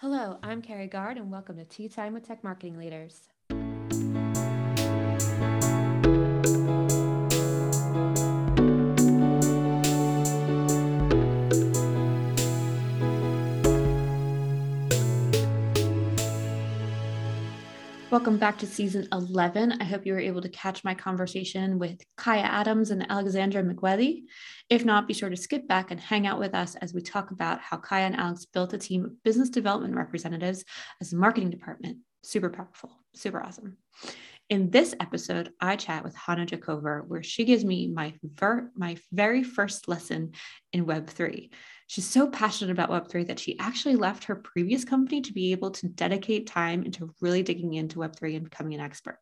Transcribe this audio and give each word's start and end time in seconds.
Hello, 0.00 0.38
I'm 0.42 0.60
Carrie 0.60 0.88
Gard, 0.88 1.16
and 1.16 1.30
welcome 1.30 1.56
to 1.56 1.64
Tea 1.64 1.88
Time 1.88 2.12
with 2.12 2.26
Tech 2.28 2.44
Marketing 2.44 2.76
Leaders. 2.76 3.28
Welcome 18.16 18.38
back 18.38 18.56
to 18.60 18.66
season 18.66 19.06
11. 19.12 19.72
I 19.72 19.84
hope 19.84 20.06
you 20.06 20.14
were 20.14 20.18
able 20.18 20.40
to 20.40 20.48
catch 20.48 20.82
my 20.82 20.94
conversation 20.94 21.78
with 21.78 22.00
Kaya 22.16 22.40
Adams 22.40 22.90
and 22.90 23.04
Alexandra 23.10 23.62
McWethy. 23.62 24.22
If 24.70 24.86
not, 24.86 25.06
be 25.06 25.12
sure 25.12 25.28
to 25.28 25.36
skip 25.36 25.68
back 25.68 25.90
and 25.90 26.00
hang 26.00 26.26
out 26.26 26.38
with 26.38 26.54
us 26.54 26.76
as 26.76 26.94
we 26.94 27.02
talk 27.02 27.30
about 27.30 27.60
how 27.60 27.76
Kaya 27.76 28.06
and 28.06 28.16
Alex 28.16 28.46
built 28.46 28.72
a 28.72 28.78
team 28.78 29.04
of 29.04 29.22
business 29.22 29.50
development 29.50 29.94
representatives 29.96 30.64
as 31.02 31.12
a 31.12 31.16
marketing 31.16 31.50
department. 31.50 31.98
Super 32.22 32.48
powerful, 32.48 32.90
super 33.14 33.42
awesome. 33.42 33.76
In 34.48 34.70
this 34.70 34.94
episode, 34.98 35.52
I 35.60 35.76
chat 35.76 36.02
with 36.02 36.16
Hannah 36.16 36.46
Jacover, 36.46 37.04
where 37.06 37.22
she 37.22 37.44
gives 37.44 37.66
me 37.66 37.88
my, 37.88 38.14
ver- 38.22 38.70
my 38.74 38.96
very 39.12 39.42
first 39.42 39.88
lesson 39.88 40.32
in 40.72 40.86
Web3. 40.86 41.50
She's 41.88 42.06
so 42.06 42.28
passionate 42.28 42.72
about 42.72 42.90
Web3 42.90 43.28
that 43.28 43.38
she 43.38 43.58
actually 43.58 43.96
left 43.96 44.24
her 44.24 44.36
previous 44.36 44.84
company 44.84 45.20
to 45.20 45.32
be 45.32 45.52
able 45.52 45.70
to 45.72 45.88
dedicate 45.88 46.46
time 46.46 46.82
into 46.82 47.14
really 47.20 47.42
digging 47.42 47.74
into 47.74 48.00
Web3 48.00 48.36
and 48.36 48.44
becoming 48.44 48.74
an 48.74 48.80
expert. 48.80 49.20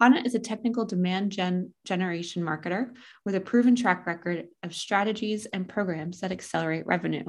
Hannah 0.00 0.22
is 0.24 0.34
a 0.34 0.40
technical 0.40 0.84
demand 0.84 1.30
gen- 1.30 1.72
generation 1.84 2.42
marketer 2.42 2.90
with 3.24 3.36
a 3.36 3.40
proven 3.40 3.76
track 3.76 4.04
record 4.04 4.48
of 4.64 4.74
strategies 4.74 5.46
and 5.46 5.68
programs 5.68 6.20
that 6.20 6.32
accelerate 6.32 6.86
revenue. 6.86 7.22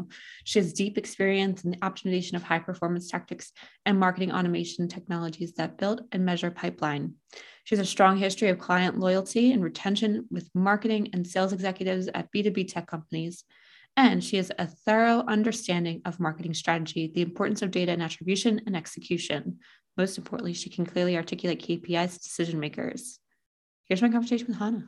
She 0.44 0.58
has 0.58 0.74
deep 0.74 0.98
experience 0.98 1.64
in 1.64 1.72
the 1.72 1.78
optimization 1.78 2.34
of 2.34 2.42
high 2.42 2.60
performance 2.60 3.12
tactics 3.12 3.52
and 3.86 4.00
marketing 4.00 4.32
automation 4.32 4.88
technologies 4.88 5.54
that 5.54 5.78
build 5.78 6.02
and 6.12 6.26
measure 6.26 6.50
pipeline. 6.50 7.14
She 7.64 7.76
has 7.76 7.80
a 7.80 7.90
strong 7.90 8.18
history 8.18 8.50
of 8.50 8.58
client 8.58 9.00
loyalty 9.00 9.52
and 9.52 9.64
retention 9.64 10.26
with 10.32 10.50
marketing 10.56 11.10
and 11.14 11.28
sales 11.28 11.54
executives 11.54 12.10
at 12.14 12.32
B2B 12.34 12.74
tech 12.74 12.88
companies 12.88 13.44
and 13.96 14.24
she 14.24 14.38
has 14.38 14.52
a 14.58 14.66
thorough 14.68 15.24
understanding 15.28 16.02
of 16.06 16.20
marketing 16.20 16.54
strategy, 16.54 17.12
the 17.14 17.22
importance 17.22 17.62
of 17.62 17.72
data 17.72 17.92
and 17.92 18.02
attribution 18.02 18.62
and 18.66 18.76
execution. 18.76 19.60
Most 19.98 20.18
importantly, 20.18 20.54
she 20.54 20.70
can 20.70 20.86
clearly 20.86 21.16
articulate 21.16 21.62
KPIs 21.62 22.14
to 22.14 22.20
decision 22.20 22.60
makers. 22.60 23.20
Here's 23.86 24.02
my 24.02 24.10
conversation 24.10 24.48
with 24.48 24.58
Hannah. 24.58 24.88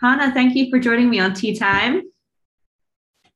Hannah, 0.00 0.32
thank 0.32 0.54
you 0.54 0.70
for 0.70 0.78
joining 0.78 1.10
me 1.10 1.18
on 1.18 1.34
Tea 1.34 1.58
Time. 1.58 2.02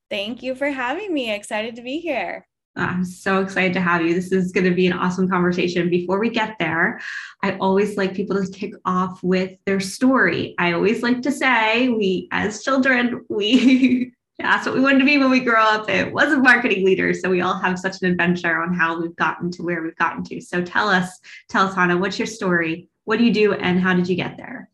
Thank 0.09 0.45
you 0.45 0.55
for 0.55 0.71
having 0.71 1.13
me. 1.13 1.33
Excited 1.33 1.75
to 1.77 1.83
be 1.83 1.99
here. 1.99 2.47
I'm 2.75 3.05
so 3.05 3.43
excited 3.43 3.75
to 3.75 3.81
have 3.81 4.03
you. 4.03 4.15
This 4.15 4.33
is 4.33 4.51
going 4.51 4.65
to 4.65 4.75
be 4.75 4.87
an 4.87 4.95
awesome 4.95 5.29
conversation. 5.29 5.91
Before 5.91 6.19
we 6.19 6.31
get 6.31 6.57
there, 6.59 7.01
I 7.43 7.57
always 7.59 7.97
like 7.97 8.15
people 8.15 8.43
to 8.43 8.51
kick 8.51 8.73
off 8.85 9.23
with 9.23 9.59
their 9.67 9.81
story. 9.81 10.55
I 10.59 10.73
always 10.73 11.03
like 11.03 11.21
to 11.23 11.33
say, 11.33 11.91
we 11.91 12.29
as 12.33 12.63
children, 12.63 13.27
we 13.29 14.13
that's 14.39 14.67
what 14.67 14.75
we 14.75 14.81
wanted 14.81 15.01
to 15.01 15.05
be 15.05 15.19
when 15.19 15.31
we 15.31 15.41
grow 15.41 15.63
up. 15.63 15.89
It 15.89 16.13
wasn't 16.13 16.43
marketing 16.43 16.85
leaders. 16.85 17.21
So 17.21 17.31
we 17.31 17.43
all 17.43 17.59
have 17.59 17.79
such 17.79 18.01
an 18.03 18.11
adventure 18.11 18.63
on 18.63 18.75
how 18.75 19.01
we've 19.01 19.17
gotten 19.17 19.51
to 19.53 19.63
where 19.63 19.83
we've 19.83 19.97
gotten 19.97 20.25
to. 20.25 20.41
So 20.41 20.63
tell 20.63 20.89
us, 20.89 21.21
tell 21.49 21.69
us, 21.69 21.75
Hannah, 21.75 21.99
what's 21.99 22.19
your 22.19 22.27
story? 22.27 22.89
What 23.05 23.19
do 23.19 23.25
you 23.25 23.33
do 23.33 23.53
and 23.53 23.81
how 23.81 23.95
did 23.95 24.09
you 24.09 24.17
get 24.17 24.37
there? 24.37 24.71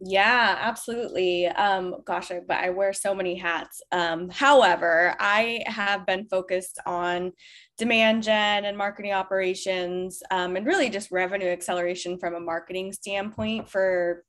Yeah, 0.00 0.56
absolutely. 0.60 1.46
Um, 1.46 1.96
gosh, 2.04 2.30
I, 2.30 2.40
but 2.46 2.58
I 2.58 2.70
wear 2.70 2.92
so 2.92 3.14
many 3.14 3.34
hats. 3.34 3.82
Um, 3.90 4.28
however, 4.30 5.16
I 5.18 5.64
have 5.66 6.06
been 6.06 6.26
focused 6.28 6.78
on 6.86 7.32
demand 7.78 8.22
gen 8.22 8.64
and 8.64 8.78
marketing 8.78 9.12
operations, 9.12 10.22
um, 10.30 10.54
and 10.54 10.64
really 10.64 10.88
just 10.88 11.10
revenue 11.10 11.48
acceleration 11.48 12.16
from 12.18 12.34
a 12.36 12.40
marketing 12.40 12.92
standpoint 12.92 13.68
for 13.68 14.22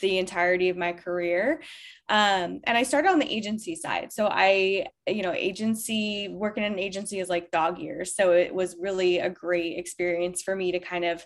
the 0.00 0.18
entirety 0.18 0.68
of 0.68 0.76
my 0.76 0.92
career. 0.92 1.62
Um, 2.08 2.60
and 2.64 2.76
I 2.76 2.82
started 2.82 3.10
on 3.10 3.18
the 3.18 3.32
agency 3.32 3.76
side. 3.76 4.12
So 4.12 4.28
I, 4.30 4.86
you 5.06 5.22
know, 5.22 5.32
agency, 5.32 6.28
working 6.28 6.64
in 6.64 6.74
an 6.74 6.78
agency 6.78 7.20
is 7.20 7.28
like 7.30 7.50
dog 7.50 7.78
years. 7.78 8.14
So 8.16 8.32
it 8.32 8.54
was 8.54 8.76
really 8.78 9.18
a 9.18 9.30
great 9.30 9.78
experience 9.78 10.42
for 10.42 10.54
me 10.56 10.72
to 10.72 10.80
kind 10.80 11.04
of 11.04 11.24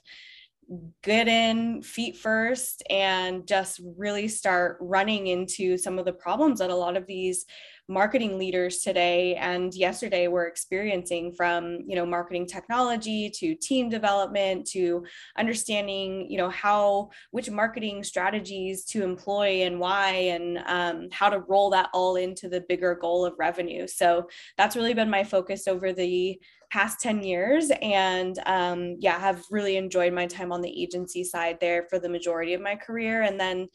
get 1.02 1.26
in 1.26 1.82
feet 1.82 2.16
first 2.16 2.82
and 2.90 3.46
just 3.46 3.80
really 3.96 4.28
start 4.28 4.76
running 4.80 5.26
into 5.26 5.76
some 5.76 5.98
of 5.98 6.04
the 6.04 6.12
problems 6.12 6.60
that 6.60 6.70
a 6.70 6.74
lot 6.74 6.96
of 6.96 7.06
these 7.06 7.44
marketing 7.90 8.38
leaders 8.38 8.78
today 8.78 9.34
and 9.34 9.74
yesterday 9.74 10.28
were 10.28 10.46
experiencing 10.46 11.32
from 11.32 11.80
you 11.88 11.96
know 11.96 12.06
marketing 12.06 12.46
technology 12.46 13.28
to 13.28 13.56
team 13.56 13.88
development 13.88 14.64
to 14.64 15.04
understanding 15.36 16.30
you 16.30 16.38
know 16.38 16.48
how 16.50 17.10
which 17.32 17.50
marketing 17.50 18.04
strategies 18.04 18.84
to 18.84 19.02
employ 19.02 19.62
and 19.62 19.78
why 19.80 20.10
and 20.10 20.58
um, 20.66 21.08
how 21.10 21.28
to 21.28 21.40
roll 21.48 21.68
that 21.68 21.90
all 21.92 22.14
into 22.14 22.48
the 22.48 22.60
bigger 22.68 22.94
goal 22.94 23.26
of 23.26 23.34
revenue. 23.38 23.88
So 23.88 24.28
that's 24.56 24.76
really 24.76 24.94
been 24.94 25.10
my 25.10 25.24
focus 25.24 25.66
over 25.66 25.92
the 25.92 26.40
past 26.70 27.00
10 27.00 27.22
years 27.24 27.70
and 27.82 28.38
um, 28.46 28.96
yeah 29.00 29.18
have 29.18 29.44
really 29.50 29.76
enjoyed 29.76 30.12
my 30.12 30.26
time 30.26 30.52
on 30.52 30.60
the 30.60 30.82
agency 30.82 31.24
side 31.24 31.58
there 31.60 31.86
for 31.90 31.98
the 31.98 32.08
majority 32.08 32.54
of 32.54 32.60
my 32.60 32.76
career. 32.76 33.22
And 33.22 33.38
then 33.40 33.68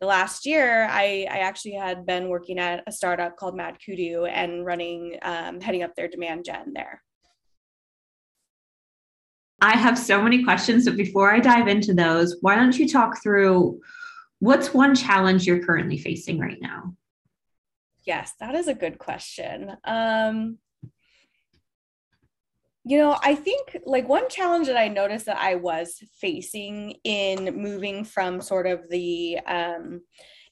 the 0.00 0.06
last 0.06 0.46
year 0.46 0.86
i, 0.90 1.26
I 1.30 1.38
actually 1.38 1.74
had 1.74 2.04
been 2.06 2.28
working 2.28 2.58
at 2.58 2.82
a 2.86 2.92
startup 2.92 3.36
called 3.36 3.56
Mad 3.56 3.76
Kudu 3.84 4.24
and 4.24 4.66
running 4.66 5.16
um, 5.22 5.60
heading 5.60 5.82
up 5.82 5.94
their 5.94 6.08
demand 6.08 6.44
gen 6.44 6.72
there. 6.74 7.02
I 9.62 9.76
have 9.76 9.98
so 9.98 10.22
many 10.22 10.42
questions 10.42 10.86
but 10.86 10.96
before 10.96 11.32
i 11.32 11.38
dive 11.38 11.68
into 11.68 11.94
those 11.94 12.36
why 12.40 12.56
don't 12.56 12.76
you 12.76 12.88
talk 12.88 13.22
through 13.22 13.80
what's 14.40 14.74
one 14.74 14.94
challenge 14.94 15.46
you're 15.46 15.64
currently 15.64 15.98
facing 15.98 16.38
right 16.38 16.58
now? 16.60 16.96
Yes 18.04 18.32
that 18.40 18.56
is 18.56 18.66
a 18.66 18.74
good 18.74 18.98
question. 18.98 19.76
Um, 19.84 20.58
you 22.90 22.98
know, 22.98 23.16
I 23.22 23.36
think 23.36 23.76
like 23.86 24.08
one 24.08 24.28
challenge 24.28 24.66
that 24.66 24.76
I 24.76 24.88
noticed 24.88 25.26
that 25.26 25.38
I 25.38 25.54
was 25.54 26.02
facing 26.20 26.96
in 27.04 27.54
moving 27.54 28.02
from 28.04 28.40
sort 28.40 28.66
of 28.66 28.88
the 28.90 29.38
um, 29.46 30.00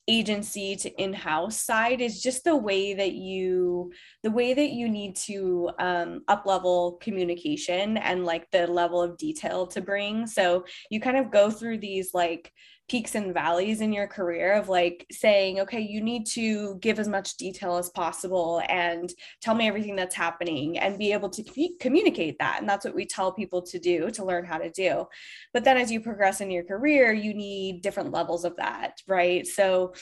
agency 0.07 0.77
to 0.77 1.03
in-house 1.03 1.61
side 1.61 2.01
is 2.01 2.23
just 2.23 2.45
the 2.45 2.55
way 2.55 2.95
that 2.95 3.15
you 3.15 3.91
the 4.23 4.31
way 4.31 4.55
that 4.55 4.71
you 4.71 4.89
need 4.89 5.17
to 5.17 5.71
um, 5.81 6.21
up 6.29 6.47
level 6.47 7.01
communication 7.03 7.97
and 7.97 8.25
like 8.25 8.49
the 8.53 8.69
level 8.69 9.03
of 9.03 9.19
detail 9.19 9.67
to 9.67 9.81
bring. 9.81 10.25
So 10.25 10.65
you 10.93 11.01
kind 11.01 11.17
of 11.17 11.33
go 11.33 11.51
through 11.51 11.79
these 11.79 12.15
like 12.15 12.53
peaks 12.89 13.15
and 13.15 13.35
valleys 13.35 13.81
in 13.83 13.93
your 13.93 14.07
career 14.07 14.55
of 14.55 14.69
like 14.69 15.07
saying, 15.11 15.61
okay, 15.61 15.81
you 15.81 16.01
need 16.01 16.27
to 16.27 16.77
give 16.77 16.99
as 16.99 17.07
much 17.07 17.37
detail 17.37 17.77
as 17.77 17.91
possible 17.91 18.63
and 18.69 19.13
tell 19.43 19.55
me 19.55 19.69
everything 19.69 19.95
that's 19.95 20.15
happening 20.15 20.79
and 20.79 20.99
be 20.99 21.13
able 21.13 21.29
to 21.29 21.45
communicate 21.81 22.39
that. 22.39 22.61
And 22.61 22.69
that's 22.69 22.87
what 22.87 22.95
we 22.95 23.05
tell 23.05 23.33
people 23.33 23.61
to 23.63 23.79
do 23.79 24.11
to 24.13 24.25
learn 24.25 24.47
how 24.47 24.57
to 24.59 24.71
do. 24.71 25.07
But 25.53 25.65
then 25.65 25.77
as 25.77 25.93
you 25.93 26.01
progress 26.01 26.41
in 26.41 26.51
your 26.51 26.65
career, 26.65 27.13
you 27.13 27.35
need 27.35 27.83
different 27.83 28.11
levels 28.11 28.45
of 28.45 28.57
that, 28.57 29.03
right? 29.07 29.47
So 29.47 29.93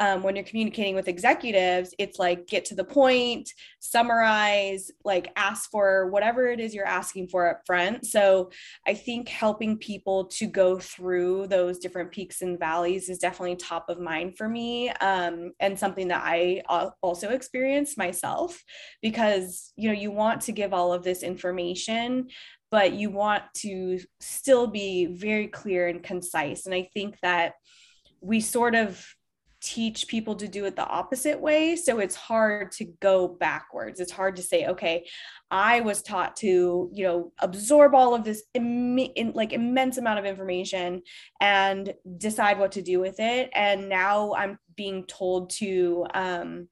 um, 0.00 0.22
when 0.22 0.34
you're 0.34 0.44
communicating 0.44 0.94
with 0.94 1.08
executives, 1.08 1.94
it's 1.98 2.18
like 2.18 2.46
get 2.46 2.64
to 2.66 2.74
the 2.74 2.84
point, 2.84 3.48
summarize, 3.80 4.90
like 5.04 5.30
ask 5.36 5.70
for 5.70 6.10
whatever 6.10 6.48
it 6.48 6.58
is 6.58 6.74
you're 6.74 6.86
asking 6.86 7.28
for 7.28 7.48
up 7.48 7.60
front. 7.64 8.04
So 8.06 8.50
I 8.86 8.94
think 8.94 9.28
helping 9.28 9.78
people 9.78 10.26
to 10.26 10.46
go 10.46 10.78
through 10.78 11.46
those 11.46 11.78
different 11.78 12.10
peaks 12.10 12.42
and 12.42 12.58
valleys 12.58 13.08
is 13.08 13.18
definitely 13.18 13.56
top 13.56 13.88
of 13.88 14.00
mind 14.00 14.36
for 14.36 14.48
me 14.48 14.90
um, 15.00 15.52
and 15.60 15.78
something 15.78 16.08
that 16.08 16.22
I 16.24 16.62
also 17.02 17.30
experienced 17.30 17.96
myself 17.96 18.62
because 19.02 19.72
you 19.76 19.88
know 19.88 19.94
you 19.94 20.10
want 20.10 20.40
to 20.42 20.52
give 20.52 20.72
all 20.72 20.92
of 20.92 21.02
this 21.02 21.22
information 21.22 22.28
but 22.70 22.94
you 22.94 23.10
want 23.10 23.44
to 23.54 24.00
still 24.20 24.66
be 24.66 25.06
very 25.06 25.46
clear 25.46 25.88
and 25.88 26.02
concise 26.02 26.66
and 26.66 26.74
i 26.74 26.88
think 26.94 27.16
that 27.22 27.54
we 28.20 28.40
sort 28.40 28.74
of 28.74 29.06
teach 29.64 30.06
people 30.08 30.34
to 30.36 30.46
do 30.46 30.66
it 30.66 30.76
the 30.76 30.86
opposite 30.86 31.40
way. 31.40 31.74
So 31.74 31.98
it's 31.98 32.14
hard 32.14 32.70
to 32.72 32.84
go 33.00 33.28
backwards. 33.28 33.98
It's 33.98 34.12
hard 34.12 34.36
to 34.36 34.42
say 34.42 34.66
okay 34.66 35.04
i 35.50 35.80
was 35.80 36.02
taught 36.02 36.34
to 36.34 36.90
you 36.92 37.04
know 37.04 37.32
absorb 37.38 37.94
all 37.94 38.14
of 38.14 38.24
this 38.24 38.42
Im- 38.54 38.98
in, 38.98 39.32
like 39.34 39.52
immense 39.52 39.98
amount 39.98 40.18
of 40.18 40.24
information 40.24 41.02
and 41.40 41.94
decide 42.18 42.58
what 42.58 42.72
to 42.72 42.82
do 42.82 42.98
with 42.98 43.20
it. 43.20 43.50
And 43.54 43.88
now 43.88 44.34
i'm 44.34 44.58
being 44.76 45.04
told 45.06 45.50
to 45.50 46.06
um 46.14 46.68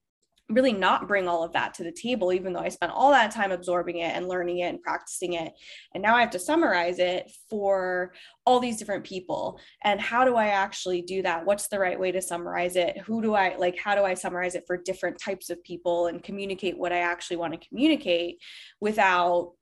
really 0.49 0.73
not 0.73 1.07
bring 1.07 1.27
all 1.27 1.43
of 1.43 1.53
that 1.53 1.73
to 1.73 1.83
the 1.83 1.91
table, 1.91 2.33
even 2.33 2.53
though 2.53 2.59
I 2.59 2.69
spent 2.69 2.91
all 2.91 3.11
that 3.11 3.31
time 3.31 3.51
absorbing 3.51 3.99
it 3.99 4.15
and 4.15 4.27
learning 4.27 4.59
it 4.59 4.69
and 4.69 4.81
practicing 4.81 5.33
it. 5.33 5.53
And 5.93 6.03
now 6.03 6.15
I 6.15 6.21
have 6.21 6.31
to 6.31 6.39
summarize 6.39 6.99
it 6.99 7.31
for 7.49 8.13
all 8.45 8.59
these 8.59 8.77
different 8.77 9.05
people. 9.05 9.59
And 9.83 10.01
how 10.01 10.25
do 10.25 10.35
I 10.35 10.47
actually 10.47 11.01
do 11.01 11.21
that? 11.21 11.45
What's 11.45 11.69
the 11.69 11.79
right 11.79 11.99
way 11.99 12.11
to 12.11 12.21
summarize 12.21 12.75
it? 12.75 12.97
Who 12.99 13.21
do 13.21 13.33
I 13.33 13.55
like? 13.55 13.77
How 13.79 13.95
do 13.95 14.03
I 14.03 14.13
summarize 14.13 14.55
it 14.55 14.65
for 14.67 14.77
different 14.77 15.17
types 15.17 15.49
of 15.49 15.63
people 15.63 16.07
and 16.07 16.21
communicate 16.21 16.77
what 16.77 16.91
I 16.91 16.99
actually 16.99 17.37
want 17.37 17.53
to 17.53 17.67
communicate 17.67 18.39
without, 18.81 19.53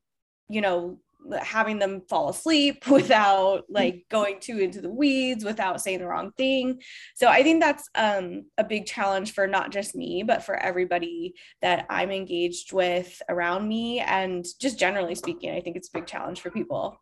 you 0.50 0.62
know, 0.62 1.00
having 1.41 1.79
them 1.79 2.01
fall 2.09 2.29
asleep 2.29 2.88
without 2.89 3.63
like 3.69 4.06
going 4.09 4.39
too 4.39 4.59
into 4.59 4.81
the 4.81 4.89
weeds 4.89 5.44
without 5.44 5.81
saying 5.81 6.00
the 6.00 6.07
wrong 6.07 6.31
thing. 6.38 6.81
So 7.15 7.27
i 7.27 7.44
think 7.44 7.62
that's 7.62 7.89
um, 7.95 8.45
a 8.57 8.63
big 8.63 8.85
challenge 8.85 9.33
for 9.33 9.47
not 9.47 9.71
just 9.71 9.95
me 9.95 10.23
but 10.23 10.44
for 10.44 10.56
everybody 10.56 11.33
that 11.62 11.85
i'm 11.89 12.12
engaged 12.12 12.73
with 12.73 13.21
around 13.29 13.68
me 13.68 14.00
and 14.00 14.45
just 14.59 14.79
generally 14.79 15.15
speaking 15.15 15.51
i 15.51 15.62
think 15.62 15.75
it's 15.75 15.89
a 15.89 15.97
big 15.97 16.07
challenge 16.07 16.41
for 16.41 16.50
people. 16.51 17.00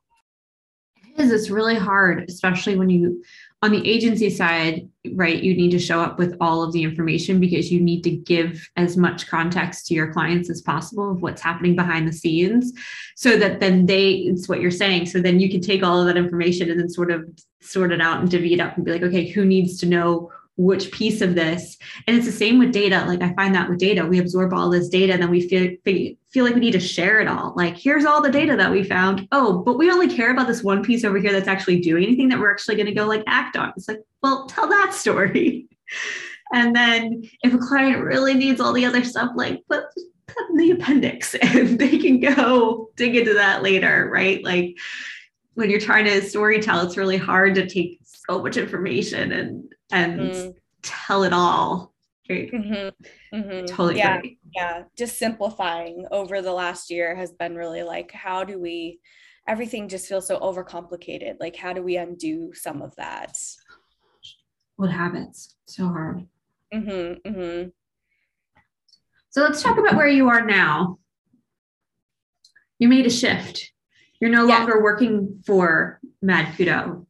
It 1.18 1.24
is. 1.24 1.32
It's 1.32 1.50
really 1.50 1.76
hard 1.76 2.26
especially 2.28 2.78
when 2.78 2.90
you 2.90 3.24
on 3.62 3.72
the 3.72 3.90
agency 3.90 4.30
side, 4.30 4.88
right, 5.14 5.44
you 5.44 5.54
need 5.54 5.72
to 5.72 5.80
show 5.80 6.00
up 6.00 6.18
with 6.18 6.38
all 6.40 6.64
of 6.64 6.72
the 6.72 6.84
information 6.84 7.42
because 7.42 7.70
you 7.72 7.82
need 7.82 8.04
to 8.04 8.12
give 8.12 8.70
as 8.78 8.96
much 8.96 9.28
context 9.28 9.88
to 9.88 9.94
your 9.94 10.14
clients 10.14 10.50
as 10.50 10.62
possible 10.62 11.12
of 11.12 11.22
what's 11.22 11.42
happening 11.42 11.76
behind 11.76 12.08
the 12.08 12.14
scenes 12.14 12.72
so 13.18 13.38
that 13.38 13.60
then 13.60 13.86
they, 13.86 14.12
it's 14.12 14.48
what 14.48 14.62
you're 14.62 14.72
saying. 14.72 15.08
So 15.08 15.20
then 15.20 15.42
you 15.42 15.50
can 15.50 15.60
take 15.60 15.84
all 15.84 16.00
of 16.00 16.08
that 16.08 16.16
information 16.16 16.72
and 16.72 16.80
then 16.80 16.90
sort 16.90 17.12
of 17.12 17.30
sort 17.62 17.92
it 17.92 18.00
out 18.00 18.22
and 18.22 18.32
divvy 18.32 18.54
it 18.54 18.62
up 18.62 18.78
and 18.78 18.86
be 18.86 18.94
like, 18.94 19.04
okay, 19.04 19.28
who 19.28 19.44
needs 19.44 19.78
to 19.80 19.86
know 19.86 20.32
which 20.60 20.92
piece 20.92 21.22
of 21.22 21.36
this. 21.36 21.78
And 22.06 22.18
it's 22.18 22.26
the 22.26 22.34
same 22.34 22.60
with 22.60 22.74
data. 22.74 23.06
Like 23.08 23.22
i 23.22 23.34
find 23.34 23.56
that 23.56 23.70
with 23.70 23.80
data 23.80 24.06
we 24.06 24.20
absorb 24.20 24.54
all 24.54 24.70
this 24.70 24.90
data 24.90 25.14
and 25.14 25.22
then 25.22 25.30
we 25.30 25.48
feel 25.48 25.74
feel 26.32 26.44
like 26.44 26.54
we 26.54 26.60
need 26.60 26.74
to 26.74 26.82
share 26.82 27.22
it 27.22 27.30
all. 27.30 27.54
Like 27.56 27.78
here's 27.78 28.04
all 28.04 28.22
the 28.22 28.30
data 28.30 28.58
that 28.58 28.70
we 28.70 28.84
found. 28.84 29.26
Oh 29.32 29.60
but 29.60 29.78
we 29.78 29.90
only 29.90 30.14
care 30.14 30.32
about 30.32 30.48
this 30.48 30.62
one 30.62 30.84
piece 30.84 31.06
over 31.06 31.18
here 31.18 31.32
that's 31.32 31.48
actually 31.48 31.80
doing 31.80 32.04
anything 32.04 32.28
that 32.28 32.40
we're 32.40 32.52
actually 32.52 32.76
going 32.76 32.88
to 32.88 32.92
go 32.92 33.06
like 33.06 33.24
act 33.26 33.56
on. 33.56 33.72
It's 33.78 33.88
like 33.88 34.02
well 34.22 34.48
tell 34.48 34.68
that 34.68 34.94
story. 34.94 35.68
And 36.52 36.76
then 36.76 37.30
if 37.44 37.54
a 37.54 37.60
client 37.60 38.04
really 38.04 38.34
needs 38.34 38.60
all 38.60 38.74
the 38.74 38.84
other 38.84 39.04
stuff 39.04 39.30
like 39.36 39.62
put 39.70 39.84
in 40.50 40.58
the 40.58 40.72
appendix 40.72 41.36
and 41.44 41.78
they 41.78 42.00
can 42.00 42.20
go 42.20 42.90
dig 42.96 43.16
into 43.16 43.36
that 43.36 43.62
later 43.62 44.10
right? 44.12 44.44
Like 44.44 44.76
when 45.54 45.70
you're 45.70 45.80
trying 45.80 46.06
to 46.06 46.24
story 46.24 46.60
tell 46.60 46.84
it's 46.84 46.98
really 46.98 47.18
hard 47.18 47.54
to 47.54 47.68
take 47.68 47.99
so 48.30 48.42
much 48.42 48.58
information 48.58 49.32
and 49.32 49.74
and 49.92 50.20
mm. 50.20 50.56
tell 50.84 51.24
it 51.24 51.34
all. 51.34 51.94
Mm-hmm. 52.30 53.36
Mm-hmm. 53.36 53.66
Totally 53.66 53.98
yeah. 53.98 54.22
Yeah, 54.56 54.84
just 54.96 55.18
simplifying 55.18 56.06
over 56.12 56.42
the 56.42 56.54
last 56.54 56.92
year 56.92 57.16
has 57.16 57.32
been 57.32 57.56
really 57.56 57.82
like, 57.82 58.12
how 58.12 58.44
do 58.44 58.60
we? 58.60 59.00
Everything 59.48 59.88
just 59.88 60.08
feels 60.08 60.28
so 60.28 60.40
overcomplicated. 60.40 61.38
Like, 61.40 61.56
how 61.56 61.74
do 61.74 61.82
we 61.82 61.98
undo 61.98 62.52
some 62.54 62.84
of 62.84 62.96
that? 62.98 63.36
What 64.76 64.92
habits? 64.92 65.56
So 65.66 65.88
hard. 65.88 66.28
Mm-hmm, 66.72 67.28
mm-hmm. 67.28 67.70
So 69.32 69.42
let's 69.42 69.64
talk 69.64 69.80
about 69.80 69.96
where 69.96 70.08
you 70.08 70.30
are 70.30 70.46
now. 70.46 71.00
You 72.78 72.90
made 72.90 73.08
a 73.08 73.10
shift. 73.10 73.72
You're 74.22 74.30
no 74.30 74.46
yeah. 74.46 74.60
longer 74.60 74.84
working 74.84 75.42
for 75.46 76.00
Mad 76.22 76.56
Kudu. 76.56 77.08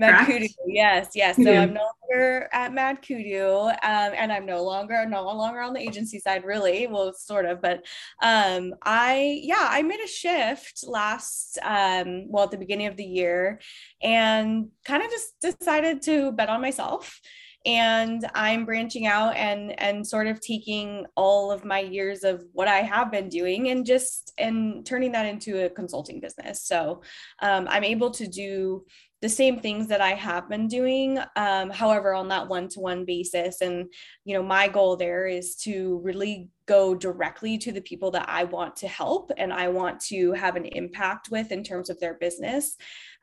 Mad 0.00 0.26
Kudu, 0.26 0.48
yes, 0.66 1.10
yes. 1.14 1.36
So 1.36 1.52
I'm 1.52 1.74
no 1.74 1.90
longer 2.10 2.48
at 2.52 2.72
Mad 2.72 3.02
Kudu, 3.02 3.44
um, 3.44 3.72
and 3.82 4.32
I'm 4.32 4.46
no 4.46 4.62
longer 4.62 5.06
no 5.06 5.22
longer 5.22 5.60
on 5.60 5.74
the 5.74 5.80
agency 5.80 6.18
side, 6.18 6.44
really. 6.44 6.86
Well, 6.86 7.12
sort 7.12 7.44
of, 7.44 7.60
but 7.60 7.84
um, 8.22 8.74
I 8.82 9.40
yeah, 9.42 9.68
I 9.70 9.82
made 9.82 10.00
a 10.00 10.08
shift 10.08 10.84
last 10.86 11.58
um, 11.62 12.30
well 12.30 12.44
at 12.44 12.50
the 12.50 12.58
beginning 12.58 12.86
of 12.86 12.96
the 12.96 13.04
year, 13.04 13.60
and 14.02 14.68
kind 14.84 15.02
of 15.02 15.10
just 15.10 15.34
decided 15.40 16.02
to 16.02 16.32
bet 16.32 16.48
on 16.48 16.60
myself 16.60 17.20
and 17.66 18.26
i'm 18.34 18.64
branching 18.64 19.06
out 19.06 19.36
and 19.36 19.78
and 19.78 20.06
sort 20.06 20.26
of 20.26 20.40
taking 20.40 21.04
all 21.14 21.52
of 21.52 21.62
my 21.62 21.80
years 21.80 22.24
of 22.24 22.42
what 22.52 22.68
i 22.68 22.78
have 22.78 23.12
been 23.12 23.28
doing 23.28 23.68
and 23.68 23.84
just 23.84 24.32
and 24.38 24.86
turning 24.86 25.12
that 25.12 25.26
into 25.26 25.66
a 25.66 25.68
consulting 25.68 26.20
business 26.20 26.62
so 26.62 27.02
um, 27.42 27.66
i'm 27.68 27.84
able 27.84 28.10
to 28.10 28.26
do 28.26 28.82
the 29.20 29.28
same 29.28 29.60
things 29.60 29.86
that 29.88 30.00
I 30.00 30.10
have 30.10 30.48
been 30.48 30.66
doing. 30.66 31.18
Um, 31.36 31.70
however, 31.70 32.14
on 32.14 32.28
that 32.28 32.48
one 32.48 32.68
to 32.68 32.80
one 32.80 33.04
basis. 33.04 33.60
And, 33.60 33.92
you 34.24 34.34
know, 34.34 34.42
my 34.42 34.66
goal 34.66 34.96
there 34.96 35.26
is 35.26 35.56
to 35.56 36.00
really 36.02 36.48
go 36.66 36.94
directly 36.94 37.58
to 37.58 37.72
the 37.72 37.80
people 37.82 38.10
that 38.12 38.28
I 38.28 38.44
want 38.44 38.76
to 38.76 38.88
help 38.88 39.30
and 39.36 39.52
I 39.52 39.68
want 39.68 40.00
to 40.02 40.32
have 40.32 40.56
an 40.56 40.64
impact 40.66 41.28
with 41.30 41.52
in 41.52 41.64
terms 41.64 41.90
of 41.90 42.00
their 42.00 42.14
business. 42.14 42.76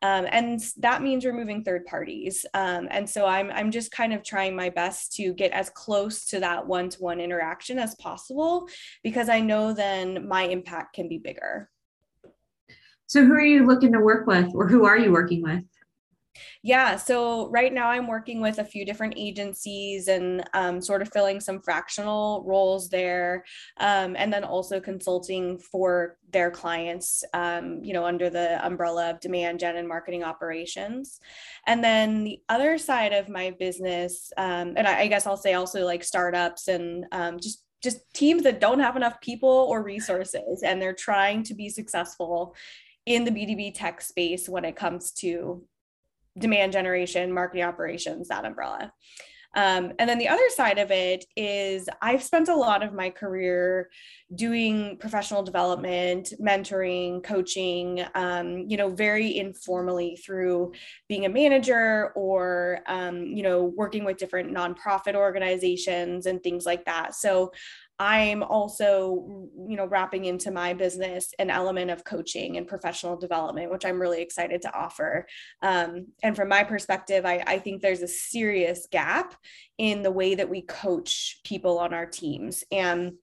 Um, 0.03 0.27
and 0.31 0.59
that 0.77 1.01
means 1.01 1.25
removing 1.25 1.63
third 1.63 1.85
parties. 1.85 2.45
Um, 2.53 2.87
and 2.91 3.09
so 3.09 3.25
I'm, 3.25 3.49
I'm 3.51 3.71
just 3.71 3.91
kind 3.91 4.13
of 4.13 4.23
trying 4.23 4.55
my 4.55 4.69
best 4.69 5.15
to 5.15 5.33
get 5.33 5.51
as 5.51 5.69
close 5.71 6.25
to 6.27 6.39
that 6.41 6.67
one 6.67 6.89
to 6.89 6.99
one 6.99 7.19
interaction 7.19 7.79
as 7.79 7.95
possible 7.95 8.67
because 9.01 9.29
I 9.29 9.39
know 9.39 9.73
then 9.73 10.27
my 10.27 10.43
impact 10.43 10.93
can 10.93 11.07
be 11.07 11.17
bigger. 11.17 11.69
So, 13.07 13.25
who 13.25 13.33
are 13.33 13.41
you 13.41 13.65
looking 13.65 13.93
to 13.93 14.01
work 14.01 14.27
with, 14.27 14.53
or 14.53 14.67
who 14.67 14.85
are 14.85 14.97
you 14.97 15.13
working 15.13 15.41
with? 15.41 15.63
Yeah, 16.63 16.95
so 16.95 17.49
right 17.49 17.73
now 17.73 17.89
I'm 17.89 18.07
working 18.07 18.41
with 18.41 18.59
a 18.59 18.63
few 18.63 18.85
different 18.85 19.13
agencies 19.17 20.07
and 20.07 20.43
um, 20.53 20.81
sort 20.81 21.01
of 21.01 21.11
filling 21.11 21.39
some 21.39 21.61
fractional 21.61 22.43
roles 22.45 22.89
there, 22.89 23.45
um, 23.77 24.15
and 24.17 24.31
then 24.31 24.43
also 24.43 24.79
consulting 24.79 25.57
for 25.59 26.17
their 26.31 26.51
clients, 26.51 27.23
um, 27.33 27.79
you 27.83 27.93
know, 27.93 28.05
under 28.05 28.29
the 28.29 28.65
umbrella 28.65 29.11
of 29.11 29.19
demand 29.19 29.59
gen 29.59 29.77
and 29.77 29.87
marketing 29.87 30.23
operations. 30.23 31.19
And 31.65 31.83
then 31.83 32.23
the 32.23 32.39
other 32.49 32.77
side 32.77 33.13
of 33.13 33.29
my 33.29 33.51
business, 33.51 34.31
um, 34.37 34.73
and 34.75 34.87
I, 34.87 35.01
I, 35.01 35.07
guess 35.07 35.25
I'll 35.25 35.37
say 35.37 35.53
also 35.53 35.85
like 35.85 36.03
startups 36.03 36.67
and 36.67 37.05
um, 37.11 37.39
just 37.39 37.63
just 37.83 37.99
teams 38.13 38.43
that 38.43 38.59
don't 38.59 38.79
have 38.79 38.95
enough 38.95 39.21
people 39.21 39.67
or 39.69 39.83
resources 39.83 40.63
and 40.63 40.81
they're 40.81 40.93
trying 40.93 41.43
to 41.43 41.53
be 41.53 41.69
successful 41.69 42.55
in 43.05 43.23
the 43.23 43.31
B2B 43.31 43.73
tech 43.73 44.01
space 44.01 44.49
when 44.49 44.65
it 44.65 44.75
comes 44.75 45.11
to 45.11 45.63
demand 46.37 46.73
generation, 46.73 47.31
marketing 47.31 47.63
operations, 47.63 48.27
that 48.27 48.45
umbrella. 48.45 48.91
Um, 49.55 49.93
and 49.97 50.07
then 50.07 50.19
the 50.19 50.27
other 50.27 50.47
side 50.55 50.77
of 50.77 50.91
it 50.91 51.25
is 51.35 51.89
I've 52.01 52.21
spent 52.21 52.47
a 52.47 52.55
lot 52.55 52.83
of 52.83 52.93
my 52.93 53.09
career 53.09 53.89
doing 54.35 54.97
professional 54.99 55.41
development, 55.41 56.31
mentoring, 56.39 57.23
coaching, 57.23 58.03
um, 58.13 58.65
you 58.67 58.77
know, 58.77 58.89
very 58.89 59.35
informally 59.37 60.15
through 60.23 60.73
being 61.09 61.25
a 61.25 61.29
manager 61.29 62.11
or, 62.15 62.81
um, 62.85 63.23
you 63.23 63.41
know, 63.41 63.63
working 63.63 64.03
with 64.03 64.17
different 64.17 64.53
nonprofit 64.53 65.15
organizations 65.15 66.27
and 66.27 66.43
things 66.43 66.65
like 66.65 66.85
that. 66.85 67.15
So 67.15 67.51
I'm 67.99 68.43
also, 68.43 69.49
you 69.67 69.75
know, 69.75 69.85
wrapping 69.85 70.25
into 70.25 70.51
my 70.51 70.73
business 70.73 71.33
an 71.39 71.49
element 71.49 71.89
of 71.89 72.03
coaching 72.03 72.57
and 72.57 72.67
professional 72.67 73.17
development, 73.17 73.71
which 73.71 73.85
I'm 73.85 73.99
really 73.99 74.21
excited 74.21 74.61
to 74.63 74.75
offer. 74.75 75.27
Um, 75.63 76.07
and 76.21 76.35
from 76.35 76.49
my 76.49 76.63
perspective, 76.63 77.25
I, 77.25 77.43
I 77.47 77.57
think 77.57 77.81
there's 77.81 78.03
a 78.03 78.07
serious 78.07 78.87
gap 78.91 79.35
in 79.79 80.03
the 80.03 80.11
way 80.11 80.35
that 80.35 80.49
we 80.49 80.61
coach 80.61 81.39
people 81.43 81.79
on 81.79 81.93
our 81.93 82.05
teams. 82.05 82.63
And 82.71 83.13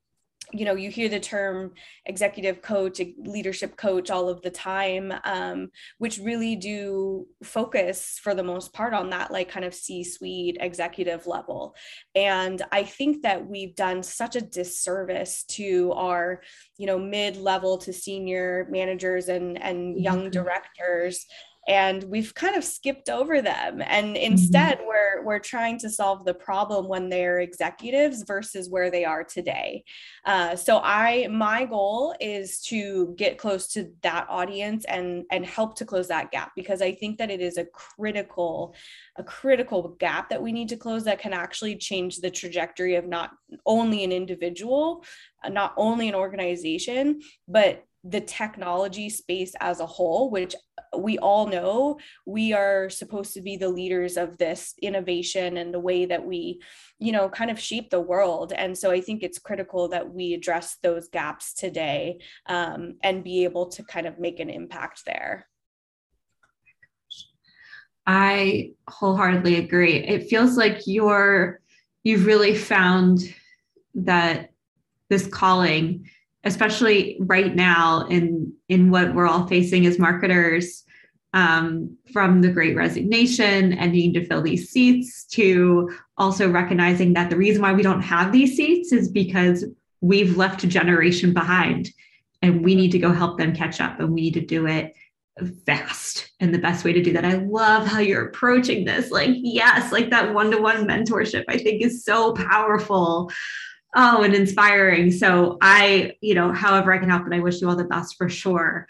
you 0.55 0.65
know 0.65 0.75
you 0.75 0.89
hear 0.91 1.09
the 1.09 1.19
term 1.19 1.73
executive 2.07 2.63
coach 2.63 3.01
leadership 3.19 3.77
coach 3.77 4.11
all 4.11 4.29
of 4.29 4.41
the 4.43 4.51
time 4.51 5.13
um, 5.25 5.69
which 5.99 6.19
really 6.19 6.55
do 6.55 7.27
focus 7.43 8.21
for 8.23 8.35
the 8.35 8.43
most 8.43 8.73
part 8.73 8.95
on 8.95 9.11
that 9.11 9.33
like 9.33 9.49
kind 9.49 9.65
of 9.65 9.75
c 9.75 10.05
suite 10.05 10.57
executive 10.61 11.27
level 11.27 11.75
and 12.15 12.63
i 12.71 12.83
think 12.83 13.23
that 13.23 13.45
we've 13.47 13.75
done 13.75 14.03
such 14.03 14.37
a 14.37 14.41
disservice 14.41 15.45
to 15.45 15.93
our 15.93 16.41
you 16.79 16.87
know 16.87 16.99
mid 16.99 17.37
level 17.37 17.77
to 17.77 17.93
senior 17.93 18.67
managers 18.71 19.29
and 19.29 19.61
and 19.61 20.01
young 20.01 20.21
mm-hmm. 20.21 20.31
directors 20.31 21.27
and 21.67 22.05
we've 22.05 22.35
kind 22.35 22.57
of 22.57 22.65
skipped 22.65 23.09
over 23.09 23.41
them 23.41 23.83
and 23.87 24.09
mm-hmm. 24.09 24.33
instead 24.33 24.79
mm-hmm. 24.79 24.87
we're 24.87 25.25
we're 25.25 25.39
trying 25.39 25.79
to 25.79 25.89
solve 25.89 26.25
the 26.25 26.35
problem 26.35 26.89
when 26.89 27.09
they're 27.09 27.41
executives 27.41 28.23
versus 28.23 28.69
where 28.69 28.91
they 28.91 29.05
are 29.05 29.25
today 29.25 29.83
uh, 30.27 30.55
so 30.55 30.81
i 30.83 31.27
my 31.31 31.65
goal 31.65 32.15
is 32.21 32.61
to 32.61 33.15
get 33.17 33.39
close 33.39 33.69
to 33.69 33.91
that 34.03 34.27
audience 34.29 34.85
and 34.87 35.25
and 35.31 35.47
help 35.47 35.77
to 35.77 35.85
close 35.85 36.09
that 36.09 36.31
gap 36.31 36.53
because 36.55 36.83
i 36.83 36.93
think 36.93 37.19
that 37.19 37.31
it 37.31 37.41
is 37.41 37.57
a 37.57 37.65
critical 37.67 38.75
a 39.17 39.25
critical 39.25 39.97
gap 40.01 40.29
that 40.29 40.43
we 40.43 40.53
need 40.53 40.69
to 40.69 40.77
close 40.77 41.05
that 41.05 41.19
can 41.19 41.33
actually 41.33 41.77
change 41.77 42.19
the 42.19 42.31
trajectory 42.31 42.97
of 42.97 43.07
not 43.07 43.31
only 43.65 44.05
an 44.05 44.13
individual 44.13 45.05
uh, 45.45 45.49
not 45.49 45.73
only 45.77 46.09
an 46.09 46.15
organization 46.15 47.21
but 47.49 47.85
the 48.05 48.21
technology 48.21 49.09
space 49.09 49.55
as 49.61 49.81
a 49.81 49.87
whole, 49.87 50.31
which 50.31 50.55
we 51.01 51.19
all 51.19 51.47
know 51.47 51.99
we 52.27 52.53
are 52.53 52.89
supposed 52.91 53.35
to 53.35 53.41
be 53.41 53.57
the 53.57 53.69
leaders 53.69 54.17
of 54.17 54.39
this 54.39 54.75
innovation 54.81 55.57
and 55.57 55.73
the 55.73 55.81
way 55.81 56.07
that 56.07 56.25
we 56.25 56.61
you 56.99 57.13
know 57.13 57.29
kind 57.29 57.51
of 57.51 57.59
shape 57.59 57.91
the 57.91 58.01
world. 58.01 58.53
And 58.53 58.77
so 58.77 58.91
i 58.91 59.01
think 59.01 59.23
it's 59.23 59.39
critical 59.39 59.89
that 59.89 60.13
we 60.13 60.35
address 60.35 60.77
those 60.83 61.09
gaps 61.09 61.55
today 61.55 62.19
um, 62.47 62.95
and 63.03 63.25
be 63.25 63.45
able 63.45 63.67
to 63.71 63.83
kind 63.83 64.07
of 64.07 64.19
make 64.19 64.41
an 64.41 64.51
impact 64.51 65.03
there. 65.05 65.47
I 68.07 68.73
wholeheartedly 68.89 69.57
agree. 69.57 69.95
It 69.95 70.29
feels 70.29 70.57
like 70.57 70.83
you're 70.87 71.61
you've 72.03 72.27
really 72.27 72.55
found 72.55 73.21
that 73.95 74.51
this 75.09 75.27
calling 75.27 76.09
especially 76.45 77.17
right 77.21 77.55
now 77.55 78.07
in 78.09 78.53
in 78.69 78.91
what 78.91 79.15
we're 79.15 79.27
all 79.27 79.47
facing 79.47 79.87
as 79.87 79.99
marketers 79.99 80.84
um, 81.35 81.99
from 82.13 82.41
the 82.41 82.49
great 82.49 82.77
resignation 82.77 83.73
and 83.73 83.93
needing 83.93 84.15
to 84.15 84.27
fill 84.27 84.41
these 84.41 84.71
seats 84.71 85.25
to 85.25 85.91
also 86.17 86.49
recognizing 86.49 87.13
that 87.13 87.29
the 87.29 87.37
reason 87.37 87.61
why 87.61 87.73
we 87.73 87.83
don't 87.83 88.01
have 88.01 88.33
these 88.33 88.57
seats 88.57 88.93
is 88.93 89.11
because 89.11 89.65
we've 90.01 90.37
left 90.37 90.63
a 90.63 90.69
generation 90.69 91.35
behind 91.35 91.91
and 92.41 92.65
we 92.65 92.77
need 92.77 92.93
to 92.93 93.01
go 93.01 93.13
help 93.13 93.37
them 93.37 93.55
catch 93.55 93.81
up 93.81 93.99
and 93.99 94.15
we 94.15 94.21
need 94.21 94.35
to 94.35 94.47
do 94.47 94.67
it 94.67 94.95
fast. 95.67 96.31
And 96.39 96.55
the 96.55 96.59
best 96.59 96.85
way 96.85 96.93
to 96.93 97.03
do 97.03 97.13
that 97.15 97.25
i 97.25 97.35
love 97.35 97.85
how 97.85 97.99
you're 97.99 98.27
approaching 98.27 98.85
this. 98.85 99.11
Like 99.11 99.31
yes 99.33 99.91
like 99.91 100.11
that 100.11 100.33
one-to-one 100.33 100.87
mentorship 100.87 101.45
i 101.49 101.59
think 101.59 101.83
is 101.83 102.05
so 102.05 102.33
powerful. 102.35 103.33
Oh 103.97 104.23
and 104.23 104.35
inspiring. 104.35 105.11
So 105.11 105.59
i 105.61 106.13
you 106.21 106.37
know 106.37 106.53
however 106.53 106.93
i 106.93 106.99
can 106.99 107.11
help 107.11 107.25
and 107.25 107.35
i 107.35 107.41
wish 107.41 107.61
you 107.61 107.69
all 107.69 107.75
the 107.75 107.83
best 107.83 108.17
for 108.17 108.29
sure. 108.29 108.87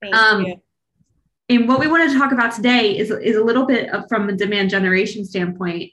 Thank 0.00 0.14
um 0.14 0.44
you. 0.44 0.60
And 1.48 1.68
what 1.68 1.78
we 1.78 1.86
want 1.86 2.10
to 2.10 2.18
talk 2.18 2.32
about 2.32 2.54
today 2.54 2.96
is 2.96 3.10
is 3.10 3.36
a 3.36 3.44
little 3.44 3.66
bit 3.66 3.90
of, 3.90 4.08
from 4.08 4.28
a 4.28 4.32
demand 4.32 4.70
generation 4.70 5.24
standpoint 5.24 5.92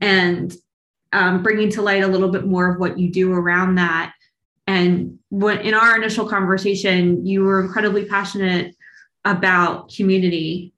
and 0.00 0.54
um, 1.12 1.42
bringing 1.42 1.70
to 1.70 1.82
light 1.82 2.02
a 2.02 2.08
little 2.08 2.30
bit 2.30 2.46
more 2.46 2.70
of 2.70 2.80
what 2.80 2.98
you 2.98 3.10
do 3.10 3.32
around 3.32 3.76
that 3.76 4.12
and 4.66 5.18
in 5.30 5.74
our 5.74 5.96
initial 5.96 6.28
conversation 6.28 7.24
you 7.24 7.42
were 7.42 7.60
incredibly 7.60 8.04
passionate 8.04 8.74
about 9.24 9.92
community 9.94 10.72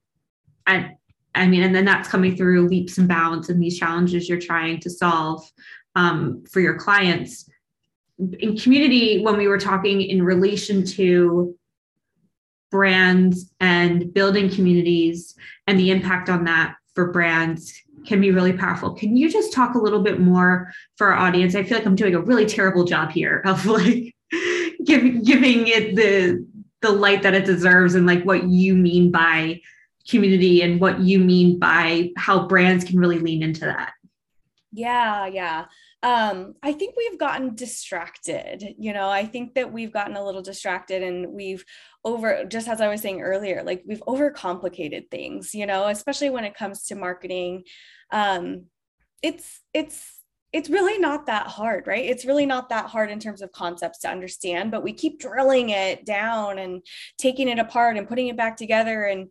and 0.66 0.96
I 1.36 1.46
mean, 1.46 1.62
and 1.62 1.74
then 1.74 1.84
that's 1.84 2.08
coming 2.08 2.36
through 2.36 2.68
leaps 2.68 2.98
and 2.98 3.06
bounds 3.06 3.50
and 3.50 3.62
these 3.62 3.78
challenges 3.78 4.28
you're 4.28 4.40
trying 4.40 4.80
to 4.80 4.90
solve 4.90 5.48
um, 5.94 6.44
for 6.50 6.60
your 6.60 6.78
clients. 6.78 7.48
In 8.18 8.56
community, 8.56 9.22
when 9.22 9.36
we 9.36 9.46
were 9.46 9.58
talking 9.58 10.00
in 10.00 10.22
relation 10.22 10.84
to 10.86 11.55
brands 12.70 13.52
and 13.60 14.12
building 14.12 14.50
communities 14.50 15.34
and 15.66 15.78
the 15.78 15.90
impact 15.90 16.28
on 16.28 16.44
that 16.44 16.76
for 16.94 17.12
brands 17.12 17.72
can 18.06 18.20
be 18.20 18.30
really 18.30 18.52
powerful. 18.52 18.92
Can 18.94 19.16
you 19.16 19.30
just 19.30 19.52
talk 19.52 19.74
a 19.74 19.78
little 19.78 20.02
bit 20.02 20.20
more 20.20 20.72
for 20.96 21.12
our 21.12 21.26
audience? 21.26 21.54
I 21.54 21.62
feel 21.62 21.78
like 21.78 21.86
I'm 21.86 21.96
doing 21.96 22.14
a 22.14 22.20
really 22.20 22.46
terrible 22.46 22.84
job 22.84 23.10
here 23.10 23.42
of 23.44 23.66
like 23.66 24.14
giving 24.84 25.22
giving 25.22 25.66
it 25.66 25.96
the 25.96 26.46
the 26.82 26.90
light 26.90 27.22
that 27.22 27.34
it 27.34 27.44
deserves 27.44 27.94
and 27.94 28.06
like 28.06 28.22
what 28.24 28.44
you 28.44 28.74
mean 28.74 29.10
by 29.10 29.60
community 30.08 30.62
and 30.62 30.80
what 30.80 31.00
you 31.00 31.18
mean 31.18 31.58
by 31.58 32.10
how 32.16 32.46
brands 32.46 32.84
can 32.84 32.98
really 32.98 33.18
lean 33.18 33.42
into 33.42 33.60
that. 33.62 33.92
Yeah, 34.72 35.26
yeah 35.26 35.64
um, 36.02 36.54
I 36.62 36.72
think 36.72 36.94
we've 36.96 37.18
gotten 37.18 37.54
distracted. 37.54 38.74
You 38.78 38.92
know, 38.92 39.08
I 39.08 39.24
think 39.24 39.54
that 39.54 39.72
we've 39.72 39.92
gotten 39.92 40.16
a 40.16 40.24
little 40.24 40.42
distracted 40.42 41.02
and 41.02 41.32
we've 41.32 41.64
over, 42.04 42.44
just 42.44 42.68
as 42.68 42.80
I 42.80 42.88
was 42.88 43.00
saying 43.00 43.22
earlier, 43.22 43.62
like 43.64 43.82
we've 43.86 44.02
overcomplicated 44.06 45.10
things, 45.10 45.54
you 45.54 45.66
know, 45.66 45.88
especially 45.88 46.30
when 46.30 46.44
it 46.44 46.54
comes 46.54 46.84
to 46.84 46.94
marketing. 46.94 47.64
Um, 48.12 48.66
it's, 49.22 49.62
it's, 49.74 50.12
it's 50.52 50.70
really 50.70 50.98
not 50.98 51.26
that 51.26 51.48
hard, 51.48 51.86
right? 51.86 52.04
It's 52.04 52.24
really 52.24 52.46
not 52.46 52.68
that 52.68 52.86
hard 52.86 53.10
in 53.10 53.18
terms 53.18 53.42
of 53.42 53.50
concepts 53.52 53.98
to 54.00 54.08
understand, 54.08 54.70
but 54.70 54.84
we 54.84 54.92
keep 54.92 55.18
drilling 55.18 55.70
it 55.70 56.06
down 56.06 56.58
and 56.58 56.82
taking 57.18 57.48
it 57.48 57.58
apart 57.58 57.96
and 57.96 58.08
putting 58.08 58.28
it 58.28 58.36
back 58.36 58.56
together. 58.56 59.04
And 59.04 59.28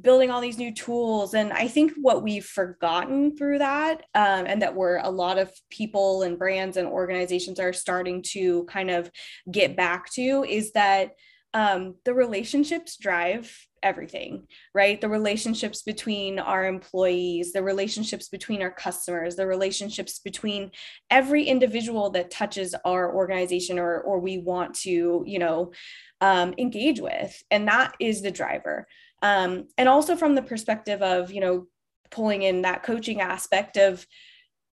building 0.00 0.30
all 0.30 0.40
these 0.40 0.58
new 0.58 0.72
tools. 0.72 1.34
And 1.34 1.52
i 1.52 1.68
think 1.68 1.92
what 2.00 2.22
we've 2.22 2.44
forgotten 2.44 3.36
through 3.36 3.58
that 3.58 4.02
um, 4.14 4.46
and 4.46 4.62
that 4.62 4.74
where 4.74 4.98
a 4.98 5.10
lot 5.10 5.38
of 5.38 5.52
people 5.70 6.22
and 6.22 6.38
brands 6.38 6.76
and 6.76 6.88
organizations 6.88 7.60
are 7.60 7.72
starting 7.72 8.22
to 8.22 8.64
kind 8.64 8.90
of 8.90 9.10
get 9.50 9.76
back 9.76 10.10
to 10.12 10.44
is 10.48 10.72
that 10.72 11.12
um, 11.52 11.94
the 12.04 12.14
relationships 12.14 12.96
drive 12.96 13.56
everything 13.82 14.46
right? 14.74 15.00
The 15.00 15.10
relationships 15.10 15.82
between 15.82 16.38
our 16.38 16.66
employees 16.66 17.52
the 17.52 17.62
relationships 17.62 18.28
between 18.28 18.62
our 18.62 18.70
customers 18.70 19.36
the 19.36 19.46
relationships 19.46 20.18
between 20.18 20.70
every 21.10 21.44
individual 21.44 22.10
that 22.10 22.30
touches 22.30 22.74
our 22.84 23.14
organization 23.14 23.78
or 23.78 24.00
or 24.00 24.18
we 24.18 24.38
want 24.38 24.74
to 24.76 25.22
you 25.26 25.38
know 25.38 25.72
um, 26.20 26.54
engage 26.56 27.00
with. 27.00 27.42
And 27.50 27.68
that 27.68 27.94
is 28.00 28.22
the 28.22 28.30
driver 28.30 28.86
um, 29.24 29.66
and 29.78 29.88
also 29.88 30.14
from 30.14 30.34
the 30.34 30.42
perspective 30.42 31.02
of 31.02 31.32
you 31.32 31.40
know 31.40 31.66
pulling 32.10 32.42
in 32.42 32.62
that 32.62 32.84
coaching 32.84 33.20
aspect 33.20 33.76
of 33.76 34.06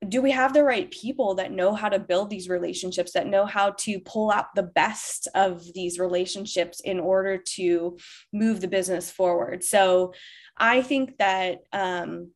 do 0.08 0.22
we 0.22 0.30
have 0.32 0.54
the 0.54 0.64
right 0.64 0.92
people 0.92 1.34
that 1.36 1.52
know 1.52 1.74
how 1.74 1.90
to 1.90 1.98
build 1.98 2.30
these 2.30 2.48
relationships 2.48 3.14
that 3.14 3.28
know 3.28 3.46
how 3.46 3.72
to 3.72 4.00
pull 4.02 4.30
out 4.30 4.54
the 4.54 4.64
best 4.64 5.28
of 5.34 5.64
these 5.74 5.98
relationships 5.98 6.80
in 6.82 7.00
order 7.00 7.38
to 7.38 7.98
move 8.32 8.62
the 8.62 8.68
business 8.68 9.12
forward? 9.12 9.64
So 9.64 10.14
i 10.58 10.82
think 10.82 11.18
that 11.18 11.64
um, 11.74 12.32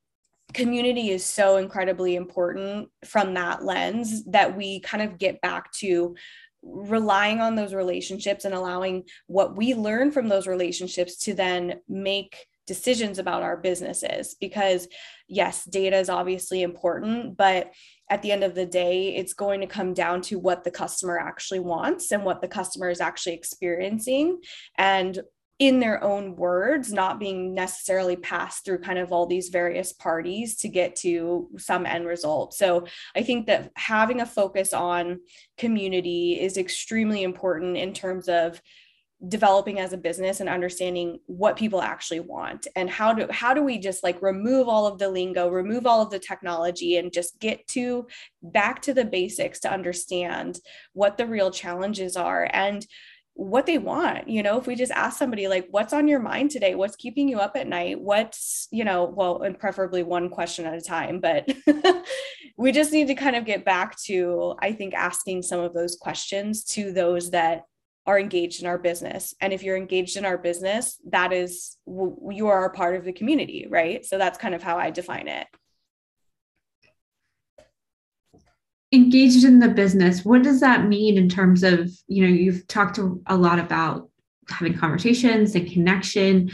community 0.53 1.11
is 1.11 1.23
so 1.23 1.57
incredibly 1.57 2.15
important 2.15 2.89
from 3.05 3.35
that 3.35 3.63
lens 3.63 4.25
that 4.25 4.57
we 4.57 4.79
kind 4.81 5.03
of 5.03 5.17
get 5.17 5.39
back 5.41 5.71
to 5.73 6.15
relying 6.61 7.39
on 7.39 7.55
those 7.55 7.73
relationships 7.73 8.45
and 8.45 8.53
allowing 8.53 9.03
what 9.27 9.55
we 9.55 9.73
learn 9.73 10.11
from 10.11 10.27
those 10.27 10.47
relationships 10.47 11.17
to 11.17 11.33
then 11.33 11.79
make 11.87 12.47
decisions 12.67 13.17
about 13.17 13.41
our 13.41 13.57
businesses. 13.57 14.35
Because 14.39 14.87
yes 15.27 15.63
data 15.65 15.97
is 15.97 16.09
obviously 16.09 16.63
important 16.63 17.37
but 17.37 17.71
at 18.09 18.21
the 18.23 18.31
end 18.31 18.43
of 18.43 18.55
the 18.55 18.65
day 18.65 19.15
it's 19.15 19.33
going 19.33 19.61
to 19.61 19.67
come 19.67 19.93
down 19.93 20.21
to 20.21 20.39
what 20.39 20.63
the 20.63 20.71
customer 20.71 21.19
actually 21.19 21.59
wants 21.59 22.11
and 22.11 22.25
what 22.25 22.41
the 22.41 22.47
customer 22.47 22.89
is 22.89 23.01
actually 23.01 23.33
experiencing. 23.33 24.39
And 24.77 25.19
in 25.59 25.81
their 25.81 26.01
own 26.01 26.37
words, 26.37 26.91
not 26.93 27.19
being 27.19 27.53
necessarily 27.53 28.15
passed 28.15 28.63
through 28.63 28.79
kind 28.79 28.97
of 28.97 29.11
all 29.11 29.25
these 29.25 29.49
various 29.49 29.91
parties 29.91 30.55
to 30.55 30.69
get 30.69 30.95
to 30.95 31.49
some 31.57 31.85
end 31.85 32.07
result. 32.07 32.53
So 32.53 32.87
I 33.13 33.23
think 33.23 33.45
that 33.47 33.71
having 33.75 34.21
a 34.21 34.25
focus 34.25 34.73
on 34.73 35.19
community 35.57 36.39
is 36.39 36.57
extremely 36.57 37.23
important 37.23 37.75
in 37.75 37.93
terms 37.93 38.29
of 38.29 38.61
developing 39.27 39.81
as 39.81 39.91
a 39.91 39.97
business 39.97 40.39
and 40.39 40.47
understanding 40.47 41.19
what 41.25 41.57
people 41.57 41.81
actually 41.81 42.21
want 42.21 42.67
and 42.77 42.89
how 42.89 43.11
do 43.11 43.27
how 43.29 43.53
do 43.53 43.61
we 43.61 43.77
just 43.77 44.01
like 44.01 44.21
remove 44.21 44.69
all 44.69 44.87
of 44.87 44.97
the 44.97 45.09
lingo 45.09 45.49
remove 45.49 45.85
all 45.85 46.01
of 46.01 46.09
the 46.09 46.17
technology 46.17 46.95
and 46.95 47.11
just 47.11 47.37
get 47.37 47.67
to 47.67 48.07
back 48.41 48.81
to 48.81 48.93
the 48.93 49.03
basics 49.03 49.59
to 49.59 49.69
understand 49.69 50.59
what 50.93 51.17
the 51.17 51.27
real 51.27 51.51
challenges 51.51 52.15
are 52.15 52.49
and 52.53 52.87
what 53.39 53.65
they 53.65 53.77
want 53.77 54.27
you 54.27 54.43
know 54.43 54.57
if 54.57 54.67
we 54.67 54.75
just 54.75 54.91
ask 54.91 55.17
somebody 55.17 55.47
like 55.47 55.65
what's 55.71 55.93
on 55.93 56.09
your 56.09 56.19
mind 56.19 56.51
today? 56.51 56.75
What's 56.75 56.97
keeping 56.97 57.29
you 57.29 57.39
up 57.39 57.55
at 57.55 57.67
night? 57.67 57.99
What's 57.99 58.67
you 58.69 58.83
know 58.83 59.05
well 59.05 59.43
and 59.43 59.57
preferably 59.57 60.03
one 60.03 60.29
question 60.29 60.65
at 60.65 60.73
a 60.73 60.81
time 60.81 61.21
but 61.21 61.49
we 62.57 62.73
just 62.73 62.91
need 62.91 63.07
to 63.07 63.15
kind 63.15 63.37
of 63.37 63.45
get 63.45 63.63
back 63.63 63.97
to 64.01 64.55
i 64.61 64.73
think 64.73 64.93
asking 64.93 65.41
some 65.41 65.61
of 65.61 65.73
those 65.73 65.95
questions 65.95 66.65
to 66.65 66.91
those 66.91 67.31
that 67.31 67.63
are 68.05 68.19
engaged 68.19 68.61
in 68.61 68.67
our 68.67 68.79
business. 68.79 69.35
And 69.39 69.53
if 69.53 69.61
you're 69.61 69.77
engaged 69.77 70.17
in 70.17 70.25
our 70.25 70.37
business 70.37 70.97
that 71.09 71.31
is 71.31 71.77
you 71.85 72.47
are 72.47 72.65
a 72.65 72.73
part 72.73 72.95
of 72.95 73.05
the 73.05 73.13
community 73.13 73.67
right? 73.69 74.05
So 74.05 74.17
that's 74.17 74.37
kind 74.37 74.55
of 74.55 74.63
how 74.63 74.77
i 74.77 74.89
define 74.89 75.27
it 75.27 75.47
engaged 78.91 79.43
in 79.43 79.59
the 79.59 79.67
business 79.67 80.25
what 80.25 80.41
does 80.41 80.59
that 80.59 80.87
mean 80.87 81.17
in 81.17 81.29
terms 81.29 81.63
of 81.63 81.91
you 82.07 82.23
know 82.23 82.33
you've 82.33 82.67
talked 82.67 82.97
a 82.97 83.37
lot 83.37 83.59
about 83.59 84.09
having 84.49 84.75
conversations 84.75 85.53
and 85.53 85.71
connection 85.71 86.49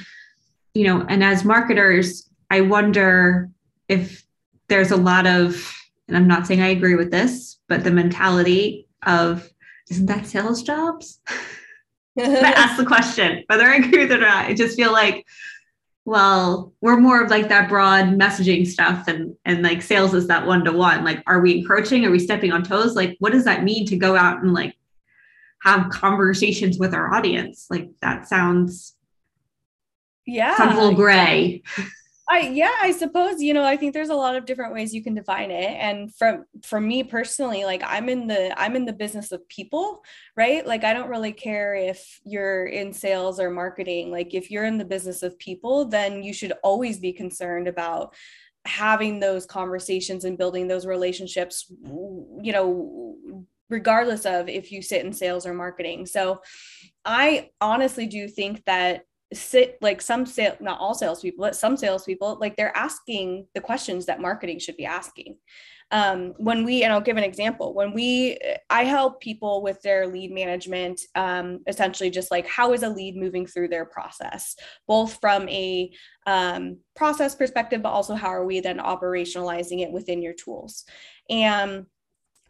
you 0.73 0.83
know 0.83 1.05
and 1.07 1.23
as 1.23 1.45
marketers 1.45 2.29
i 2.51 2.59
wonder 2.59 3.49
if 3.87 4.25
there's 4.67 4.91
a 4.91 4.97
lot 4.97 5.25
of 5.25 5.73
and 6.07 6.17
i'm 6.17 6.27
not 6.27 6.45
saying 6.45 6.61
i 6.61 6.67
agree 6.67 6.95
with 6.95 7.09
this 7.09 7.57
but 7.69 7.83
the 7.83 7.91
mentality 7.91 8.85
of 9.05 9.49
isn't 9.89 10.07
that 10.07 10.25
sales 10.25 10.63
jobs? 10.63 11.19
I 12.17 12.53
ask 12.55 12.75
the 12.77 12.85
question 12.85 13.43
whether 13.47 13.65
i 13.65 13.75
agree 13.75 13.99
with 13.99 14.11
it 14.11 14.19
or 14.19 14.27
not 14.27 14.45
i 14.45 14.53
just 14.53 14.75
feel 14.75 14.91
like 14.91 15.25
well 16.05 16.71
we're 16.81 16.99
more 16.99 17.21
of 17.21 17.31
like 17.31 17.49
that 17.49 17.67
broad 17.67 18.05
messaging 18.05 18.65
stuff 18.65 19.07
and 19.07 19.35
and 19.43 19.63
like 19.63 19.81
sales 19.81 20.13
is 20.13 20.27
that 20.27 20.45
one 20.45 20.63
to 20.63 20.71
one 20.71 21.03
like 21.03 21.21
are 21.27 21.41
we 21.41 21.57
encroaching? 21.57 22.05
Are 22.05 22.11
we 22.11 22.19
stepping 22.19 22.51
on 22.51 22.63
toes? 22.63 22.95
Like 22.95 23.17
what 23.19 23.31
does 23.31 23.45
that 23.45 23.63
mean 23.63 23.85
to 23.87 23.97
go 23.97 24.15
out 24.15 24.41
and 24.41 24.53
like 24.53 24.75
have 25.63 25.89
conversations 25.89 26.77
with 26.77 26.93
our 26.93 27.13
audience? 27.13 27.65
Like 27.69 27.89
that 28.01 28.27
sounds 28.27 28.95
yeah. 30.27 30.55
some 30.57 30.75
little 30.75 30.93
gray 30.93 31.63
I 32.27 32.39
yeah, 32.39 32.73
I 32.81 32.91
suppose 32.91 33.41
you 33.41 33.53
know 33.53 33.63
I 33.63 33.77
think 33.77 33.93
there's 33.93 34.09
a 34.09 34.15
lot 34.15 34.35
of 34.35 34.45
different 34.45 34.73
ways 34.73 34.93
you 34.93 35.03
can 35.03 35.13
define 35.13 35.51
it 35.51 35.77
and 35.79 36.13
from 36.15 36.45
for 36.63 36.81
me 36.81 37.03
personally 37.03 37.65
like 37.65 37.83
I'm 37.85 38.09
in 38.09 38.25
the 38.25 38.59
I'm 38.59 38.75
in 38.75 38.85
the 38.85 38.93
business 38.93 39.31
of 39.31 39.47
people, 39.47 40.03
right? 40.35 40.65
Like 40.65 40.83
I 40.83 40.93
don't 40.93 41.09
really 41.09 41.33
care 41.33 41.75
if 41.75 42.19
you're 42.23 42.65
in 42.65 42.93
sales 42.93 43.39
or 43.39 43.51
marketing. 43.51 44.11
Like 44.11 44.33
if 44.33 44.49
you're 44.49 44.65
in 44.65 44.77
the 44.79 44.85
business 44.85 45.21
of 45.21 45.37
people, 45.37 45.85
then 45.85 46.23
you 46.23 46.33
should 46.33 46.53
always 46.63 46.99
be 46.99 47.13
concerned 47.13 47.67
about 47.67 48.15
having 48.65 49.19
those 49.19 49.45
conversations 49.45 50.25
and 50.25 50.39
building 50.39 50.67
those 50.67 50.87
relationships 50.87 51.71
you 52.41 52.51
know 52.51 53.15
regardless 53.69 54.25
of 54.25 54.47
if 54.47 54.71
you 54.71 54.81
sit 54.81 55.05
in 55.05 55.13
sales 55.13 55.45
or 55.45 55.53
marketing. 55.53 56.05
So 56.05 56.41
I 57.03 57.49
honestly 57.61 58.07
do 58.07 58.27
think 58.27 58.63
that 58.65 59.05
sit 59.33 59.77
like 59.81 60.01
some 60.01 60.25
sale 60.25 60.55
not 60.59 60.79
all 60.79 60.93
salespeople 60.93 61.41
but 61.41 61.55
some 61.55 61.75
salespeople 61.75 62.37
like 62.39 62.55
they're 62.55 62.75
asking 62.77 63.47
the 63.55 63.61
questions 63.61 64.05
that 64.05 64.21
marketing 64.21 64.59
should 64.59 64.77
be 64.77 64.85
asking. 64.85 65.37
Um, 65.91 66.33
when 66.37 66.65
we 66.65 66.83
and 66.83 66.91
i'll 66.91 67.01
give 67.01 67.17
an 67.17 67.23
example. 67.23 67.73
When 67.73 67.93
we 67.93 68.39
i 68.69 68.83
help 68.83 69.21
people 69.21 69.61
with 69.61 69.81
their 69.81 70.07
lead 70.07 70.31
management 70.31 71.01
um, 71.15 71.59
essentially 71.67 72.09
just 72.09 72.31
like 72.31 72.47
how 72.47 72.73
is 72.73 72.83
a 72.83 72.89
lead 72.89 73.15
moving 73.15 73.45
through 73.45 73.69
their 73.69 73.85
process? 73.85 74.55
Both 74.87 75.19
from 75.21 75.47
a 75.49 75.91
um, 76.27 76.79
process 76.95 77.35
perspective 77.35 77.81
but 77.81 77.89
also 77.89 78.15
how 78.15 78.29
are 78.29 78.45
we 78.45 78.59
then 78.59 78.79
operationalizing 78.79 79.81
it 79.81 79.91
within 79.91 80.21
your 80.21 80.33
tools? 80.33 80.85
And 81.29 81.85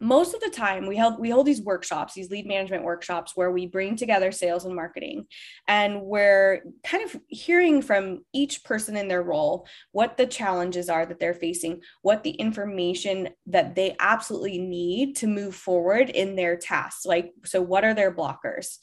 most 0.00 0.34
of 0.34 0.40
the 0.40 0.50
time 0.50 0.86
we 0.86 0.96
hold 0.96 1.18
we 1.18 1.30
hold 1.30 1.46
these 1.46 1.62
workshops 1.62 2.14
these 2.14 2.30
lead 2.30 2.46
management 2.46 2.84
workshops 2.84 3.32
where 3.34 3.50
we 3.50 3.66
bring 3.66 3.96
together 3.96 4.30
sales 4.30 4.64
and 4.64 4.74
marketing. 4.74 5.26
And 5.68 6.02
we're 6.02 6.62
kind 6.84 7.04
of 7.04 7.20
hearing 7.28 7.80
from 7.80 8.24
each 8.32 8.62
person 8.64 8.96
in 8.96 9.08
their 9.08 9.22
role 9.22 9.66
what 9.92 10.16
the 10.16 10.26
challenges 10.26 10.88
are 10.88 11.06
that 11.06 11.18
they're 11.18 11.34
facing 11.34 11.80
what 12.02 12.22
the 12.22 12.30
information 12.32 13.30
that 13.46 13.74
they 13.74 13.96
absolutely 14.00 14.58
need 14.58 15.16
to 15.16 15.26
move 15.26 15.54
forward 15.54 16.10
in 16.10 16.36
their 16.36 16.56
tasks 16.56 17.06
like 17.06 17.32
so 17.44 17.62
what 17.62 17.84
are 17.84 17.94
their 17.94 18.14
blockers? 18.14 18.78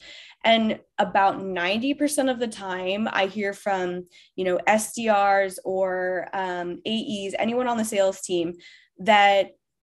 And 0.46 0.80
about 0.98 1.40
90% 1.40 2.30
of 2.30 2.40
the 2.40 2.48
time 2.48 3.08
i 3.12 3.26
hear 3.26 3.54
from 3.54 4.06
you 4.36 4.46
know 4.46 4.60
sdrs 4.68 5.58
or 5.64 6.28
um, 6.34 6.80
aes 6.86 7.34
anyone 7.40 7.68
on 7.68 7.78
the 7.78 7.86
sales 7.86 8.22
team 8.22 8.54
that 9.00 9.52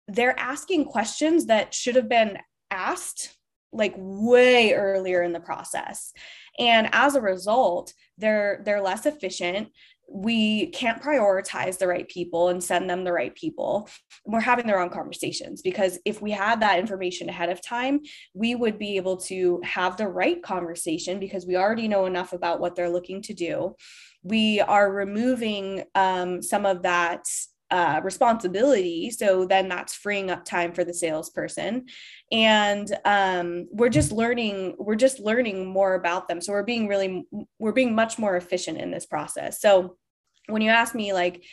they're 0.09 0.39
asking 0.39 0.85
questions 0.87 1.47
that 1.47 1.75
should 1.75 1.97
have 1.97 2.09
been 2.09 2.39
asked 2.71 3.37
like 3.73 3.95
way 3.97 4.73
earlier 4.73 5.23
in 5.23 5.33
the 5.33 5.41
process. 5.41 6.13
And 6.59 6.89
as 6.93 7.15
a 7.17 7.21
result 7.21 7.93
they're 8.19 8.63
they're 8.65 8.83
less 8.83 9.07
efficient. 9.07 9.69
We 10.07 10.67
can't 10.67 11.03
prioritize 11.03 11.79
the 11.79 11.89
right 11.89 12.07
people 12.09 12.51
and 12.51 12.63
send 12.63 12.89
them 12.89 13.05
the 13.05 13.13
right 13.13 13.35
people. 13.35 13.89
We're 14.27 14.41
having 14.41 14.67
the 14.67 14.75
wrong 14.75 14.91
conversations 14.91 15.63
because 15.63 15.99
if 16.05 16.21
we 16.21 16.31
had 16.31 16.61
that 16.61 16.79
information 16.79 17.29
ahead 17.29 17.49
of 17.49 17.63
time 17.63 18.01
we 18.35 18.55
would 18.55 18.79
be 18.79 18.97
able 18.97 19.17
to 19.17 19.61
have 19.65 19.97
the 19.97 20.07
right 20.07 20.43
conversation 20.43 21.19
because 21.19 21.47
we 21.47 21.57
already 21.57 21.89
know 21.89 22.07
enough 22.07 22.33
about 22.33 22.61
what 22.61 22.77
they're 22.77 22.91
looking 22.91 23.23
to 23.23 23.35
do. 23.35 23.75
We 24.23 24.61
are 24.61 24.93
removing 24.93 25.85
um, 25.95 26.41
some 26.41 26.65
of 26.65 26.83
that 26.83 27.25
uh, 27.71 28.01
responsibility. 28.05 29.11
So 29.11 29.47
then 29.47 29.69
that's 29.69 29.95
freeing 29.95 30.31
up 30.31 30.45
time 30.45 30.73
for 30.73 30.85
the 30.85 30.95
salesperson. 30.95 31.87
And 32.31 32.95
um, 33.05 33.67
we're 33.71 33.89
just 33.89 34.13
learning, 34.13 34.77
we're 34.79 34.95
just 34.95 35.19
learning 35.19 35.67
more 35.67 35.95
about 35.95 36.29
them. 36.29 36.41
So 36.41 36.53
we're 36.53 36.63
being 36.63 36.89
really, 36.89 37.25
we're 37.59 37.73
being 37.73 37.95
much 37.95 38.19
more 38.19 38.37
efficient 38.37 38.79
in 38.79 38.91
this 38.91 39.07
process. 39.07 39.61
So 39.61 39.97
when 40.49 40.63
you 40.63 40.71
ask 40.71 40.95
me, 40.95 41.13
like, 41.13 41.45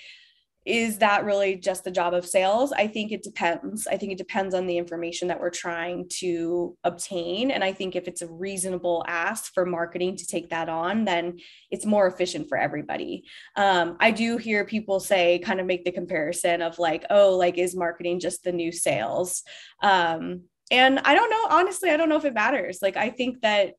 is 0.66 1.00
that 1.00 1.26
really 1.26 1.56
just 1.56 1.84
the 1.84 1.92
job 1.92 2.14
of 2.14 2.26
sales? 2.26 2.72
I 2.72 2.86
think 2.86 3.12
it 3.12 3.24
depends. 3.24 3.88
I 3.88 3.98
think 3.98 4.12
it 4.12 4.18
depends 4.18 4.54
on 4.54 4.68
the 4.68 4.78
information 4.78 5.28
that 5.30 5.40
we're 5.40 5.50
trying 5.50 6.08
to 6.20 6.78
obtain. 6.84 7.50
And 7.50 7.64
I 7.64 7.74
think 7.74 7.96
if 7.96 8.08
it's 8.08 8.22
a 8.22 8.32
reasonable 8.32 9.04
ask 9.08 9.54
for 9.54 9.66
marketing 9.66 10.18
to 10.18 10.28
take 10.28 10.50
that 10.50 10.70
on, 10.70 11.06
then 11.06 11.40
it's 11.72 11.86
more 11.86 12.06
efficient 12.06 12.48
for 12.48 12.60
everybody. 12.60 13.24
Um, 13.56 13.98
I 14.00 14.12
do 14.12 14.38
hear 14.38 14.64
people 14.64 15.00
say, 15.00 15.40
kind 15.40 15.60
of 15.60 15.66
make 15.66 15.84
the 15.84 15.92
comparison 15.92 16.62
of 16.62 16.78
like, 16.78 17.06
oh, 17.10 17.36
like, 17.36 17.58
is 17.58 17.76
marketing 17.76 18.20
just 18.20 18.44
the 18.44 18.52
new 18.52 18.72
sales? 18.72 19.42
Um, 19.82 20.44
and 20.70 21.00
I 21.00 21.16
don't 21.16 21.30
know, 21.30 21.48
honestly, 21.50 21.90
I 21.90 21.98
don't 21.98 22.08
know 22.08 22.18
if 22.18 22.26
it 22.26 22.34
matters. 22.34 22.80
Like, 22.82 22.98
I 22.98 23.10
think 23.10 23.42
that 23.42 23.74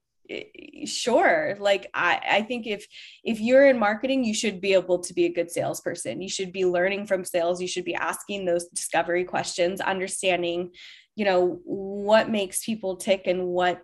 sure 0.86 1.56
like 1.58 1.90
i 1.94 2.20
i 2.30 2.42
think 2.42 2.66
if 2.66 2.86
if 3.24 3.40
you're 3.40 3.68
in 3.68 3.78
marketing 3.78 4.24
you 4.24 4.32
should 4.32 4.60
be 4.60 4.72
able 4.72 4.98
to 4.98 5.12
be 5.14 5.26
a 5.26 5.32
good 5.32 5.50
salesperson. 5.50 6.22
You 6.22 6.28
should 6.28 6.52
be 6.52 6.64
learning 6.64 7.06
from 7.06 7.24
sales. 7.24 7.60
You 7.60 7.68
should 7.68 7.84
be 7.84 7.94
asking 7.94 8.44
those 8.44 8.66
discovery 8.68 9.24
questions 9.24 9.80
understanding 9.80 10.70
you 11.14 11.24
know 11.24 11.60
what 11.64 12.30
makes 12.30 12.64
people 12.64 12.96
tick 12.96 13.26
and 13.26 13.46
what 13.46 13.82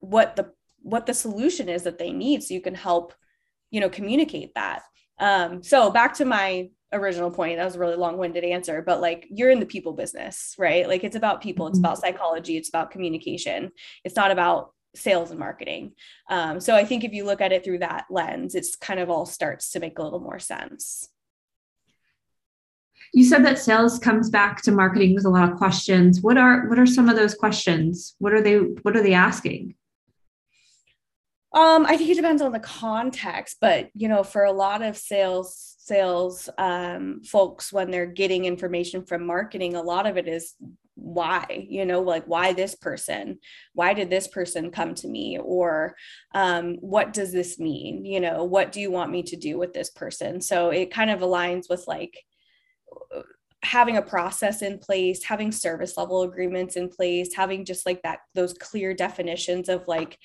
what 0.00 0.36
the 0.36 0.52
what 0.82 1.06
the 1.06 1.14
solution 1.14 1.68
is 1.68 1.84
that 1.84 1.98
they 1.98 2.12
need 2.12 2.42
so 2.42 2.54
you 2.54 2.60
can 2.60 2.74
help 2.74 3.14
you 3.70 3.80
know 3.80 3.88
communicate 3.88 4.52
that. 4.54 4.82
Um 5.18 5.62
so 5.62 5.90
back 5.90 6.14
to 6.14 6.24
my 6.24 6.68
original 6.92 7.30
point 7.30 7.58
that 7.58 7.64
was 7.64 7.74
a 7.74 7.80
really 7.80 7.96
long-winded 7.96 8.44
answer 8.44 8.80
but 8.80 9.00
like 9.00 9.26
you're 9.28 9.50
in 9.50 9.58
the 9.58 9.66
people 9.66 9.92
business 9.92 10.54
right? 10.58 10.88
Like 10.88 11.04
it's 11.04 11.16
about 11.16 11.42
people. 11.42 11.66
It's 11.66 11.78
mm-hmm. 11.78 11.84
about 11.84 11.98
psychology. 11.98 12.56
It's 12.56 12.68
about 12.68 12.90
communication. 12.90 13.72
It's 14.04 14.16
not 14.16 14.30
about 14.30 14.72
sales 14.96 15.30
and 15.30 15.38
marketing. 15.38 15.92
Um, 16.28 16.60
so 16.60 16.74
I 16.74 16.84
think 16.84 17.04
if 17.04 17.12
you 17.12 17.24
look 17.24 17.40
at 17.40 17.52
it 17.52 17.64
through 17.64 17.78
that 17.78 18.06
lens, 18.10 18.54
it's 18.54 18.76
kind 18.76 19.00
of 19.00 19.10
all 19.10 19.26
starts 19.26 19.70
to 19.72 19.80
make 19.80 19.98
a 19.98 20.02
little 20.02 20.20
more 20.20 20.38
sense. 20.38 21.08
You 23.12 23.24
said 23.24 23.44
that 23.44 23.58
sales 23.58 23.98
comes 23.98 24.30
back 24.30 24.62
to 24.62 24.72
marketing 24.72 25.14
with 25.14 25.24
a 25.24 25.30
lot 25.30 25.50
of 25.50 25.56
questions. 25.56 26.20
What 26.20 26.36
are 26.36 26.68
what 26.68 26.78
are 26.78 26.86
some 26.86 27.08
of 27.08 27.16
those 27.16 27.34
questions? 27.34 28.14
What 28.18 28.32
are 28.32 28.42
they 28.42 28.56
what 28.56 28.96
are 28.96 29.02
they 29.02 29.14
asking? 29.14 29.74
Um, 31.52 31.86
I 31.86 31.96
think 31.96 32.10
it 32.10 32.16
depends 32.16 32.42
on 32.42 32.52
the 32.52 32.60
context, 32.60 33.58
but 33.60 33.88
you 33.94 34.08
know, 34.08 34.22
for 34.22 34.44
a 34.44 34.52
lot 34.52 34.82
of 34.82 34.96
sales 34.96 35.76
sales 35.78 36.50
um, 36.58 37.22
folks, 37.22 37.72
when 37.72 37.90
they're 37.90 38.06
getting 38.06 38.44
information 38.44 39.04
from 39.04 39.24
marketing, 39.24 39.76
a 39.76 39.82
lot 39.82 40.06
of 40.06 40.16
it 40.16 40.26
is 40.26 40.54
why 40.96 41.66
you 41.68 41.84
know 41.86 42.00
like 42.00 42.24
why 42.24 42.52
this 42.52 42.74
person? 42.74 43.38
Why 43.74 43.94
did 43.94 44.10
this 44.10 44.26
person 44.26 44.70
come 44.70 44.94
to 44.96 45.08
me? 45.08 45.38
Or 45.38 45.94
um, 46.34 46.76
what 46.80 47.12
does 47.12 47.32
this 47.32 47.58
mean? 47.58 48.04
You 48.04 48.20
know 48.20 48.44
what 48.44 48.72
do 48.72 48.80
you 48.80 48.90
want 48.90 49.12
me 49.12 49.22
to 49.24 49.36
do 49.36 49.58
with 49.58 49.72
this 49.72 49.90
person? 49.90 50.40
So 50.40 50.70
it 50.70 50.90
kind 50.92 51.10
of 51.10 51.20
aligns 51.20 51.68
with 51.70 51.84
like 51.86 52.24
having 53.62 53.96
a 53.96 54.02
process 54.02 54.62
in 54.62 54.78
place 54.78 55.24
having 55.24 55.50
service 55.50 55.96
level 55.96 56.22
agreements 56.22 56.76
in 56.76 56.88
place 56.88 57.34
having 57.34 57.64
just 57.64 57.84
like 57.84 58.00
that 58.02 58.20
those 58.34 58.52
clear 58.52 58.94
definitions 58.94 59.68
of 59.68 59.82
like 59.88 60.18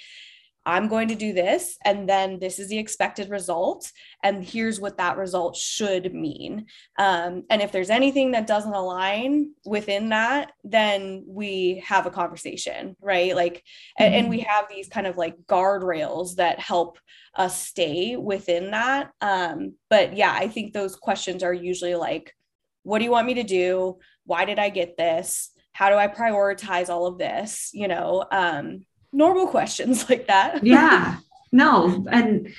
I'm 0.66 0.88
going 0.88 1.08
to 1.08 1.16
do 1.16 1.34
this, 1.34 1.78
and 1.84 2.08
then 2.08 2.38
this 2.40 2.60
is 2.60 2.70
the 2.70 2.78
expected 2.78 3.30
result, 3.30 3.92
and 4.24 4.44
here's 4.44 4.80
what 4.80 4.98
that 4.98 5.18
result 5.18 5.56
should 5.56 6.14
mean. 6.14 6.68
Um, 7.00 7.44
and 7.50 7.62
if 7.62 7.72
there's 7.72 7.90
anything 7.90 8.32
that 8.32 8.46
doesn't 8.46 8.74
align 8.74 9.54
within 9.66 10.10
that, 10.10 10.52
then 10.64 11.24
we 11.26 11.84
have 11.86 12.06
a 12.06 12.12
conversation, 12.12 12.96
right? 13.02 13.36
Like, 13.36 13.56
mm-hmm. 13.56 14.04
and, 14.04 14.16
and, 14.16 14.30
we 14.30 14.40
mm-hmm. 14.40 14.50
have 14.50 14.66
these 14.70 14.88
kind 14.88 15.08
of 15.08 15.18
like 15.18 15.36
guardrails 15.48 16.36
that 16.36 16.60
help 16.60 17.00
us 17.36 17.66
stay 17.66 18.16
within 18.16 18.72
that. 18.72 19.12
Um, 19.20 19.74
but 19.90 20.16
yeah, 20.16 20.34
I 20.34 20.48
think 20.48 20.74
those 20.74 20.96
questions 20.96 21.44
are 21.44 21.54
usually 21.54 21.96
like, 21.96 22.36
what 22.84 23.00
do 23.00 23.06
you 23.06 23.12
want 23.12 23.28
me 23.28 23.36
to 23.36 23.44
do? 23.44 23.98
Why 24.26 24.46
did 24.46 24.60
I 24.60 24.70
get 24.70 24.96
this? 24.96 25.52
How 25.74 25.90
do 25.90 25.96
I 25.96 26.08
prioritize 26.08 26.90
all 26.90 27.08
of 27.08 27.18
this? 27.18 27.72
You 27.74 27.88
know, 27.88 28.26
um, 28.32 28.86
normal 29.14 29.48
questions 29.48 30.08
like 30.10 30.28
that. 30.28 30.64
yeah. 30.64 31.18
No, 31.52 32.06
and 32.10 32.54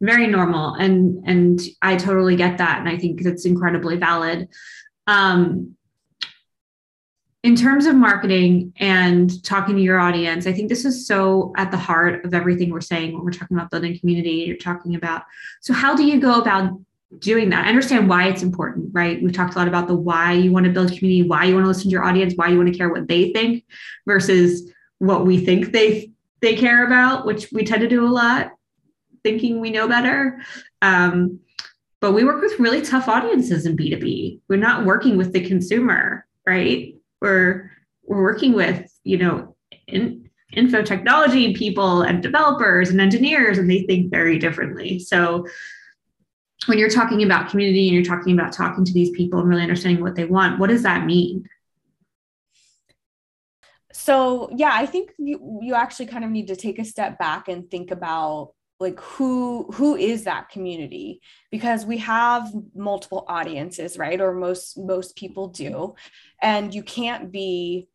very 0.00 0.26
normal 0.26 0.74
and 0.74 1.26
and 1.26 1.60
I 1.80 1.96
totally 1.96 2.36
get 2.36 2.58
that 2.58 2.78
and 2.78 2.88
I 2.88 2.98
think 2.98 3.22
that's 3.22 3.46
incredibly 3.46 3.96
valid. 3.96 4.48
Um 5.06 5.76
in 7.42 7.56
terms 7.56 7.84
of 7.84 7.94
marketing 7.94 8.72
and 8.78 9.44
talking 9.44 9.76
to 9.76 9.82
your 9.82 10.00
audience, 10.00 10.46
I 10.46 10.52
think 10.54 10.70
this 10.70 10.86
is 10.86 11.06
so 11.06 11.52
at 11.58 11.70
the 11.70 11.76
heart 11.76 12.24
of 12.24 12.32
everything 12.32 12.70
we're 12.70 12.80
saying 12.80 13.12
when 13.12 13.22
we're 13.22 13.32
talking 13.32 13.54
about 13.54 13.70
building 13.70 13.98
community. 13.98 14.44
You're 14.46 14.56
talking 14.56 14.94
about 14.94 15.24
so 15.60 15.72
how 15.72 15.94
do 15.94 16.04
you 16.04 16.20
go 16.20 16.40
about 16.40 16.80
doing 17.18 17.50
that? 17.50 17.66
I 17.66 17.68
understand 17.68 18.08
why 18.08 18.28
it's 18.28 18.42
important, 18.42 18.90
right? 18.92 19.22
We've 19.22 19.32
talked 19.32 19.54
a 19.54 19.58
lot 19.58 19.68
about 19.68 19.88
the 19.88 19.94
why 19.94 20.32
you 20.32 20.52
want 20.52 20.66
to 20.66 20.72
build 20.72 20.88
community, 20.96 21.28
why 21.28 21.44
you 21.44 21.54
want 21.54 21.64
to 21.64 21.68
listen 21.68 21.84
to 21.84 21.90
your 21.90 22.04
audience, 22.04 22.34
why 22.34 22.48
you 22.48 22.56
want 22.56 22.72
to 22.72 22.76
care 22.76 22.88
what 22.88 23.08
they 23.08 23.32
think 23.32 23.64
versus 24.06 24.70
what 24.98 25.26
we 25.26 25.44
think 25.44 25.72
they 25.72 26.10
they 26.40 26.54
care 26.56 26.86
about, 26.86 27.24
which 27.24 27.48
we 27.52 27.64
tend 27.64 27.80
to 27.80 27.88
do 27.88 28.06
a 28.06 28.08
lot, 28.08 28.52
thinking 29.22 29.60
we 29.60 29.70
know 29.70 29.88
better. 29.88 30.42
Um, 30.82 31.40
but 32.00 32.12
we 32.12 32.24
work 32.24 32.42
with 32.42 32.60
really 32.60 32.82
tough 32.82 33.08
audiences 33.08 33.64
in 33.64 33.76
B2B. 33.76 34.40
We're 34.48 34.56
not 34.56 34.84
working 34.84 35.16
with 35.16 35.32
the 35.32 35.40
consumer, 35.40 36.26
right? 36.46 36.94
We're 37.20 37.70
we're 38.04 38.22
working 38.22 38.52
with, 38.52 38.92
you 39.04 39.16
know, 39.16 39.56
in, 39.86 40.28
info 40.52 40.82
technology 40.82 41.54
people 41.54 42.02
and 42.02 42.22
developers 42.22 42.90
and 42.90 43.00
engineers, 43.00 43.58
and 43.58 43.70
they 43.70 43.82
think 43.82 44.10
very 44.10 44.38
differently. 44.38 44.98
So 44.98 45.46
when 46.66 46.78
you're 46.78 46.90
talking 46.90 47.22
about 47.22 47.50
community 47.50 47.88
and 47.88 47.94
you're 47.94 48.16
talking 48.16 48.38
about 48.38 48.52
talking 48.52 48.84
to 48.84 48.92
these 48.92 49.10
people 49.10 49.40
and 49.40 49.48
really 49.48 49.62
understanding 49.62 50.02
what 50.02 50.14
they 50.14 50.24
want, 50.24 50.58
what 50.58 50.70
does 50.70 50.82
that 50.82 51.06
mean? 51.06 51.48
So 54.04 54.50
yeah, 54.54 54.72
I 54.74 54.84
think 54.84 55.12
you 55.16 55.60
you 55.62 55.74
actually 55.74 56.04
kind 56.04 56.26
of 56.26 56.30
need 56.30 56.48
to 56.48 56.56
take 56.56 56.78
a 56.78 56.84
step 56.84 57.18
back 57.18 57.48
and 57.48 57.70
think 57.70 57.90
about 57.90 58.52
like 58.78 59.00
who 59.00 59.70
who 59.72 59.96
is 59.96 60.24
that 60.24 60.50
community? 60.50 61.22
Because 61.50 61.86
we 61.86 61.96
have 61.98 62.52
multiple 62.74 63.24
audiences 63.28 63.96
right? 63.96 64.20
Or 64.20 64.34
most 64.34 64.76
most 64.76 65.16
people 65.16 65.48
do. 65.48 65.94
And 66.42 66.74
you 66.74 66.82
can't 66.82 67.32
be 67.32 67.88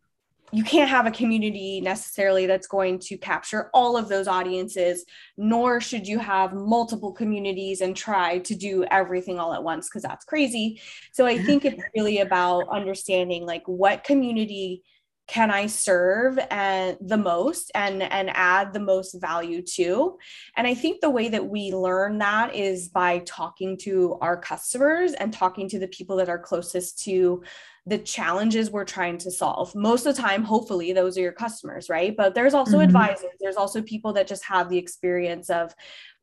you 0.51 0.63
can't 0.63 0.89
have 0.89 1.05
a 1.05 1.11
community 1.11 1.79
necessarily 1.79 2.47
that's 2.47 2.65
going 2.65 2.97
to 2.97 3.15
capture 3.15 3.69
all 3.71 3.95
of 3.95 4.09
those 4.09 4.27
audiences 4.27 5.05
nor 5.37 5.79
should 5.79 6.07
you 6.07 6.17
have 6.17 6.53
multiple 6.53 7.11
communities 7.11 7.81
and 7.81 7.95
try 7.95 8.39
to 8.39 8.55
do 8.55 8.83
everything 8.85 9.37
all 9.37 9.53
at 9.53 9.63
once 9.63 9.87
because 9.87 10.01
that's 10.01 10.25
crazy. 10.25 10.81
So 11.11 11.27
i 11.27 11.37
think 11.37 11.65
it's 11.65 11.83
really 11.95 12.17
about 12.21 12.67
understanding 12.69 13.45
like 13.45 13.65
what 13.67 14.03
community 14.03 14.81
can 15.29 15.51
I 15.51 15.67
serve 15.67 16.39
and 16.49 16.97
the 17.01 17.17
most 17.17 17.71
and 17.75 18.01
and 18.01 18.31
add 18.33 18.73
the 18.73 18.79
most 18.79 19.13
value 19.21 19.61
to? 19.75 20.17
And 20.57 20.65
I 20.65 20.73
think 20.73 21.01
the 21.01 21.09
way 21.11 21.29
that 21.29 21.45
we 21.45 21.71
learn 21.71 22.17
that 22.17 22.55
is 22.55 22.89
by 22.89 23.19
talking 23.19 23.77
to 23.81 24.17
our 24.21 24.35
customers 24.37 25.13
and 25.13 25.31
talking 25.31 25.69
to 25.69 25.79
the 25.79 25.87
people 25.87 26.15
that 26.17 26.29
are 26.29 26.39
closest 26.39 27.03
to 27.03 27.43
the 27.85 27.99
challenges 27.99 28.71
we're 28.71 28.85
trying 28.85 29.17
to 29.19 29.31
solve. 29.31 29.73
Most 29.75 30.05
of 30.05 30.15
the 30.15 30.21
time, 30.21 30.43
hopefully, 30.43 30.93
those 30.93 31.17
are 31.17 31.21
your 31.21 31.31
customers, 31.31 31.89
right? 31.89 32.15
But 32.15 32.33
there's 32.33 32.55
also 32.55 32.73
mm-hmm. 32.73 32.87
advisors, 32.87 33.31
there's 33.39 33.55
also 33.55 33.81
people 33.83 34.13
that 34.13 34.27
just 34.27 34.43
have 34.45 34.69
the 34.69 34.77
experience 34.77 35.49
of 35.49 35.73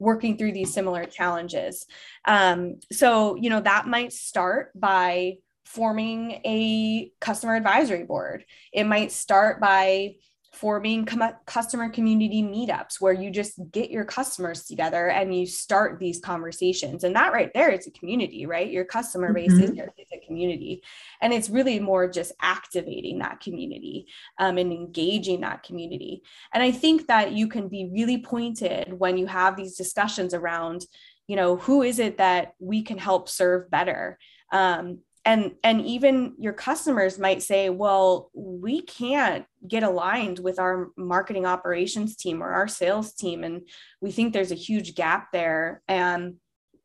working 0.01 0.37
through 0.37 0.53
these 0.53 0.73
similar 0.73 1.05
challenges. 1.05 1.87
Um, 2.25 2.81
so, 2.93 3.37
you 3.37 3.51
know, 3.51 3.61
that 3.61 3.87
might 3.87 4.13
start 4.13 4.73
by 4.75 5.37
forming 5.67 6.41
a 6.45 7.13
customer 7.21 7.57
advisory 7.57 8.05
board. 8.05 8.45
It 8.73 8.85
might 8.85 9.13
start 9.13 9.61
by 9.61 10.15
forming 10.57 11.05
com- 11.05 11.35
customer 11.45 11.91
community 11.91 12.43
meetups 12.43 12.99
where 12.99 13.13
you 13.13 13.31
just 13.31 13.59
get 13.73 13.91
your 13.91 14.05
customers 14.05 14.65
together 14.65 15.09
and 15.09 15.35
you 15.35 15.45
start 15.45 15.99
these 15.99 16.19
conversations. 16.19 17.05
And 17.05 17.15
that 17.15 17.35
right 17.35 17.53
there 17.53 17.69
is 17.71 17.87
a 17.87 17.91
community, 17.91 18.47
right? 18.47 18.71
Your 18.71 18.87
customer 18.87 19.35
base 19.35 19.53
mm-hmm. 19.53 19.65
is, 19.65 19.89
is, 19.99 20.07
a 20.15 20.27
community. 20.27 20.83
And 21.21 21.35
it's 21.35 21.51
really 21.51 21.79
more 21.79 22.09
just 22.09 22.33
activating 22.41 23.19
that 23.19 23.41
community 23.41 24.07
um, 24.39 24.57
and 24.57 24.73
engaging 24.73 25.43
that 25.43 25.63
community. 25.63 26.23
And 26.55 26.63
I 26.63 26.71
think 26.71 27.07
that 27.09 27.33
you 27.33 27.49
can 27.49 27.69
be 27.69 27.91
really 27.93 28.23
pointed 28.23 28.99
when 28.99 29.19
you 29.19 29.27
have 29.27 29.57
these 29.57 29.77
discussions 29.77 30.33
around, 30.33 30.87
you 31.27 31.37
know, 31.37 31.57
who 31.57 31.83
is 31.83 31.99
it 31.99 32.17
that 32.17 32.55
we 32.61 32.83
can 32.83 32.97
help 32.97 33.29
serve 33.29 33.71
better? 33.71 34.19
Um, 34.53 35.01
and 35.27 35.53
and 35.63 35.83
even 35.83 36.35
your 36.39 36.55
customers 36.55 37.19
might 37.19 37.43
say 37.43 37.69
well 37.69 38.31
we 38.33 38.81
can't 38.81 39.45
get 39.69 39.83
aligned 39.83 40.39
with 40.39 40.59
our 40.59 40.91
marketing 40.97 41.45
operations 41.45 42.17
team 42.17 42.43
or 42.43 42.53
our 42.53 42.69
sales 42.69 43.13
team 43.13 43.45
and 43.45 43.69
we 44.01 44.11
think 44.11 44.33
there's 44.33 44.53
a 44.53 44.57
huge 44.57 44.95
gap 44.95 45.33
there 45.33 45.83
and 45.89 46.37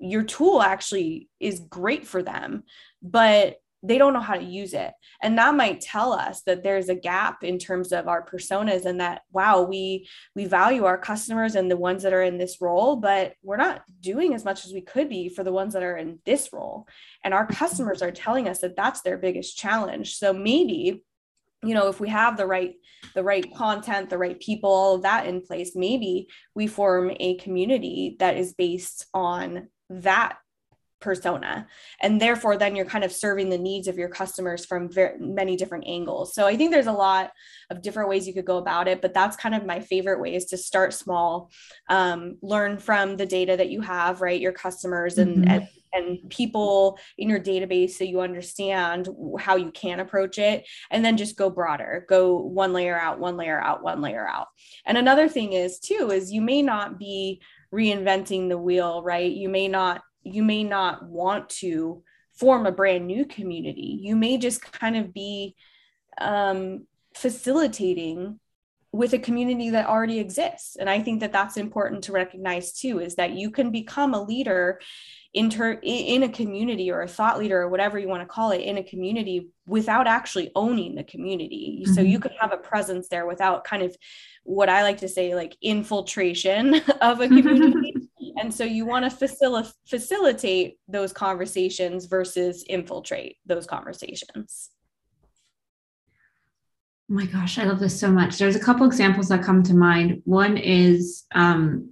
your 0.02 0.24
tool 0.24 0.62
actually 0.62 1.30
is 1.40 1.60
great 1.60 2.08
for 2.08 2.24
them. 2.24 2.64
But 3.04 3.58
they 3.84 3.98
don't 3.98 4.14
know 4.14 4.20
how 4.20 4.36
to 4.36 4.44
use 4.44 4.74
it. 4.74 4.94
And 5.22 5.38
that 5.38 5.56
might 5.56 5.82
tell 5.82 6.14
us 6.14 6.42
that 6.44 6.64
there's 6.64 6.90
a 6.90 6.96
gap 6.96 7.44
in 7.44 7.58
terms 7.58 7.92
of 7.92 8.08
our 8.08 8.26
personas 8.26 8.86
and 8.86 9.00
that 9.00 9.22
wow 9.32 9.64
we 9.64 10.08
we 10.36 10.46
value 10.46 10.86
our 10.86 10.98
customers 10.98 11.56
and 11.56 11.70
the 11.70 11.78
ones 11.78 12.04
that 12.04 12.14
are 12.14 12.22
in 12.22 12.38
this 12.38 12.62
role 12.62 12.96
but 12.96 13.34
we're 13.44 13.58
not 13.58 13.82
doing 14.00 14.34
as 14.34 14.46
much 14.46 14.66
as 14.66 14.74
we 14.74 14.82
could 14.82 15.10
be 15.10 15.30
for 15.30 15.44
the 15.44 15.52
ones 15.52 15.74
that 15.74 15.84
are 15.84 15.98
in 15.98 16.20
this 16.26 16.50
role. 16.54 16.88
And 17.24 17.34
our 17.34 17.48
customers 17.48 18.02
are 18.02 18.12
telling 18.12 18.48
us 18.48 18.60
that 18.60 18.76
that's 18.76 19.02
their 19.02 19.18
biggest 19.18 19.58
challenge. 19.58 20.16
So 20.16 20.34
maybe 20.34 21.04
you 21.64 21.76
know 21.76 21.88
if 21.88 22.00
we 22.00 22.10
have 22.10 22.38
the 22.38 22.46
right 22.46 22.74
the 23.14 23.24
right 23.24 23.54
content 23.54 24.10
the 24.10 24.18
right 24.18 24.40
people 24.40 24.72
all 24.72 24.96
of 24.96 25.04
that 25.04 25.28
in 25.28 25.42
place 25.42 25.76
maybe 25.76 26.28
we 26.56 26.66
form 26.66 27.12
a 27.20 27.38
community 27.38 28.16
that 28.20 28.36
is 28.36 28.54
based 28.54 29.06
on 29.14 29.68
that 29.90 30.38
persona. 31.02 31.68
And 32.02 32.22
therefore 32.22 32.58
then 32.58 32.76
you're 32.76 32.86
kind 32.86 33.04
of 33.04 33.12
serving 33.12 33.50
the 33.50 33.58
needs 33.58 33.88
of 33.88 33.98
your 33.98 34.10
customers 34.10 34.66
from 34.66 34.92
very 34.92 35.20
many 35.20 35.56
different 35.56 35.86
angles. 35.88 36.34
So 36.34 36.46
i 36.48 36.56
think 36.56 36.72
there's 36.72 36.88
a 36.88 36.94
lot 36.94 37.32
of 37.70 37.82
different 37.82 38.10
ways 38.10 38.28
you 38.28 38.34
could 38.34 38.46
go 38.46 38.58
about 38.58 38.88
it 38.88 39.02
but 39.02 39.14
that's 39.14 39.36
kind 39.36 39.56
of 39.56 39.66
my 39.66 39.80
favorite 39.80 40.22
way 40.22 40.36
is 40.36 40.46
to 40.46 40.58
start 40.58 40.94
small 40.94 41.52
um, 41.90 42.38
learn 42.42 42.78
from 42.78 43.18
the 43.18 43.26
data 43.26 43.58
that 43.58 43.70
you 43.70 43.82
have 43.82 44.22
right? 44.22 44.40
Your 44.40 44.52
customers 44.52 45.18
and, 45.18 45.38
mm-hmm. 45.38 45.52
and 45.52 45.68
and 45.94 46.20
people 46.30 46.98
in 47.18 47.28
your 47.28 47.40
database 47.40 47.92
so 47.92 48.06
you 48.06 48.22
understand 48.22 49.10
how 49.40 49.58
you 49.58 49.72
can 49.72 50.00
approach 50.00 50.38
it. 50.38 50.66
And 50.90 51.04
then 51.04 51.18
just 51.18 51.36
go 51.36 51.50
broader. 51.50 52.06
Go 52.08 52.38
one 52.38 52.72
layer 52.72 52.98
out 52.98 53.20
one 53.20 53.38
layer 53.38 53.60
out 53.60 53.84
one 53.84 54.02
layer 54.02 54.28
out. 54.28 54.48
And 54.86 54.98
another 54.98 55.28
thing 55.28 55.54
is 55.54 55.80
too 55.80 56.12
is 56.12 56.32
you 56.32 56.42
may 56.42 56.62
not 56.62 56.98
be 56.98 57.42
reinventing 57.74 58.50
the 58.50 58.58
wheel 58.58 59.02
right? 59.04 59.32
You 59.32 59.50
may 59.50 59.68
not 59.68 60.02
you 60.24 60.44
may 60.44 60.64
not 60.64 61.06
want 61.06 61.50
to 61.50 62.04
form 62.34 62.66
a 62.66 62.72
brand 62.72 63.08
new 63.08 63.26
community. 63.26 64.00
You 64.02 64.16
may 64.16 64.38
just 64.38 64.62
kind 64.72 64.96
of 64.96 65.14
be 65.14 65.56
um, 66.20 66.88
facilitating 67.16 68.40
with 68.94 69.14
a 69.14 69.20
community 69.20 69.70
that 69.70 69.88
already 69.88 70.20
exists. 70.20 70.76
And 70.76 70.90
I 70.90 71.00
think 71.00 71.22
that 71.22 71.32
that's 71.32 71.56
important 71.56 72.04
to 72.06 72.12
recognize 72.12 72.74
too 72.74 73.00
is 73.00 73.16
that 73.16 73.32
you 73.32 73.50
can 73.50 73.72
become 73.72 74.14
a 74.14 74.22
leader 74.22 74.82
in, 75.34 75.50
ter- 75.50 75.80
in 75.82 76.24
a 76.24 76.30
community 76.30 76.92
or 76.92 77.02
a 77.02 77.08
thought 77.08 77.40
leader 77.40 77.62
or 77.62 77.70
whatever 77.70 77.98
you 77.98 78.10
want 78.10 78.22
to 78.22 78.28
call 78.28 78.52
it 78.52 78.60
in 78.60 78.78
a 78.78 78.84
community 78.84 79.48
without 79.66 80.08
actually 80.08 80.52
owning 80.56 80.96
the 80.96 81.06
community. 81.06 81.84
Mm-hmm. 81.84 81.94
So 81.94 82.02
you 82.02 82.20
could 82.20 82.34
have 82.38 82.52
a 82.52 82.58
presence 82.58 83.08
there 83.08 83.26
without 83.26 83.64
kind 83.64 83.82
of 83.82 83.96
what 84.44 84.68
I 84.68 84.84
like 84.84 84.98
to 84.98 85.08
say 85.08 85.36
like 85.36 85.56
infiltration 85.62 86.76
of 87.02 87.22
a 87.22 87.28
community. 87.28 87.91
And 88.38 88.54
so 88.54 88.64
you 88.64 88.86
want 88.86 89.10
to 89.10 89.26
facil- 89.26 89.72
facilitate 89.86 90.78
those 90.88 91.14
conversations 91.14 92.06
versus 92.06 92.64
infiltrate 92.68 93.38
those 93.46 93.66
conversations. 93.66 94.70
Oh 97.10 97.14
my 97.14 97.26
gosh, 97.26 97.58
I 97.58 97.66
love 97.66 97.80
this 97.80 98.00
so 98.00 98.10
much. 98.10 98.38
There's 98.38 98.56
a 98.56 98.60
couple 98.60 98.86
examples 98.86 99.28
that 99.30 99.44
come 99.44 99.64
to 99.64 99.74
mind. 99.74 100.22
One 100.26 100.58
is 100.58 101.26
um, 101.36 101.92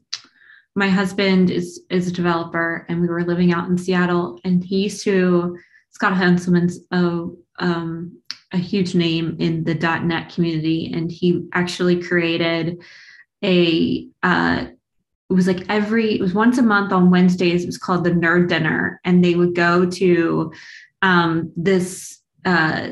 my 0.75 0.87
husband 0.87 1.51
is 1.51 1.81
is 1.89 2.07
a 2.07 2.13
developer, 2.13 2.85
and 2.87 3.01
we 3.01 3.07
were 3.07 3.23
living 3.23 3.51
out 3.51 3.67
in 3.67 3.77
Seattle, 3.77 4.39
and 4.45 4.63
he 4.63 4.83
used 4.83 5.03
to 5.03 5.57
Scott 5.91 6.13
Hanselman's 6.13 6.79
a 6.91 7.27
um, 7.59 8.21
a 8.53 8.57
huge 8.57 8.95
name 8.95 9.35
in 9.39 9.63
the 9.63 9.75
.NET 9.75 10.33
community, 10.33 10.91
and 10.93 11.11
he 11.11 11.47
actually 11.53 12.01
created 12.01 12.81
a 13.43 14.07
uh, 14.23 14.65
it 15.29 15.33
was 15.33 15.47
like 15.47 15.65
every 15.69 16.15
it 16.15 16.21
was 16.21 16.33
once 16.33 16.57
a 16.57 16.63
month 16.63 16.91
on 16.91 17.11
Wednesdays. 17.11 17.63
It 17.63 17.67
was 17.67 17.77
called 17.77 18.03
the 18.03 18.11
Nerd 18.11 18.49
Dinner, 18.49 18.99
and 19.03 19.23
they 19.23 19.35
would 19.35 19.55
go 19.55 19.89
to 19.89 20.51
um, 21.01 21.51
this. 21.55 22.19
Uh, 22.45 22.89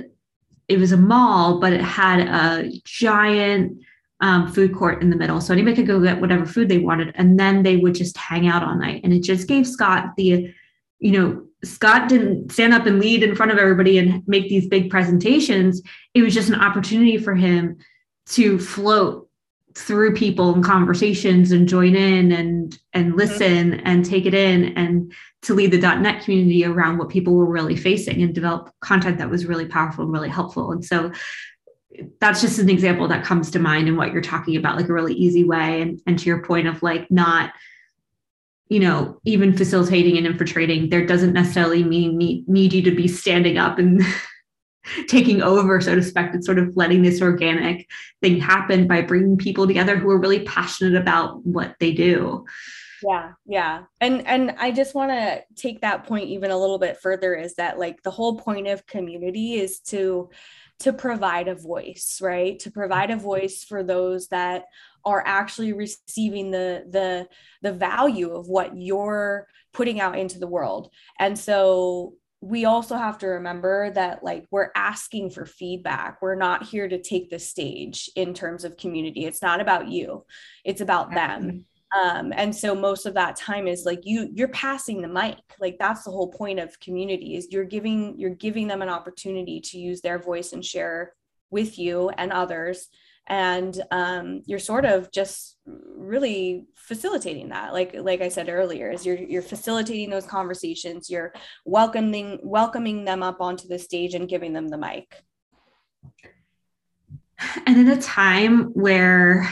it 0.67 0.78
was 0.78 0.91
a 0.91 0.97
mall, 0.97 1.60
but 1.60 1.73
it 1.73 1.82
had 1.82 2.19
a 2.19 2.69
giant 2.84 3.80
um, 4.19 4.52
food 4.52 4.76
court 4.76 5.02
in 5.02 5.10
the 5.10 5.15
middle, 5.15 5.41
so 5.41 5.54
anybody 5.54 5.76
could 5.76 5.88
go 5.88 6.02
get 6.02 6.21
whatever 6.21 6.45
food 6.45 6.69
they 6.69 6.78
wanted, 6.78 7.13
and 7.15 7.39
then 7.39 7.63
they 7.63 7.78
would 7.78 7.95
just 7.95 8.17
hang 8.17 8.47
out 8.47 8.63
all 8.63 8.78
night. 8.78 9.02
And 9.04 9.13
it 9.13 9.23
just 9.23 9.47
gave 9.47 9.65
Scott 9.65 10.15
the, 10.15 10.54
you 11.00 11.12
know, 11.12 11.43
Scott 11.63 12.08
didn't 12.08 12.52
stand 12.52 12.73
up 12.73 12.86
and 12.86 13.00
lead 13.00 13.23
in 13.23 13.36
front 13.36 13.52
of 13.52 13.58
everybody 13.58 13.97
and 13.97 14.21
make 14.28 14.47
these 14.47 14.67
big 14.67 14.91
presentations. 14.91 15.82
It 16.13 16.21
was 16.21 16.34
just 16.34 16.50
an 16.50 16.62
opportunity 16.62 17.17
for 17.17 17.34
him 17.34 17.78
to 18.28 18.60
float 18.60 19.27
through 19.78 20.16
people 20.16 20.54
and 20.56 20.63
conversations 20.63 21.52
and 21.52 21.70
join 21.70 21.96
in 21.96 22.32
and 22.32 22.80
and 22.94 23.10
mm-hmm. 23.10 23.18
listen 23.18 23.72
mm-hmm. 23.72 23.86
and 23.86 24.04
take 24.04 24.26
it 24.26 24.34
in 24.34 24.76
and 24.76 25.13
to 25.44 25.54
lead 25.54 25.72
the 25.72 25.78
.NET 25.78 26.24
community 26.24 26.66
around 26.66 26.98
what 26.98 27.10
people 27.10 27.36
were 27.36 27.46
really 27.46 27.76
facing 27.76 28.24
and 28.24 28.34
develop 28.34 28.74
content 28.82 29.20
that 29.20 29.30
was 29.30 29.46
really 29.46 29.68
powerful 29.68 30.04
and 30.04 30.12
really 30.12 30.30
helpful. 30.30 30.72
And 30.72 30.84
so 30.84 31.12
that's 32.20 32.42
just 32.42 32.58
an 32.58 32.70
example 32.70 33.08
that 33.08 33.24
comes 33.24 33.52
to 33.52 33.60
mind 33.60 33.88
and 33.88 33.98
what 33.98 34.12
you're 34.12 34.22
talking 34.22 34.56
about, 34.56 34.78
like 34.78 34.90
a 34.90 34.94
really 34.94 35.13
easy 35.13 35.44
way. 35.44 35.82
And, 35.82 36.02
and 36.08 36.18
to 36.18 36.26
your 36.26 36.44
point 36.44 36.68
of 36.68 36.82
like 36.82 37.10
not, 37.12 37.54
you 38.70 38.80
know, 38.80 39.20
even 39.26 39.56
facilitating 39.56 40.18
and 40.18 40.26
infiltrating, 40.26 40.90
there 40.90 41.06
doesn't 41.06 41.34
necessarily 41.34 41.84
mean 41.84 42.18
need, 42.18 42.50
need 42.50 42.74
you 42.74 42.82
to 42.82 42.92
be 42.92 43.08
standing 43.08 43.60
up 43.60 43.78
and 43.78 44.02
taking 45.08 45.41
over, 45.41 45.80
so 45.82 45.95
to 45.95 46.04
speak, 46.04 46.28
and 46.34 46.43
sort 46.43 46.60
of 46.60 46.76
letting 46.76 47.02
this 47.02 47.21
organic 47.21 47.88
thing 48.21 48.39
happen 48.39 48.88
by 48.88 49.02
bringing 49.02 49.38
people 49.38 49.67
together 49.67 49.97
who 49.97 50.10
are 50.10 50.19
really 50.19 50.41
passionate 50.41 51.00
about 51.00 51.45
what 51.45 51.76
they 51.80 51.91
do. 51.91 52.45
Yeah, 53.08 53.34
yeah. 53.45 53.84
And 54.02 54.26
and 54.26 54.56
I 54.58 54.71
just 54.71 54.95
want 54.95 55.12
to 55.12 55.43
take 55.56 55.82
that 55.82 56.06
point 56.06 56.30
even 56.30 56.52
a 56.52 56.58
little 56.58 56.80
bit 56.80 56.97
further 56.97 57.36
is 57.36 57.56
that 57.56 57.78
like 57.78 58.02
the 58.02 58.12
whole 58.12 58.39
point 58.39 58.67
of 58.67 58.88
community 58.88 59.56
is 59.56 59.80
to 59.82 60.30
to 60.80 60.93
provide 60.93 61.47
a 61.47 61.56
voice, 61.56 62.19
right? 62.21 62.58
To 62.60 62.71
provide 62.71 63.12
a 63.12 63.15
voice 63.15 63.63
for 63.63 63.84
those 63.84 64.28
that 64.30 64.65
are 65.06 65.23
actually 65.26 65.73
receiving 65.73 66.52
the 66.52 66.86
the 66.89 67.28
the 67.62 67.73
value 67.73 68.34
of 68.34 68.47
what 68.47 68.76
you're 68.76 69.47
putting 69.73 70.00
out 70.00 70.17
into 70.17 70.39
the 70.39 70.47
world 70.47 70.91
and 71.19 71.38
so 71.38 72.13
we 72.41 72.65
also 72.65 72.95
have 72.95 73.17
to 73.19 73.28
remember 73.28 73.91
that 73.91 74.23
like 74.23 74.45
we're 74.52 74.69
asking 74.76 75.32
for 75.32 75.45
feedback. 75.45 76.21
We're 76.21 76.36
not 76.36 76.63
here 76.63 76.88
to 76.88 77.02
take 77.02 77.30
the 77.30 77.39
stage 77.39 78.10
in 78.15 78.34
terms 78.34 78.63
of 78.63 78.78
community. 78.78 79.26
It's 79.26 79.41
not 79.41 79.60
about 79.60 79.88
you. 79.88 80.23
It's 80.63 80.82
about 80.82 81.12
them. 81.12 81.65
Um, 81.97 82.34
and 82.36 82.54
so 82.56 82.76
most 82.76 83.06
of 83.06 83.13
that 83.13 83.38
time 83.38 83.65
is 83.65 83.86
like 83.86 84.02
you 84.04 84.30
you're 84.34 84.50
passing 84.50 85.02
the 85.02 85.08
mic. 85.08 85.38
Like 85.60 85.78
that's 85.80 86.04
the 86.04 86.12
whole 86.12 86.32
point 86.32 86.60
of 86.60 86.80
community 86.80 87.36
is 87.36 87.47
you're 87.50 87.63
giving 87.63 88.19
you're 88.19 88.30
giving 88.36 88.67
them 88.67 88.82
an 88.82 88.89
opportunity 88.89 89.62
to 89.62 89.80
use 89.80 90.02
their 90.02 90.19
voice 90.19 90.54
and 90.54 90.63
share 90.63 91.13
with 91.50 91.80
you 91.80 92.10
and 92.10 92.32
others 92.32 92.89
and 93.28 93.82
um, 93.92 94.42
you're 94.46 94.60
sort 94.60 94.86
of 94.86 95.12
just 95.12 95.58
really 95.66 96.66
facilitating 96.76 97.50
that. 97.50 97.74
Like 97.74 97.94
like 98.00 98.22
i 98.22 98.30
said 98.30 98.50
earlier 98.50 98.90
is 98.92 99.06
you're 99.06 99.18
you're 99.18 99.42
facilitating 99.42 100.10
those 100.10 100.26
conversations. 100.26 101.10
You're 101.10 101.34
welcoming 101.66 102.40
welcoming 102.42 103.06
them 103.06 103.22
up 103.22 103.42
onto 103.42 103.68
the 103.68 103.80
stage 103.80 104.13
and 104.13 104.30
giving 104.30 104.54
them 104.54 104.70
the 104.70 104.78
mic. 104.78 105.24
And 107.66 107.78
in 107.78 107.88
a 107.90 108.02
time 108.02 108.66
where 108.74 109.48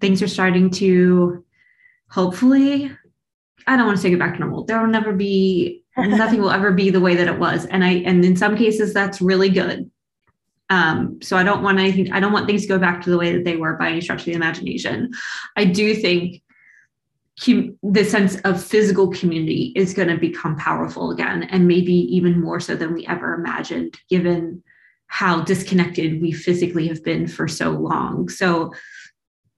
things 0.00 0.20
are 0.20 0.28
starting 0.28 0.68
to 0.68 1.44
hopefully 2.10 2.90
i 3.66 3.76
don't 3.76 3.86
want 3.86 3.96
to 3.96 4.02
say 4.02 4.10
get 4.10 4.18
back 4.18 4.34
to 4.34 4.40
normal. 4.40 4.64
There 4.64 4.80
will 4.80 4.88
never 4.88 5.12
be 5.12 5.84
nothing 5.96 6.40
will 6.40 6.50
ever 6.50 6.72
be 6.72 6.90
the 6.90 7.00
way 7.00 7.14
that 7.14 7.28
it 7.28 7.38
was. 7.38 7.64
And 7.66 7.84
i 7.84 7.92
and 7.92 8.24
in 8.24 8.36
some 8.36 8.56
cases 8.56 8.92
that's 8.92 9.22
really 9.22 9.50
good 9.50 9.90
um, 10.70 11.18
so 11.22 11.36
I 11.36 11.42
don't 11.42 11.62
want 11.62 11.78
anything, 11.78 12.12
I 12.12 12.20
don't 12.20 12.32
want 12.32 12.46
things 12.46 12.62
to 12.62 12.68
go 12.68 12.78
back 12.78 13.02
to 13.02 13.10
the 13.10 13.18
way 13.18 13.32
that 13.32 13.44
they 13.44 13.56
were 13.56 13.74
by 13.74 13.90
any 13.90 14.00
stretch 14.00 14.20
of 14.20 14.26
the 14.26 14.32
imagination. 14.32 15.10
I 15.56 15.64
do 15.64 15.94
think 15.94 16.42
com- 17.44 17.78
the 17.82 18.04
sense 18.04 18.36
of 18.40 18.62
physical 18.62 19.10
community 19.10 19.72
is 19.76 19.94
going 19.94 20.08
to 20.08 20.16
become 20.16 20.56
powerful 20.56 21.10
again, 21.10 21.44
and 21.44 21.68
maybe 21.68 21.92
even 21.92 22.40
more 22.40 22.60
so 22.60 22.76
than 22.76 22.94
we 22.94 23.06
ever 23.06 23.34
imagined, 23.34 23.98
given 24.08 24.62
how 25.06 25.42
disconnected 25.42 26.20
we 26.20 26.32
physically 26.32 26.88
have 26.88 27.04
been 27.04 27.26
for 27.26 27.46
so 27.46 27.70
long. 27.70 28.28
So 28.28 28.72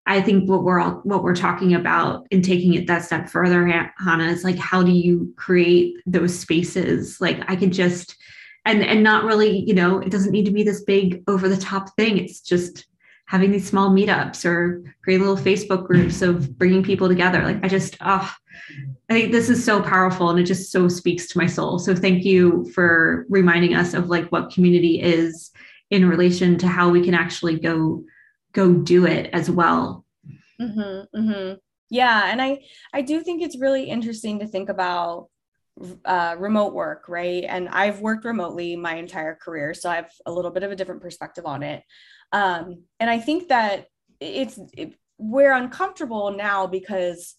I 0.07 0.21
think 0.21 0.49
what 0.49 0.62
we're 0.62 0.81
all 0.81 1.01
what 1.05 1.23
we're 1.23 1.35
talking 1.35 1.75
about 1.75 2.27
in 2.31 2.42
taking 2.42 2.75
it 2.75 2.87
that 2.87 3.05
step 3.05 3.29
further, 3.29 3.66
Hannah, 3.99 4.25
is 4.25 4.45
like 4.45 4.59
how 4.59 4.83
do 4.83 4.92
you 4.92 5.33
create 5.37 5.97
those 6.07 6.38
spaces? 6.38 7.21
Like 7.21 7.40
I 7.49 7.57
could 7.57 7.73
just 7.73 8.16
and 8.66 8.83
and 8.83 9.02
not 9.02 9.24
really 9.24 9.61
you 9.61 9.74
know 9.74 10.00
it 10.00 10.11
doesn't 10.11 10.33
need 10.33 10.44
to 10.44 10.50
be 10.50 10.62
this 10.62 10.83
big 10.83 11.22
over 11.29 11.48
the 11.48 11.57
top 11.57 11.94
thing. 11.96 12.18
It's 12.18 12.40
just 12.40 12.87
having 13.26 13.50
these 13.50 13.68
small 13.68 13.90
meetups 13.90 14.44
or 14.44 14.85
creating 15.02 15.26
little 15.26 15.42
facebook 15.42 15.85
groups 15.85 16.22
of 16.22 16.57
bringing 16.59 16.83
people 16.83 17.09
together. 17.09 17.42
Like 17.42 17.64
i 17.64 17.68
just 17.68 17.96
oh 18.00 18.33
i 19.09 19.14
think 19.14 19.33
this 19.33 19.48
is 19.48 19.64
so 19.64 19.81
powerful 19.81 20.31
and 20.31 20.38
it 20.38 20.44
just 20.44 20.70
so 20.70 20.88
speaks 20.88 21.29
to 21.29 21.38
my 21.38 21.46
soul. 21.46 21.79
So 21.79 21.94
thank 21.94 22.24
you 22.24 22.70
for 22.74 23.24
reminding 23.29 23.74
us 23.74 23.94
of 23.94 24.09
like 24.09 24.31
what 24.31 24.52
community 24.52 25.00
is 25.00 25.50
in 25.90 26.09
relation 26.09 26.59
to 26.59 26.66
how 26.66 26.90
we 26.90 27.02
can 27.02 27.14
actually 27.14 27.59
go 27.59 28.05
go 28.52 28.72
do 28.72 29.07
it 29.07 29.31
as 29.33 29.50
well. 29.50 30.05
Mm-hmm, 30.61 31.18
mm-hmm. 31.20 31.55
yeah 31.90 32.31
and 32.33 32.40
i 32.40 32.59
i 32.94 33.02
do 33.02 33.20
think 33.20 33.42
it's 33.42 33.59
really 33.59 33.85
interesting 33.90 34.38
to 34.38 34.46
think 34.46 34.70
about 34.70 35.29
uh, 36.05 36.37
remote 36.39 36.75
work, 36.75 37.09
right? 37.09 37.45
And 37.47 37.69
I've 37.69 38.01
worked 38.01 38.25
remotely 38.25 38.77
my 38.77 38.97
entire 38.97 39.35
career, 39.35 39.75
so 39.75 39.91
I 39.91 39.97
have 39.97 40.11
a 40.25 40.33
little 40.33 40.51
bit 40.51 40.62
of 40.62 40.73
a 40.73 40.77
different 40.77 41.03
perspective 41.03 41.45
on 41.47 41.62
it. 41.62 41.83
Um, 42.33 42.85
and 42.99 43.11
I 43.11 43.19
think 43.19 43.49
that 43.49 43.87
it's 44.21 44.59
it, 44.73 44.95
we're 45.19 45.53
uncomfortable 45.53 46.31
now 46.31 46.67
because 46.67 47.35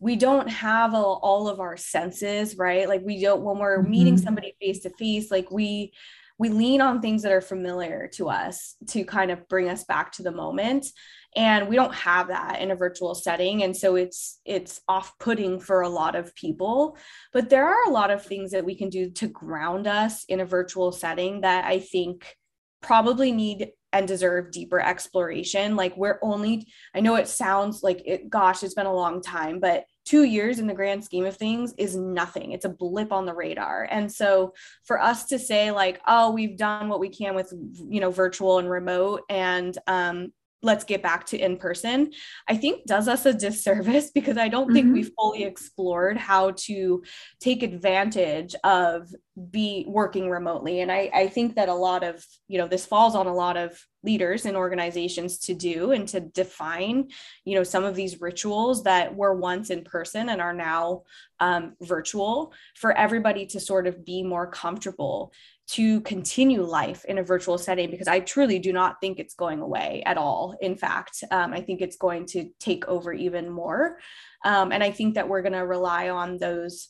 we 0.00 0.16
don't 0.16 0.48
have 0.48 0.94
a, 0.94 0.96
all 0.96 1.48
of 1.48 1.60
our 1.60 1.76
senses, 1.76 2.56
right? 2.56 2.88
Like 2.88 3.02
we 3.04 3.20
don't 3.20 3.42
when 3.42 3.58
we're 3.58 3.80
mm-hmm. 3.80 3.90
meeting 3.90 4.18
somebody 4.18 4.54
face 4.60 4.80
to 4.80 4.90
face, 4.90 5.30
like 5.30 5.50
we 5.50 5.92
we 6.38 6.50
lean 6.50 6.80
on 6.80 7.00
things 7.00 7.22
that 7.22 7.32
are 7.32 7.40
familiar 7.40 8.08
to 8.14 8.28
us 8.28 8.76
to 8.88 9.04
kind 9.04 9.30
of 9.30 9.48
bring 9.48 9.68
us 9.68 9.84
back 9.84 10.12
to 10.12 10.22
the 10.22 10.30
moment 10.30 10.86
and 11.36 11.68
we 11.68 11.76
don't 11.76 11.94
have 11.94 12.28
that 12.28 12.60
in 12.60 12.70
a 12.70 12.76
virtual 12.76 13.14
setting. 13.14 13.62
And 13.62 13.76
so 13.76 13.96
it's 13.96 14.40
it's 14.44 14.80
off-putting 14.88 15.60
for 15.60 15.82
a 15.82 15.88
lot 15.88 16.16
of 16.16 16.34
people. 16.34 16.96
But 17.32 17.50
there 17.50 17.66
are 17.66 17.84
a 17.86 17.92
lot 17.92 18.10
of 18.10 18.24
things 18.24 18.50
that 18.52 18.64
we 18.64 18.74
can 18.74 18.88
do 18.88 19.10
to 19.10 19.28
ground 19.28 19.86
us 19.86 20.24
in 20.24 20.40
a 20.40 20.46
virtual 20.46 20.92
setting 20.92 21.42
that 21.42 21.64
i 21.64 21.78
think 21.78 22.36
probably 22.80 23.32
need 23.32 23.70
and 23.92 24.06
deserve 24.06 24.50
deeper 24.50 24.80
exploration. 24.80 25.74
Like 25.74 25.96
we're 25.96 26.18
only 26.22 26.66
i 26.94 27.00
know 27.00 27.16
it 27.16 27.28
sounds 27.28 27.82
like 27.82 28.02
it 28.04 28.28
gosh 28.28 28.62
it's 28.62 28.74
been 28.74 28.86
a 28.86 28.94
long 28.94 29.22
time 29.22 29.60
but 29.60 29.84
two 30.04 30.24
years 30.24 30.58
in 30.58 30.66
the 30.66 30.74
grand 30.74 31.04
scheme 31.04 31.26
of 31.26 31.36
things 31.36 31.74
is 31.76 31.94
nothing. 31.94 32.52
It's 32.52 32.64
a 32.64 32.70
blip 32.70 33.12
on 33.12 33.26
the 33.26 33.34
radar. 33.34 33.86
And 33.90 34.10
so 34.10 34.54
for 34.84 35.00
us 35.00 35.26
to 35.26 35.38
say 35.38 35.70
like 35.70 36.00
oh 36.06 36.30
we've 36.30 36.56
done 36.56 36.88
what 36.88 37.00
we 37.00 37.08
can 37.08 37.34
with 37.34 37.52
you 37.88 38.00
know 38.00 38.10
virtual 38.10 38.58
and 38.58 38.70
remote 38.70 39.22
and 39.28 39.76
um, 39.86 40.32
let's 40.62 40.84
get 40.84 41.02
back 41.02 41.24
to 41.24 41.38
in 41.38 41.56
person 41.56 42.10
i 42.48 42.56
think 42.56 42.84
does 42.86 43.08
us 43.08 43.26
a 43.26 43.32
disservice 43.32 44.10
because 44.14 44.36
i 44.36 44.48
don't 44.48 44.72
think 44.72 44.86
mm-hmm. 44.86 44.94
we've 44.94 45.12
fully 45.16 45.44
explored 45.44 46.16
how 46.16 46.50
to 46.52 47.02
take 47.40 47.62
advantage 47.62 48.54
of 48.64 49.08
be 49.50 49.84
working 49.86 50.28
remotely 50.28 50.80
and 50.80 50.90
I, 50.90 51.10
I 51.14 51.28
think 51.28 51.54
that 51.54 51.68
a 51.68 51.74
lot 51.74 52.02
of 52.02 52.24
you 52.48 52.58
know 52.58 52.66
this 52.66 52.84
falls 52.84 53.14
on 53.14 53.26
a 53.26 53.34
lot 53.34 53.56
of 53.56 53.78
leaders 54.02 54.46
and 54.46 54.56
organizations 54.56 55.38
to 55.38 55.54
do 55.54 55.92
and 55.92 56.08
to 56.08 56.20
define 56.20 57.08
you 57.44 57.54
know 57.54 57.62
some 57.62 57.84
of 57.84 57.94
these 57.94 58.20
rituals 58.20 58.82
that 58.82 59.14
were 59.14 59.34
once 59.34 59.70
in 59.70 59.84
person 59.84 60.28
and 60.28 60.40
are 60.40 60.54
now 60.54 61.02
um, 61.40 61.74
virtual 61.82 62.52
for 62.74 62.96
everybody 62.96 63.46
to 63.46 63.60
sort 63.60 63.86
of 63.86 64.04
be 64.04 64.22
more 64.22 64.46
comfortable 64.46 65.32
to 65.68 66.00
continue 66.00 66.62
life 66.62 67.04
in 67.04 67.18
a 67.18 67.22
virtual 67.22 67.58
setting 67.58 67.90
because 67.90 68.08
I 68.08 68.20
truly 68.20 68.58
do 68.58 68.72
not 68.72 68.96
think 69.02 69.18
it's 69.18 69.34
going 69.34 69.60
away 69.60 70.02
at 70.06 70.16
all. 70.16 70.56
In 70.62 70.76
fact, 70.76 71.22
um, 71.30 71.52
I 71.52 71.60
think 71.60 71.82
it's 71.82 71.96
going 71.96 72.24
to 72.28 72.48
take 72.58 72.88
over 72.88 73.12
even 73.12 73.50
more. 73.50 73.98
Um, 74.44 74.72
and 74.72 74.82
I 74.82 74.90
think 74.90 75.14
that 75.14 75.28
we're 75.28 75.42
going 75.42 75.52
to 75.52 75.66
rely 75.66 76.08
on 76.08 76.38
those 76.38 76.88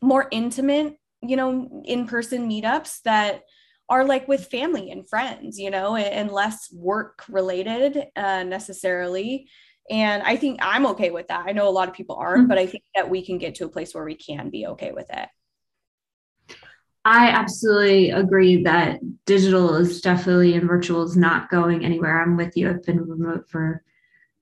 more 0.00 0.26
intimate, 0.30 0.96
you 1.20 1.36
know, 1.36 1.82
in 1.84 2.06
person 2.06 2.48
meetups 2.48 3.02
that 3.02 3.42
are 3.90 4.04
like 4.04 4.26
with 4.26 4.46
family 4.46 4.90
and 4.90 5.08
friends, 5.08 5.58
you 5.58 5.70
know, 5.70 5.96
and, 5.96 6.30
less 6.30 6.72
work 6.72 7.24
related 7.28 8.04
uh, 8.16 8.42
necessarily. 8.42 9.48
And 9.90 10.22
I 10.22 10.36
think 10.36 10.60
I'm 10.62 10.86
okay 10.86 11.10
with 11.10 11.28
that. 11.28 11.46
I 11.46 11.52
know 11.52 11.68
a 11.68 11.70
lot 11.70 11.88
of 11.88 11.94
people 11.94 12.16
aren't, 12.16 12.42
mm-hmm. 12.42 12.48
but 12.48 12.58
I 12.58 12.66
think 12.66 12.84
that 12.94 13.08
we 13.08 13.24
can 13.24 13.38
get 13.38 13.54
to 13.56 13.64
a 13.64 13.70
place 13.70 13.94
where 13.94 14.04
we 14.04 14.14
can 14.14 14.50
be 14.50 14.66
okay 14.66 14.92
with 14.92 15.08
it. 15.10 15.28
I 17.10 17.28
absolutely 17.28 18.10
agree 18.10 18.62
that 18.64 19.00
digital 19.24 19.76
is 19.76 20.02
definitely 20.02 20.52
and 20.52 20.68
virtual 20.68 21.02
is 21.04 21.16
not 21.16 21.48
going 21.48 21.82
anywhere. 21.82 22.20
I'm 22.20 22.36
with 22.36 22.54
you. 22.54 22.68
I've 22.68 22.84
been 22.84 23.00
remote 23.00 23.48
for 23.48 23.82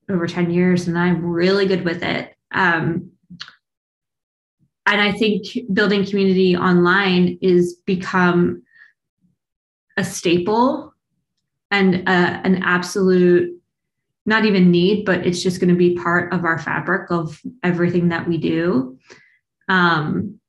over 0.09 0.27
10 0.27 0.51
years 0.51 0.89
and 0.89 0.99
I'm 0.99 1.25
really 1.25 1.67
good 1.67 1.85
with 1.85 2.03
it. 2.03 2.35
Um, 2.51 3.13
and 4.85 5.01
I 5.01 5.13
think 5.13 5.47
building 5.73 6.05
community 6.05 6.57
online 6.57 7.39
is 7.41 7.75
become 7.87 8.65
a 9.97 10.03
staple 10.03 10.93
and 11.71 11.95
a, 12.09 12.11
an 12.11 12.65
absolute, 12.65 13.61
not 14.25 14.45
even 14.45 14.73
need, 14.73 15.05
but 15.05 15.25
it's 15.25 15.41
just 15.41 15.61
going 15.61 15.71
to 15.71 15.79
be 15.79 15.95
part 15.95 16.33
of 16.33 16.45
our 16.45 16.59
fabric 16.59 17.13
of 17.13 17.41
everything 17.63 18.09
that 18.09 18.27
we 18.27 18.39
do. 18.39 18.99
Um, 19.69 20.41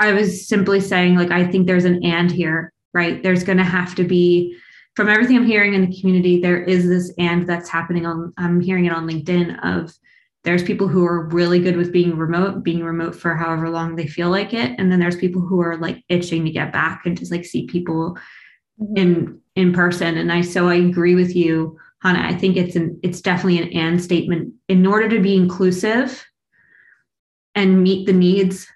I 0.00 0.12
was 0.12 0.48
simply 0.48 0.80
saying, 0.80 1.16
like, 1.16 1.30
I 1.30 1.46
think 1.46 1.66
there's 1.66 1.84
an 1.84 2.04
and 2.04 2.30
here, 2.30 2.72
right? 2.92 3.22
There's 3.22 3.44
going 3.44 3.58
to 3.58 3.64
have 3.64 3.94
to 3.96 4.04
be, 4.04 4.56
from 4.96 5.08
everything 5.08 5.36
I'm 5.36 5.46
hearing 5.46 5.74
in 5.74 5.88
the 5.88 6.00
community, 6.00 6.40
there 6.40 6.62
is 6.62 6.86
this 6.88 7.12
and 7.18 7.46
that's 7.46 7.68
happening 7.68 8.06
on, 8.06 8.32
I'm 8.36 8.60
hearing 8.60 8.86
it 8.86 8.92
on 8.92 9.08
LinkedIn 9.08 9.58
of 9.64 9.92
there's 10.44 10.62
people 10.62 10.88
who 10.88 11.04
are 11.06 11.26
really 11.28 11.58
good 11.58 11.76
with 11.76 11.90
being 11.92 12.16
remote, 12.16 12.62
being 12.62 12.84
remote 12.84 13.16
for 13.16 13.34
however 13.34 13.70
long 13.70 13.96
they 13.96 14.06
feel 14.06 14.30
like 14.30 14.52
it. 14.52 14.78
And 14.78 14.92
then 14.92 15.00
there's 15.00 15.16
people 15.16 15.40
who 15.40 15.60
are 15.60 15.78
like 15.78 16.04
itching 16.08 16.44
to 16.44 16.50
get 16.50 16.72
back 16.72 17.06
and 17.06 17.16
just 17.16 17.32
like 17.32 17.46
see 17.46 17.66
people 17.66 18.16
mm-hmm. 18.80 18.96
in 18.96 19.40
in 19.56 19.72
person. 19.72 20.18
And 20.18 20.30
I 20.30 20.42
so 20.42 20.68
I 20.68 20.74
agree 20.74 21.14
with 21.14 21.34
you, 21.34 21.78
Hannah. 22.02 22.22
I 22.22 22.34
think 22.34 22.56
it's 22.56 22.76
an 22.76 23.00
it's 23.02 23.22
definitely 23.22 23.58
an 23.58 23.72
and 23.72 24.02
statement. 24.02 24.52
In 24.68 24.86
order 24.86 25.08
to 25.08 25.20
be 25.20 25.34
inclusive 25.34 26.22
and 27.54 27.82
meet 27.82 28.04
the 28.04 28.12
needs 28.12 28.66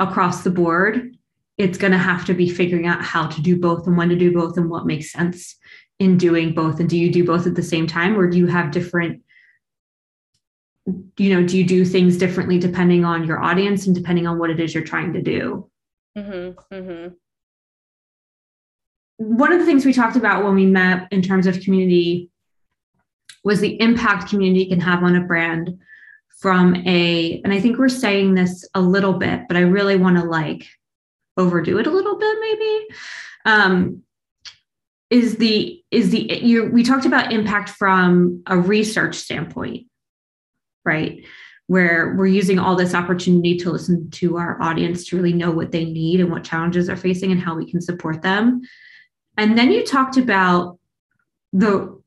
across 0.00 0.42
the 0.42 0.50
board, 0.50 1.16
it's 1.58 1.78
going 1.78 1.92
to 1.92 1.98
have 1.98 2.24
to 2.24 2.34
be 2.34 2.48
figuring 2.48 2.86
out 2.86 3.04
how 3.04 3.26
to 3.26 3.40
do 3.42 3.56
both 3.60 3.86
and 3.86 3.96
when 3.96 4.08
to 4.08 4.16
do 4.16 4.32
both 4.32 4.56
and 4.56 4.68
what 4.68 4.86
makes 4.86 5.12
sense 5.12 5.56
in 5.98 6.16
doing 6.16 6.54
both. 6.54 6.80
And 6.80 6.88
do 6.88 6.98
you 6.98 7.12
do 7.12 7.24
both 7.24 7.46
at 7.46 7.54
the 7.54 7.62
same 7.62 7.86
time 7.86 8.18
or 8.18 8.28
do 8.28 8.38
you 8.38 8.46
have 8.46 8.72
different? 8.72 9.22
You 11.18 11.34
know, 11.34 11.46
do 11.46 11.58
you 11.58 11.64
do 11.64 11.84
things 11.84 12.16
differently 12.16 12.58
depending 12.58 13.04
on 13.04 13.24
your 13.24 13.40
audience 13.40 13.86
and 13.86 13.94
depending 13.94 14.26
on 14.26 14.38
what 14.38 14.50
it 14.50 14.58
is 14.58 14.74
you're 14.74 14.82
trying 14.82 15.12
to 15.12 15.22
do? 15.22 15.70
Mm-hmm, 16.16 16.74
mm-hmm. 16.74 17.14
One 19.18 19.52
of 19.52 19.60
the 19.60 19.66
things 19.66 19.84
we 19.84 19.92
talked 19.92 20.16
about 20.16 20.42
when 20.42 20.54
we 20.54 20.64
met 20.64 21.08
in 21.12 21.20
terms 21.20 21.46
of 21.46 21.60
community 21.60 22.30
was 23.44 23.60
the 23.60 23.78
impact 23.80 24.30
community 24.30 24.66
can 24.66 24.80
have 24.80 25.02
on 25.02 25.14
a 25.14 25.20
brand 25.20 25.78
from 26.40 26.74
a 26.86 27.40
and 27.44 27.52
i 27.52 27.60
think 27.60 27.78
we're 27.78 27.88
saying 27.88 28.34
this 28.34 28.68
a 28.74 28.80
little 28.80 29.14
bit 29.14 29.42
but 29.48 29.56
i 29.56 29.60
really 29.60 29.96
want 29.96 30.16
to 30.16 30.24
like 30.24 30.66
overdo 31.36 31.78
it 31.78 31.86
a 31.86 31.90
little 31.90 32.18
bit 32.18 32.36
maybe. 32.40 32.86
Um 33.44 34.02
is 35.08 35.36
the 35.38 35.82
is 35.90 36.10
the 36.10 36.40
you 36.42 36.66
we 36.66 36.84
talked 36.84 37.06
about 37.06 37.32
impact 37.32 37.70
from 37.70 38.42
a 38.46 38.56
research 38.56 39.16
standpoint 39.16 39.86
right? 40.84 41.24
Where 41.66 42.14
we're 42.16 42.26
using 42.26 42.58
all 42.58 42.74
this 42.74 42.94
opportunity 42.94 43.56
to 43.58 43.70
listen 43.70 44.10
to 44.10 44.36
our 44.38 44.60
audience 44.60 45.06
to 45.06 45.16
really 45.16 45.32
know 45.32 45.50
what 45.50 45.70
they 45.70 45.84
need 45.84 46.20
and 46.20 46.30
what 46.30 46.44
challenges 46.44 46.86
they're 46.86 46.96
facing 46.96 47.30
and 47.32 47.40
how 47.40 47.54
we 47.54 47.70
can 47.70 47.80
support 47.80 48.22
them. 48.22 48.62
And 49.36 49.56
then 49.56 49.70
you 49.70 49.84
talked 49.84 50.16
about 50.16 50.78
the 51.52 51.99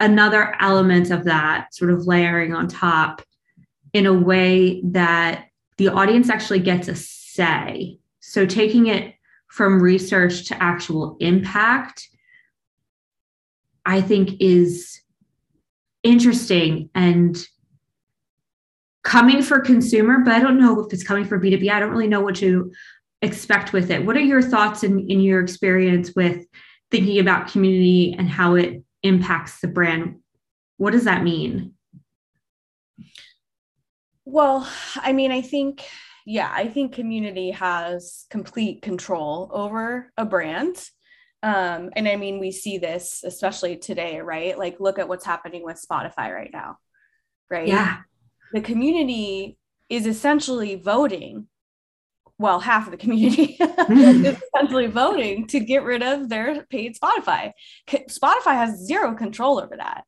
another 0.00 0.54
element 0.60 1.10
of 1.10 1.24
that 1.24 1.74
sort 1.74 1.90
of 1.90 2.06
layering 2.06 2.54
on 2.54 2.68
top 2.68 3.22
in 3.92 4.06
a 4.06 4.12
way 4.12 4.82
that 4.84 5.46
the 5.76 5.88
audience 5.88 6.28
actually 6.28 6.60
gets 6.60 6.88
a 6.88 6.94
say. 6.94 7.98
So 8.20 8.46
taking 8.46 8.86
it 8.86 9.14
from 9.48 9.80
research 9.80 10.48
to 10.48 10.62
actual 10.62 11.16
impact, 11.20 12.08
I 13.86 14.00
think 14.00 14.40
is 14.40 15.00
interesting 16.02 16.90
and 16.94 17.36
coming 19.04 19.42
for 19.42 19.60
consumer, 19.60 20.18
but 20.24 20.32
I 20.32 20.40
don't 20.40 20.58
know 20.58 20.80
if 20.80 20.92
it's 20.92 21.04
coming 21.04 21.24
for 21.24 21.38
B2B. 21.38 21.70
I 21.70 21.78
don't 21.78 21.90
really 21.90 22.08
know 22.08 22.20
what 22.20 22.36
to 22.36 22.72
expect 23.22 23.72
with 23.72 23.90
it. 23.90 24.04
What 24.04 24.16
are 24.16 24.20
your 24.20 24.42
thoughts 24.42 24.82
in, 24.82 25.08
in 25.08 25.20
your 25.20 25.40
experience 25.40 26.12
with 26.14 26.46
thinking 26.90 27.18
about 27.18 27.48
community 27.48 28.14
and 28.18 28.28
how 28.28 28.54
it 28.54 28.83
impacts 29.04 29.60
the 29.60 29.68
brand. 29.68 30.16
What 30.78 30.90
does 30.90 31.04
that 31.04 31.22
mean? 31.22 31.74
Well, 34.24 34.68
I 34.96 35.12
mean, 35.12 35.30
I 35.30 35.42
think, 35.42 35.84
yeah, 36.26 36.50
I 36.52 36.66
think 36.66 36.94
community 36.94 37.52
has 37.52 38.24
complete 38.30 38.82
control 38.82 39.50
over 39.52 40.10
a 40.16 40.24
brand. 40.24 40.82
Um, 41.42 41.90
and 41.94 42.08
I 42.08 42.16
mean, 42.16 42.40
we 42.40 42.50
see 42.50 42.78
this 42.78 43.22
especially 43.22 43.76
today, 43.76 44.20
right? 44.20 44.58
Like, 44.58 44.80
look 44.80 44.98
at 44.98 45.08
what's 45.08 45.26
happening 45.26 45.62
with 45.62 45.84
Spotify 45.86 46.34
right 46.34 46.50
now, 46.52 46.78
right? 47.50 47.68
Yeah. 47.68 47.98
The 48.54 48.62
community 48.62 49.58
is 49.90 50.06
essentially 50.06 50.76
voting 50.76 51.48
well, 52.38 52.60
half 52.60 52.86
of 52.86 52.90
the 52.90 52.96
community 52.96 53.56
mm-hmm. 53.60 54.24
is 54.24 54.42
essentially 54.54 54.86
voting 54.86 55.46
to 55.48 55.60
get 55.60 55.84
rid 55.84 56.02
of 56.02 56.28
their 56.28 56.64
paid 56.64 56.96
Spotify. 56.96 57.52
Spotify 57.88 58.54
has 58.54 58.84
zero 58.84 59.14
control 59.14 59.60
over 59.60 59.76
that. 59.76 60.04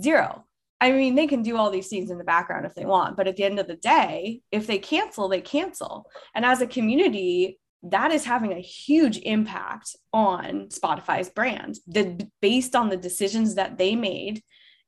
Zero. 0.00 0.46
I 0.80 0.92
mean, 0.92 1.14
they 1.14 1.26
can 1.26 1.42
do 1.42 1.58
all 1.58 1.70
these 1.70 1.88
things 1.88 2.10
in 2.10 2.16
the 2.16 2.24
background 2.24 2.64
if 2.64 2.74
they 2.74 2.86
want, 2.86 3.16
but 3.16 3.28
at 3.28 3.36
the 3.36 3.44
end 3.44 3.58
of 3.58 3.66
the 3.66 3.76
day, 3.76 4.40
if 4.50 4.66
they 4.66 4.78
cancel, 4.78 5.28
they 5.28 5.42
cancel. 5.42 6.06
And 6.34 6.44
as 6.44 6.62
a 6.62 6.66
community, 6.66 7.58
that 7.82 8.12
is 8.12 8.24
having 8.24 8.52
a 8.52 8.60
huge 8.60 9.18
impact 9.18 9.96
on 10.12 10.68
Spotify's 10.68 11.28
brand. 11.28 11.78
The 11.86 12.26
based 12.40 12.74
on 12.74 12.88
the 12.88 12.96
decisions 12.96 13.56
that 13.56 13.76
they 13.76 13.94
made 13.94 14.42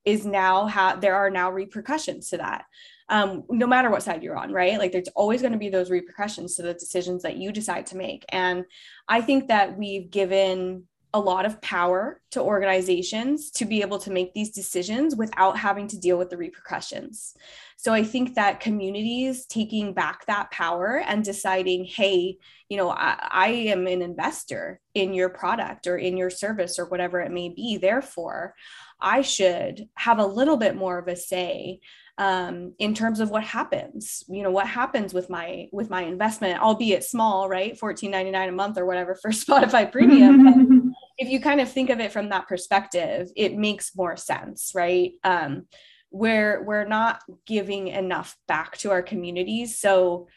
is 0.05 0.25
now 0.25 0.67
how 0.67 0.97
there 0.97 1.15
are 1.15 1.31
now 1.31 1.51
repercussions 1.51 2.31
to 2.31 2.39
that 2.39 2.65
um, 3.13 3.45
no 3.51 3.67
matter 3.67 3.91
what 3.91 4.03
side 4.03 4.23
you're 4.23 4.39
on, 4.39 4.53
right? 4.53 4.79
Like 4.79 4.91
there's 4.91 5.09
always 5.09 5.43
going 5.43 5.53
to 5.53 5.59
be 5.59 5.69
those 5.69 5.91
repercussions 5.91 6.57
to 6.57 6.63
the 6.63 6.73
decisions 6.73 7.23
that 7.23 7.37
you 7.37 7.53
decide 7.53 7.85
to 7.87 7.97
make. 7.97 8.25
And 8.31 8.65
I 9.07 9.21
think 9.21 9.49
that 9.49 9.77
we've 9.77 10.11
given 10.11 10.85
a 11.15 11.21
lot 11.21 11.45
of 11.45 11.61
power 11.61 12.23
to 12.31 12.41
organizations 12.41 13.51
to 13.51 13.67
be 13.67 13.83
able 13.83 13.99
to 13.99 14.11
make 14.11 14.33
these 14.33 14.51
decisions 14.51 15.15
without 15.15 15.59
having 15.59 15.87
to 15.89 15.99
deal 15.99 16.17
with 16.17 16.31
the 16.31 16.39
repercussions. 16.39 17.35
So 17.77 17.93
I 17.93 18.03
think 18.03 18.35
that 18.37 18.61
communities 18.61 19.45
taking 19.45 19.93
back 19.93 20.25
that 20.25 20.51
power 20.51 21.03
and 21.07 21.23
deciding, 21.23 21.85
hey, 21.85 22.39
you 22.71 22.79
know, 22.79 22.89
I, 22.91 23.29
I, 23.31 23.49
am 23.49 23.87
an 23.89 24.01
investor 24.01 24.81
in 24.95 25.13
your 25.13 25.29
product 25.29 25.87
or 25.87 25.99
in 25.99 26.17
your 26.17 26.31
service 26.31 26.79
or 26.79 26.87
whatever 26.87 27.21
it 27.21 27.31
may 27.31 27.51
be. 27.51 27.77
Therefore, 27.77 28.55
I 29.03 29.23
should 29.23 29.89
have 29.95 30.19
a 30.19 30.27
little 30.27 30.57
bit 30.57 30.77
more 30.77 30.99
of 30.99 31.09
a 31.09 31.17
say 31.17 31.81
um, 32.19 32.75
in 32.79 32.95
terms 32.95 33.21
of 33.21 33.31
what 33.31 33.43
happens 33.43 34.23
you 34.29 34.43
know 34.43 34.51
what 34.51 34.67
happens 34.67 35.13
with 35.13 35.29
my 35.29 35.69
with 35.73 35.91
my 35.91 36.03
investment 36.03 36.61
albeit 36.61 37.05
small 37.05 37.49
right? 37.49 37.79
14.99 37.79 38.49
a 38.49 38.53
month 38.53 38.79
or 38.79 38.87
whatever 38.87 39.15
for 39.15 39.31
spotify 39.45 39.91
premium. 39.91 40.95
If 41.19 41.29
you 41.29 41.41
kind 41.41 41.61
of 41.61 41.71
think 41.71 41.91
of 41.91 42.01
it 42.01 42.11
from 42.11 42.31
that 42.31 42.49
perspective 42.49 43.31
it 43.37 43.57
makes 43.57 43.95
more 43.95 44.17
sense 44.17 44.73
right? 44.75 45.13
Um, 45.25 45.67
where 46.11 46.63
we're 46.63 46.87
not 46.87 47.23
giving 47.47 47.89
enough 47.89 48.37
back 48.47 48.77
to 48.79 48.91
our 48.91 49.03
communities 49.03 49.79
so 49.79 50.29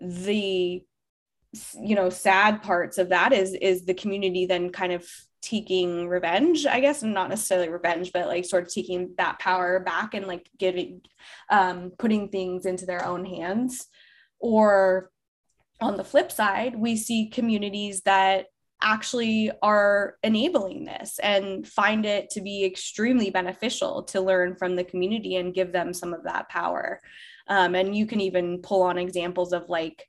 the 0.00 0.82
you 1.74 1.94
know 1.94 2.10
sad 2.10 2.62
parts 2.62 2.98
of 2.98 3.08
that 3.08 3.32
is 3.32 3.54
is 3.54 3.84
the 3.84 3.94
community 3.94 4.46
then 4.46 4.70
kind 4.70 4.92
of 4.92 5.08
taking 5.42 6.08
revenge 6.08 6.66
i 6.66 6.80
guess 6.80 7.02
and 7.02 7.14
not 7.14 7.30
necessarily 7.30 7.68
revenge 7.68 8.12
but 8.12 8.26
like 8.26 8.44
sort 8.44 8.64
of 8.64 8.72
taking 8.72 9.14
that 9.16 9.38
power 9.38 9.80
back 9.80 10.14
and 10.14 10.26
like 10.26 10.48
giving 10.58 11.00
um, 11.50 11.92
putting 11.98 12.28
things 12.28 12.66
into 12.66 12.86
their 12.86 13.04
own 13.04 13.24
hands. 13.24 13.86
Or 14.38 15.10
on 15.80 15.96
the 15.96 16.04
flip 16.04 16.30
side 16.30 16.76
we 16.76 16.96
see 16.96 17.28
communities 17.28 18.02
that 18.02 18.46
actually 18.82 19.50
are 19.62 20.16
enabling 20.22 20.84
this 20.84 21.18
and 21.22 21.66
find 21.66 22.06
it 22.06 22.30
to 22.30 22.40
be 22.40 22.64
extremely 22.64 23.28
beneficial 23.28 24.02
to 24.02 24.22
learn 24.22 24.56
from 24.56 24.74
the 24.74 24.84
community 24.84 25.36
and 25.36 25.54
give 25.54 25.70
them 25.70 25.92
some 25.92 26.14
of 26.14 26.24
that 26.24 26.48
power. 26.48 26.98
Um, 27.48 27.74
and 27.74 27.94
you 27.94 28.06
can 28.06 28.20
even 28.20 28.62
pull 28.62 28.82
on 28.82 28.96
examples 28.96 29.52
of 29.52 29.68
like 29.68 30.06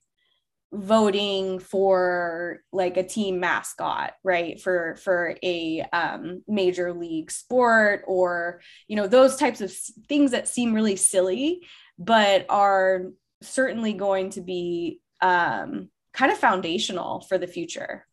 voting 0.74 1.60
for 1.60 2.62
like 2.72 2.96
a 2.98 3.04
team 3.04 3.40
mascot 3.40 4.14
right? 4.24 4.62
For 4.62 4.96
for 5.04 5.36
a 5.44 5.82
um, 5.92 6.44
major 6.48 6.94
league 6.94 7.32
sport 7.32 8.04
or 8.08 8.62
you 8.88 8.96
know 8.96 9.08
those 9.08 9.36
types 9.36 9.62
of 9.62 9.74
things 10.08 10.32
that 10.32 10.48
seem 10.48 10.74
really 10.74 10.96
silly 10.96 11.68
but 11.98 12.46
are 12.50 13.08
certainly 13.42 13.94
going 13.94 14.30
to 14.32 14.42
be 14.42 15.00
um, 15.22 15.90
kind 16.14 16.32
of 16.32 16.38
foundational 16.38 17.22
for 17.22 17.38
the 17.38 17.48
future. 17.48 18.06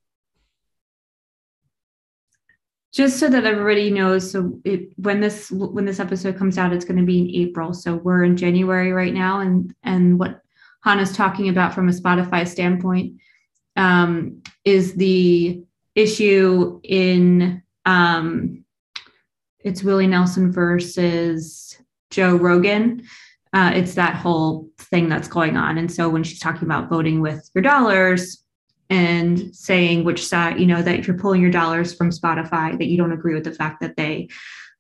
Just 2.93 3.19
so 3.19 3.29
that 3.29 3.45
everybody 3.45 3.91
knows 3.91 4.31
so 4.31 4.61
it, 4.65 4.91
when 4.97 5.21
this 5.21 5.51
when 5.51 5.85
this 5.85 6.01
episode 6.01 6.37
comes 6.37 6.57
out 6.57 6.73
it's 6.73 6.87
going 6.87 6.99
to 6.99 7.05
be 7.05 7.21
in 7.21 7.49
april. 7.49 7.73
So 7.75 7.97
we're 7.97 8.25
in 8.25 8.37
january 8.37 8.93
right 8.93 9.13
now 9.13 9.41
and 9.41 9.75
and 9.85 10.19
what 10.19 10.41
Hannah's 10.83 11.17
talking 11.17 11.49
about 11.49 11.75
from 11.75 11.89
a 11.89 11.93
Spotify 11.93 12.47
standpoint 12.47 13.21
um, 13.77 14.43
is 14.65 14.95
the 14.95 15.63
issue 15.95 16.81
in 16.85 17.63
um, 17.85 18.65
it's 19.61 19.83
Willie 19.83 20.07
Nelson 20.07 20.53
versus 20.53 21.77
Joe 22.11 22.37
Rogan. 22.37 23.03
Uh, 23.53 23.73
it's 23.75 23.95
that 23.95 24.15
whole 24.15 24.69
thing 24.79 25.09
that's 25.09 25.29
going 25.29 25.57
on. 25.57 25.79
And 25.79 25.91
so 25.91 26.09
when 26.09 26.23
she's 26.23 26.39
talking 26.39 26.65
about 26.65 26.89
voting 26.89 27.21
with 27.21 27.49
your 27.55 27.63
dollars 27.63 28.45
and 28.91 29.55
saying 29.55 30.05
which 30.05 30.27
side, 30.27 30.61
you 30.61 30.67
know, 30.67 30.83
that 30.83 30.99
if 30.99 31.07
you're 31.07 31.19
pulling 31.19 31.43
your 31.43 31.51
dollars 31.51 31.95
from 31.95 32.11
Spotify, 32.11 32.79
that 32.79 32.87
you 32.87 32.97
don't 32.97 33.13
agree 33.13 33.35
with 33.35 33.45
the 33.45 33.53
fact 33.53 33.81
that 33.81 33.97
they 33.97 34.29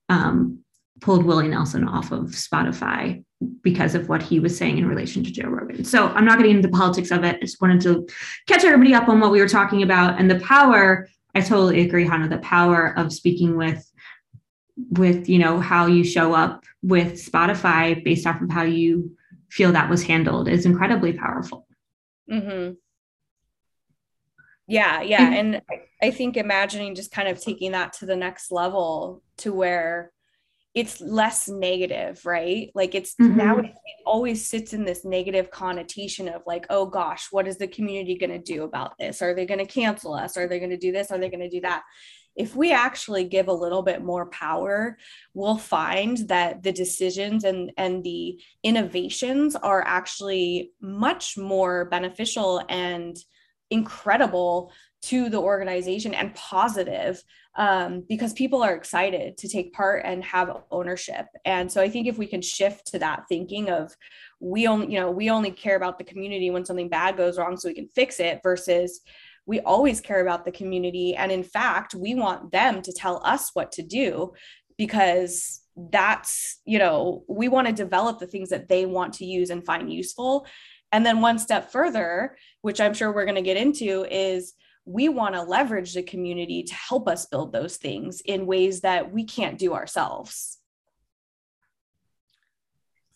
um, 0.09 0.61
pulled 1.01 1.25
Willie 1.25 1.49
Nelson 1.49 1.87
off 1.87 2.13
of 2.13 2.27
Spotify 2.29 3.25
because 3.63 3.95
of 3.95 4.09
what 4.09 4.23
he 4.23 4.41
was 4.41 4.57
saying 4.57 4.79
in 4.79 4.89
relation 4.89 5.23
to 5.23 5.31
Joe 5.31 5.49
Rogan. 5.49 5.85
So 5.85 6.09
I'm 6.09 6.25
not 6.25 6.39
getting 6.39 6.57
into 6.57 6.69
the 6.69 6.77
politics 6.77 7.11
of 7.11 7.23
it. 7.25 7.37
I 7.37 7.41
just 7.41 7.61
wanted 7.61 7.81
to 7.83 8.09
catch 8.47 8.65
everybody 8.65 8.95
up 8.95 9.09
on 9.09 9.21
what 9.21 9.31
we 9.31 9.41
were 9.41 9.49
talking 9.49 9.83
about 9.83 10.19
and 10.19 10.31
the 10.31 10.41
power. 10.41 11.09
I 11.35 11.41
totally 11.41 11.83
agree, 11.83 12.07
Hannah, 12.07 12.29
the 12.29 12.39
power 12.39 12.95
of 12.97 13.13
speaking 13.13 13.57
with 13.57 13.85
with 14.91 15.29
you 15.29 15.39
know 15.39 15.59
how 15.59 15.87
you 15.87 16.05
show 16.05 16.35
up 16.35 16.65
with 16.83 17.15
Spotify 17.15 18.03
based 18.05 18.27
off 18.27 18.41
of 18.41 18.51
how 18.51 18.63
you 18.63 19.17
feel 19.51 19.73
that 19.73 19.91
was 19.91 20.03
handled 20.03 20.49
is 20.49 20.67
incredibly 20.67 21.13
powerful. 21.13 21.67
Mm-hmm. 22.31 22.75
Yeah, 24.67 25.01
yeah, 25.01 25.33
and 25.33 25.63
I 26.03 26.11
think 26.11 26.37
imagining 26.37 26.95
just 26.95 27.11
kind 27.11 27.29
of 27.29 27.41
taking 27.41 27.73
that 27.73 27.95
to 27.95 28.07
the 28.07 28.17
next 28.17 28.53
level 28.53 29.23
to 29.39 29.53
where 29.53 30.13
it's 30.75 31.01
less 31.01 31.49
negative, 31.49 32.25
right? 32.25 32.71
Like 32.75 32.95
it's 32.95 33.15
mm-hmm. 33.15 33.37
now 33.37 33.59
it 33.59 33.73
always 34.07 34.49
sits 34.49 34.75
in 34.75 34.85
this 34.85 35.05
negative 35.05 35.51
connotation 35.51 36.29
of 36.29 36.43
like, 36.47 36.67
oh 36.71 36.87
gosh, 36.87 37.29
what 37.31 37.49
is 37.49 37.59
the 37.59 37.69
community 37.69 38.17
going 38.17 38.31
to 38.31 38.39
do 38.39 38.65
about 38.65 38.97
this? 38.99 39.23
Are 39.23 39.35
they 39.35 39.47
going 39.47 39.59
to 39.59 39.67
cancel 39.67 40.15
us? 40.15 40.37
Are 40.37 40.47
they 40.47 40.59
going 40.59 40.71
to 40.71 40.77
do 40.77 40.93
this? 40.93 41.11
Are 41.11 41.19
they 41.19 41.31
going 41.31 41.41
to 41.41 41.49
do 41.49 41.63
that? 41.63 41.83
If 42.37 42.55
we 42.55 42.73
actually 42.73 43.25
give 43.25 43.49
a 43.49 43.53
little 43.53 43.83
bit 43.83 44.05
more 44.05 44.27
power, 44.27 44.97
we'll 45.35 45.59
find 45.59 46.17
that 46.29 46.63
the 46.63 46.71
decisions 46.71 47.43
and, 47.43 47.73
and 47.77 48.05
the 48.05 48.41
innovations 48.63 49.57
are 49.57 49.83
actually 49.85 50.71
much 50.81 51.37
more 51.37 51.87
beneficial 51.87 52.63
and 52.69 53.17
incredible 53.71 54.73
to 55.01 55.29
the 55.29 55.39
organization 55.39 56.15
and 56.15 56.35
positive 56.35 57.23
um, 57.57 58.05
because 58.09 58.33
people 58.33 58.63
are 58.63 58.75
excited 58.75 59.37
to 59.39 59.49
take 59.49 59.73
part 59.73 60.03
and 60.05 60.23
have 60.25 60.63
ownership. 60.71 61.27
And 61.45 61.71
so 61.71 61.81
I 61.81 61.89
think 61.89 62.07
if 62.07 62.19
we 62.19 62.27
can 62.27 62.43
shift 62.43 62.87
to 62.89 62.99
that 63.01 63.25
thinking 63.29 63.71
of 63.71 63.95
we 64.41 64.67
only, 64.67 64.93
you 64.93 65.01
know, 65.01 65.11
we 65.11 65.31
only 65.31 65.51
care 65.51 65.77
about 65.77 65.99
the 65.99 66.05
community 66.05 66.51
when 66.51 66.65
something 66.65 66.89
bad 66.89 67.17
goes 67.17 67.39
wrong 67.39 67.57
so 67.57 67.69
we 67.69 67.75
can 67.75 67.89
fix 67.89 68.21
it 68.21 68.41
versus 68.43 69.01
we 69.47 69.61
always 69.61 70.01
care 70.01 70.21
about 70.21 70.45
the 70.45 70.53
community. 70.53 71.17
And 71.17 71.33
in 71.33 71.43
fact, 71.43 71.95
we 71.95 72.15
want 72.15 72.53
them 72.53 72.83
to 72.83 72.93
tell 72.93 73.21
us 73.25 73.51
what 73.55 73.73
to 73.73 73.83
do 73.83 74.35
because 74.77 75.63
that's, 75.91 76.61
you 76.65 76.79
know, 76.79 77.25
we 77.29 77.49
want 77.49 77.67
to 77.67 77.73
develop 77.73 78.19
the 78.19 78.27
things 78.27 78.51
that 78.51 78.69
they 78.69 78.85
want 78.85 79.15
to 79.15 79.25
use 79.25 79.51
and 79.51 79.65
find 79.65 79.93
useful. 79.93 80.47
And 80.93 81.05
then 81.05 81.21
one 81.21 81.39
step 81.39 81.73
further, 81.73 82.37
which 82.63 82.81
I'm 82.81 82.95
sure 82.95 83.13
we're 83.13 83.25
going 83.25 83.35
to 83.37 83.43
get 83.43 83.57
into, 83.57 84.07
is 84.11 84.55
we 84.89 85.11
want 85.11 85.35
to 85.35 85.43
leverage 85.43 85.93
the 85.93 86.03
community 86.03 86.63
to 86.63 86.75
help 86.75 87.09
us 87.09 87.27
build 87.27 87.53
those 87.53 87.77
things 87.77 88.23
in 88.23 88.47
ways 88.47 88.81
that 88.81 89.13
we 89.13 89.23
can't 89.23 89.59
do 89.59 89.75
ourselves. 89.75 90.57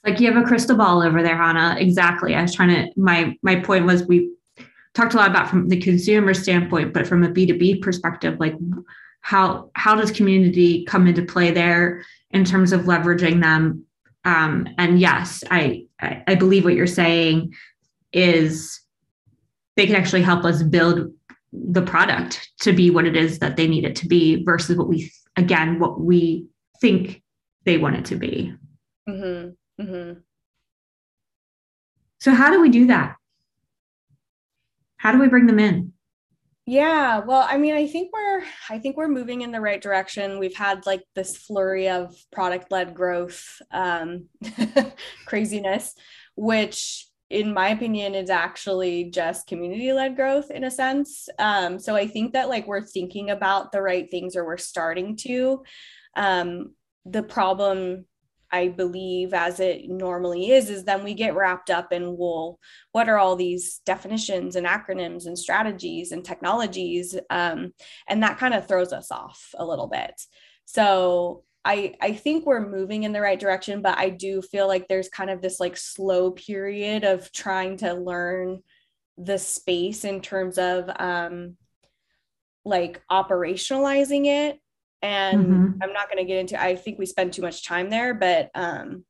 Like 0.04 0.20
you 0.20 0.30
have 0.30 0.42
a 0.42 0.46
crystal 0.46 0.76
ball 0.76 1.02
over 1.02 1.22
there, 1.22 1.36
Hannah. 1.36 1.76
Exactly. 1.78 2.34
I 2.34 2.42
was 2.42 2.54
trying 2.54 2.68
to 2.68 3.00
my 3.00 3.36
my 3.42 3.56
point 3.56 3.86
was 3.86 4.04
we 4.04 4.34
talked 4.92 5.14
a 5.14 5.16
lot 5.16 5.30
about 5.30 5.48
from 5.48 5.68
the 5.68 5.80
consumer 5.80 6.34
standpoint, 6.34 6.92
but 6.92 7.06
from 7.06 7.24
a 7.24 7.28
B2B 7.28 7.80
perspective, 7.80 8.38
like 8.38 8.54
how 9.22 9.70
how 9.74 9.94
does 9.94 10.10
community 10.10 10.84
come 10.84 11.06
into 11.06 11.24
play 11.24 11.52
there 11.52 12.04
in 12.32 12.44
terms 12.44 12.72
of 12.72 12.82
leveraging 12.82 13.40
them? 13.40 13.86
Um, 14.24 14.68
and 14.76 15.00
yes, 15.00 15.42
I, 15.50 15.86
I 16.00 16.22
I 16.26 16.34
believe 16.34 16.64
what 16.64 16.74
you're 16.74 16.86
saying 16.86 17.54
is 18.12 18.80
they 19.76 19.86
can 19.86 19.96
actually 19.96 20.22
help 20.22 20.44
us 20.44 20.62
build 20.62 21.12
the 21.52 21.82
product 21.82 22.50
to 22.60 22.72
be 22.72 22.90
what 22.90 23.04
it 23.04 23.16
is 23.16 23.38
that 23.40 23.56
they 23.56 23.68
need 23.68 23.84
it 23.84 23.96
to 23.96 24.06
be 24.06 24.42
versus 24.44 24.76
what 24.76 24.88
we 24.88 25.12
again 25.36 25.78
what 25.78 26.00
we 26.00 26.46
think 26.80 27.22
they 27.64 27.78
want 27.78 27.96
it 27.96 28.04
to 28.06 28.16
be 28.16 28.54
mm-hmm. 29.08 29.82
Mm-hmm. 29.82 30.20
so 32.20 32.32
how 32.32 32.50
do 32.50 32.60
we 32.60 32.70
do 32.70 32.86
that 32.86 33.16
how 34.96 35.12
do 35.12 35.18
we 35.18 35.28
bring 35.28 35.46
them 35.46 35.58
in 35.58 35.92
yeah 36.64 37.18
well 37.18 37.46
i 37.48 37.58
mean 37.58 37.74
i 37.74 37.86
think 37.86 38.10
we're 38.12 38.42
i 38.70 38.78
think 38.78 38.96
we're 38.96 39.08
moving 39.08 39.42
in 39.42 39.52
the 39.52 39.60
right 39.60 39.82
direction 39.82 40.38
we've 40.38 40.56
had 40.56 40.86
like 40.86 41.02
this 41.14 41.36
flurry 41.36 41.88
of 41.88 42.14
product 42.30 42.70
led 42.70 42.94
growth 42.94 43.44
um 43.72 44.26
craziness 45.26 45.94
which 46.34 47.08
in 47.32 47.54
my 47.54 47.70
opinion, 47.70 48.14
is 48.14 48.30
actually 48.30 49.04
just 49.04 49.46
community 49.46 49.92
led 49.92 50.16
growth 50.16 50.50
in 50.50 50.64
a 50.64 50.70
sense. 50.70 51.28
Um, 51.38 51.78
so 51.78 51.96
I 51.96 52.06
think 52.06 52.34
that 52.34 52.48
like 52.48 52.66
we're 52.66 52.82
thinking 52.82 53.30
about 53.30 53.72
the 53.72 53.82
right 53.82 54.08
things 54.10 54.36
or 54.36 54.44
we're 54.44 54.58
starting 54.58 55.16
to. 55.16 55.62
Um, 56.14 56.74
the 57.06 57.22
problem 57.22 58.04
I 58.54 58.68
believe, 58.68 59.32
as 59.32 59.60
it 59.60 59.88
normally 59.88 60.50
is, 60.50 60.68
is 60.68 60.84
then 60.84 61.02
we 61.02 61.14
get 61.14 61.34
wrapped 61.34 61.70
up 61.70 61.90
in, 61.90 62.18
well, 62.18 62.58
what 62.92 63.08
are 63.08 63.16
all 63.16 63.34
these 63.34 63.80
definitions 63.86 64.56
and 64.56 64.66
acronyms 64.66 65.24
and 65.24 65.38
strategies 65.38 66.12
and 66.12 66.22
technologies? 66.22 67.18
Um, 67.30 67.72
and 68.06 68.22
that 68.22 68.36
kind 68.36 68.52
of 68.52 68.68
throws 68.68 68.92
us 68.92 69.10
off 69.10 69.54
a 69.58 69.64
little 69.64 69.86
bit. 69.86 70.20
So 70.66 71.44
I 71.64 71.94
I 72.00 72.12
think 72.12 72.44
we're 72.44 72.66
moving 72.66 73.04
in 73.04 73.12
the 73.12 73.20
right 73.20 73.38
direction, 73.38 73.82
but 73.82 73.98
I 73.98 74.10
do 74.10 74.42
feel 74.42 74.66
like 74.66 74.88
there's 74.88 75.08
kind 75.08 75.30
of 75.30 75.40
this 75.40 75.60
like 75.60 75.76
slow 75.76 76.32
period 76.32 77.04
of 77.04 77.30
trying 77.32 77.76
to 77.78 77.94
learn 77.94 78.62
the 79.18 79.38
space 79.38 80.04
in 80.04 80.20
terms 80.20 80.58
of 80.58 80.90
um 80.98 81.56
like 82.64 83.02
operationalizing 83.10 84.26
it 84.26 84.60
and 85.02 85.46
mm-hmm. 85.46 85.82
I'm 85.82 85.92
not 85.92 86.06
going 86.10 86.24
to 86.24 86.28
get 86.28 86.38
into 86.38 86.60
I 86.60 86.76
think 86.76 86.98
we 86.98 87.06
spend 87.06 87.32
too 87.32 87.42
much 87.42 87.64
time 87.64 87.90
there 87.90 88.14
but 88.14 88.50
um 88.54 89.04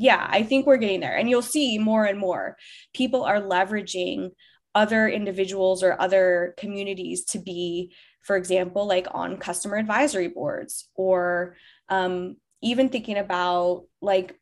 yeah, 0.00 0.24
I 0.30 0.44
think 0.44 0.64
we're 0.64 0.76
getting 0.76 1.00
there 1.00 1.16
and 1.16 1.28
you'll 1.28 1.42
see 1.42 1.78
more 1.78 2.04
and 2.04 2.18
more 2.18 2.56
people 2.94 3.24
are 3.24 3.40
leveraging 3.40 4.30
other 4.74 5.08
individuals 5.08 5.82
or 5.82 6.00
other 6.00 6.54
communities 6.56 7.24
to 7.24 7.38
be 7.38 7.92
for 8.22 8.36
example 8.36 8.86
like 8.86 9.08
on 9.10 9.38
customer 9.38 9.76
advisory 9.76 10.28
boards 10.28 10.88
or 10.94 11.56
um, 11.88 12.36
even 12.62 12.88
thinking 12.88 13.18
about 13.18 13.84
like 14.00 14.38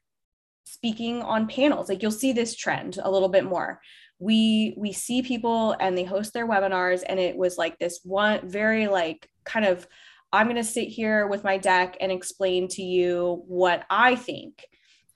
speaking 0.64 1.22
on 1.22 1.46
panels 1.46 1.88
like 1.88 2.02
you'll 2.02 2.10
see 2.10 2.32
this 2.32 2.56
trend 2.56 2.98
a 3.02 3.10
little 3.10 3.28
bit 3.28 3.44
more. 3.44 3.80
We 4.18 4.74
we 4.76 4.92
see 4.92 5.22
people 5.22 5.76
and 5.78 5.96
they 5.96 6.04
host 6.04 6.32
their 6.32 6.48
webinars 6.48 7.02
and 7.06 7.20
it 7.20 7.36
was 7.36 7.58
like 7.58 7.78
this 7.78 8.00
one 8.02 8.48
very 8.48 8.88
like 8.88 9.28
kind 9.44 9.64
of 9.64 9.86
i'm 10.32 10.46
going 10.46 10.56
to 10.56 10.64
sit 10.64 10.88
here 10.88 11.26
with 11.26 11.44
my 11.44 11.56
deck 11.56 11.96
and 12.00 12.12
explain 12.12 12.68
to 12.68 12.82
you 12.82 13.42
what 13.46 13.84
i 13.88 14.14
think 14.14 14.64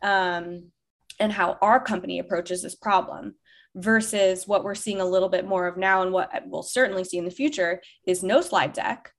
um, 0.02 0.70
and 1.18 1.30
how 1.30 1.58
our 1.60 1.78
company 1.78 2.18
approaches 2.18 2.62
this 2.62 2.74
problem 2.74 3.34
versus 3.74 4.48
what 4.48 4.64
we're 4.64 4.74
seeing 4.74 5.00
a 5.00 5.04
little 5.04 5.28
bit 5.28 5.46
more 5.46 5.66
of 5.66 5.76
now 5.76 6.02
and 6.02 6.12
what 6.12 6.30
we'll 6.46 6.62
certainly 6.62 7.04
see 7.04 7.18
in 7.18 7.24
the 7.24 7.30
future 7.30 7.82
is 8.06 8.22
no 8.22 8.40
slide 8.40 8.72
deck 8.72 9.12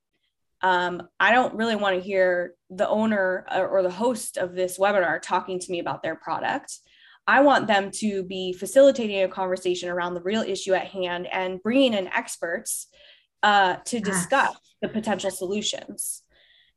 um, 0.61 1.07
I 1.19 1.31
don't 1.31 1.55
really 1.55 1.75
want 1.75 1.95
to 1.95 2.01
hear 2.01 2.53
the 2.69 2.87
owner 2.87 3.45
or 3.51 3.81
the 3.83 3.91
host 3.91 4.37
of 4.37 4.53
this 4.53 4.77
webinar 4.77 5.21
talking 5.21 5.59
to 5.59 5.71
me 5.71 5.79
about 5.79 6.03
their 6.03 6.15
product. 6.15 6.77
I 7.27 7.41
want 7.41 7.67
them 7.67 7.91
to 7.95 8.23
be 8.23 8.53
facilitating 8.53 9.23
a 9.23 9.27
conversation 9.27 9.89
around 9.89 10.13
the 10.13 10.21
real 10.21 10.41
issue 10.41 10.73
at 10.73 10.87
hand 10.87 11.27
and 11.31 11.61
bringing 11.61 11.93
in 11.93 12.07
experts 12.07 12.87
uh, 13.43 13.77
to 13.85 13.99
discuss 13.99 14.55
the 14.81 14.87
potential 14.87 15.31
solutions. 15.31 16.23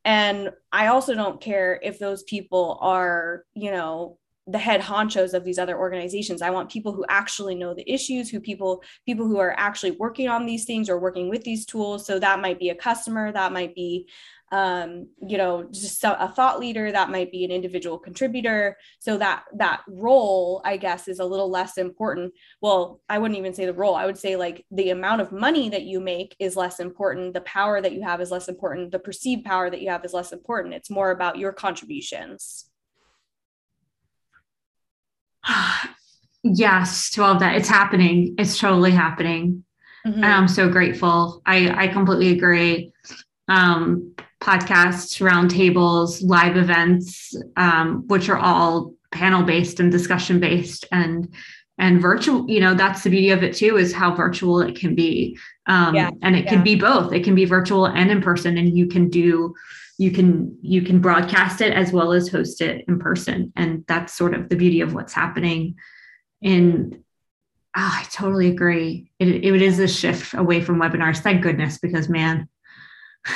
And 0.03 0.51
I 0.71 0.87
also 0.87 1.15
don't 1.15 1.41
care 1.41 1.79
if 1.81 1.97
those 1.97 2.23
people 2.23 2.77
are, 2.79 3.43
you 3.55 3.71
know, 3.71 4.19
the 4.47 4.59
head 4.59 4.81
honchos 4.81 5.33
of 5.33 5.43
these 5.43 5.57
other 5.57 5.77
organizations. 5.77 6.41
I 6.41 6.51
want 6.51 6.69
people 6.69 6.93
who 6.93 7.05
actually 7.09 7.55
know 7.55 7.73
the 7.73 7.89
issues 7.91 8.29
who 8.29 8.39
people 8.39 8.83
people 9.05 9.25
who 9.27 9.39
are 9.39 9.55
actually 9.57 9.91
working 9.91 10.27
on 10.29 10.45
these 10.45 10.65
things 10.65 10.87
or 10.87 10.99
working 10.99 11.29
with 11.29 11.43
these 11.43 11.65
tools. 11.65 12.05
So 12.05 12.19
that 12.19 12.41
might 12.41 12.59
be 12.59 12.69
a 12.69 12.75
customer 12.75 13.31
that 13.31 13.51
might 13.51 13.73
be 13.73 14.07
um, 14.51 15.09
you 15.19 15.39
know 15.39 15.67
just 15.71 16.03
a 16.03 16.31
thought 16.35 16.59
leader 16.59 16.91
that 16.91 17.09
might 17.09 17.31
be 17.31 17.43
an 17.43 17.49
individual 17.49 17.97
contributor. 17.97 18.77
So 18.99 19.17
that 19.17 19.45
that 19.55 19.81
role 19.87 20.61
i 20.63 20.77
guess 20.77 21.07
is 21.07 21.17
a 21.19 21.25
little 21.25 21.49
less 21.49 21.79
important. 21.79 22.31
Well 22.61 23.01
i 23.09 23.17
wouldn't 23.17 23.39
even 23.39 23.55
say 23.55 23.65
the 23.65 23.73
role. 23.73 23.95
I 23.95 24.05
would 24.05 24.17
say 24.17 24.35
like 24.35 24.63
the 24.69 24.91
amount 24.91 25.21
of 25.21 25.31
money 25.31 25.69
that 25.69 25.83
you 25.83 25.99
make 25.99 26.35
is 26.37 26.55
less 26.55 26.79
important. 26.79 27.33
The 27.33 27.41
power 27.41 27.81
that 27.81 27.93
you 27.93 28.03
have 28.03 28.21
is 28.21 28.29
less 28.29 28.47
important. 28.47 28.91
The 28.91 28.99
perceived 28.99 29.43
power 29.43 29.71
that 29.71 29.81
you 29.81 29.89
have 29.89 30.05
is 30.05 30.13
less 30.13 30.31
important. 30.31 30.75
It's 30.75 30.91
more 30.91 31.09
about 31.09 31.39
your 31.39 31.51
contributions 31.51 32.69
yes 36.43 37.09
to 37.11 37.23
all 37.23 37.33
of 37.33 37.39
that. 37.39 37.55
It's 37.55 37.69
happening. 37.69 38.35
It's 38.37 38.59
totally 38.59 38.91
happening. 38.91 39.63
Mm-hmm. 40.05 40.23
and 40.23 40.33
i'm 40.33 40.47
so 40.47 40.69
grateful. 40.69 41.41
I 41.45 41.85
i 41.85 41.87
completely 41.87 42.31
agree. 42.31 42.91
Um 43.47 44.13
podcasts 44.39 45.19
roundtables 45.19 46.21
live 46.21 46.57
events 46.57 47.35
um 47.57 48.03
which 48.07 48.29
are 48.29 48.37
all 48.37 48.93
panel 49.11 49.41
based 49.41 49.79
and 49.79 49.91
discussion 49.91 50.39
based 50.39 50.85
and 50.91 51.33
and 51.79 52.01
virtual 52.01 52.47
you 52.47 52.59
know 52.59 52.75
that's 52.75 53.03
the 53.03 53.09
beauty 53.09 53.31
of 53.31 53.41
it 53.41 53.55
too 53.55 53.77
is 53.77 53.93
how 53.93 54.13
virtual 54.13 54.61
it 54.61 54.75
can 54.75 54.93
be. 54.93 55.37
Um 55.65 55.95
yeah, 55.95 56.11
and 56.21 56.35
it 56.35 56.43
yeah. 56.43 56.51
can 56.51 56.63
be 56.63 56.75
both. 56.75 57.11
It 57.11 57.23
can 57.23 57.33
be 57.33 57.45
virtual 57.45 57.85
and 57.87 58.11
in 58.11 58.21
person 58.21 58.59
and 58.59 58.77
you 58.77 58.87
can 58.87 59.09
do 59.09 59.55
you 59.97 60.11
can 60.11 60.57
you 60.61 60.81
can 60.81 60.99
broadcast 60.99 61.61
it 61.61 61.73
as 61.73 61.91
well 61.91 62.11
as 62.11 62.27
host 62.27 62.61
it 62.61 62.85
in 62.87 62.99
person. 62.99 63.53
And 63.55 63.85
that's 63.87 64.13
sort 64.13 64.33
of 64.33 64.49
the 64.49 64.55
beauty 64.55 64.81
of 64.81 64.93
what's 64.93 65.13
happening. 65.13 65.75
And 66.43 66.95
oh, 67.75 67.91
i 67.93 68.05
totally 68.11 68.49
agree. 68.49 69.11
It, 69.19 69.27
it 69.27 69.61
is 69.61 69.79
a 69.79 69.87
shift 69.87 70.33
away 70.33 70.61
from 70.61 70.79
webinars 70.79 71.19
thank 71.19 71.41
goodness 71.41 71.77
because 71.77 72.09
man. 72.09 72.49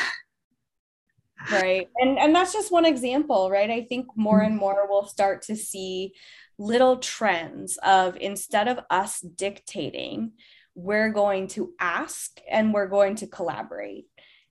Right. 1.49 1.88
And 1.95 2.20
and 2.20 2.36
that's 2.36 2.53
just 2.53 2.72
one 2.72 2.86
example 2.86 3.49
right? 3.49 3.72
I 3.72 3.82
think 3.84 4.07
more 4.16 4.41
and 4.41 4.57
more 4.57 4.86
we'll 4.88 5.07
start 5.07 5.41
to 5.43 5.55
see 5.55 6.14
little 6.60 6.97
trends 6.97 7.78
of 7.82 8.18
instead 8.18 8.68
of 8.68 8.82
us 8.89 9.22
dictating 9.22 10.34
we're 10.76 11.10
going 11.10 11.47
to 11.47 11.74
ask 11.80 12.39
and 12.49 12.74
we're 12.74 12.88
going 12.88 13.16
to 13.16 13.28
collaborate 13.28 14.05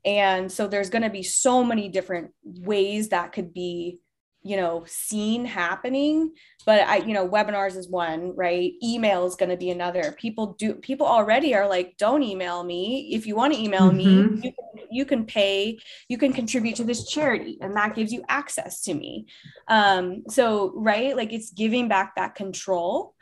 and 0.09 0.51
so 0.51 0.67
there's 0.67 0.89
going 0.89 1.03
to 1.03 1.11
be 1.11 1.23
so 1.23 1.63
many 1.63 1.91
different 1.91 2.31
ways 2.43 3.11
that 3.11 3.33
could 3.33 3.53
be 3.53 4.01
you 4.43 4.57
know 4.57 4.85
seen 4.87 5.45
happening. 5.45 6.33
But 6.65 6.87
i 6.89 6.97
you 6.97 7.13
know 7.13 7.29
webinars 7.29 7.77
is 7.77 7.91
one 7.91 8.35
right? 8.35 8.73
Email 8.83 9.27
is 9.27 9.35
going 9.35 9.51
to 9.51 9.57
be 9.59 9.69
another. 9.69 10.15
People 10.19 10.57
do 10.59 10.75
people 10.77 11.07
already 11.07 11.55
are 11.55 11.69
like 11.69 11.97
don't 11.99 12.23
email 12.23 12.65
me. 12.65 13.11
If 13.13 13.27
you 13.27 13.37
want 13.37 13.53
to 13.53 13.61
email 13.61 13.91
mm-hmm. 13.91 13.97
me 13.97 14.41
you 14.43 14.53
can, 14.53 14.87
you 14.91 15.05
can 15.05 15.27
pay 15.27 15.79
you 16.09 16.17
can 16.17 16.33
contribute 16.33 16.77
to 16.77 16.85
this 16.85 17.07
charity 17.07 17.59
and 17.61 17.77
that 17.77 17.95
gives 17.95 18.11
you 18.11 18.25
access 18.31 18.81
to 18.85 18.95
me. 18.95 19.27
Um 19.69 20.23
so 20.31 20.73
right? 20.75 21.15
Like 21.15 21.35
it's 21.35 21.51
giving 21.51 21.87
back 21.87 22.15
that 22.17 22.35
control 22.35 23.15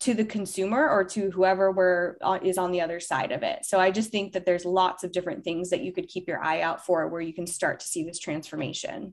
to 0.00 0.14
the 0.14 0.24
consumer 0.24 0.88
or 0.88 1.02
to 1.02 1.30
whoever 1.30 1.72
we're 1.72 2.16
on, 2.22 2.44
is 2.44 2.56
on 2.56 2.70
the 2.70 2.80
other 2.80 3.00
side 3.00 3.32
of 3.32 3.42
it. 3.42 3.64
So 3.64 3.80
I 3.80 3.90
just 3.90 4.10
think 4.10 4.32
that 4.32 4.46
there's 4.46 4.64
lots 4.64 5.02
of 5.02 5.10
different 5.10 5.42
things 5.42 5.70
that 5.70 5.80
you 5.80 5.92
could 5.92 6.08
keep 6.08 6.28
your 6.28 6.42
eye 6.42 6.60
out 6.60 6.84
for 6.86 7.08
where 7.08 7.20
you 7.20 7.34
can 7.34 7.46
start 7.46 7.80
to 7.80 7.86
see 7.86 8.04
this 8.04 8.18
transformation. 8.18 9.12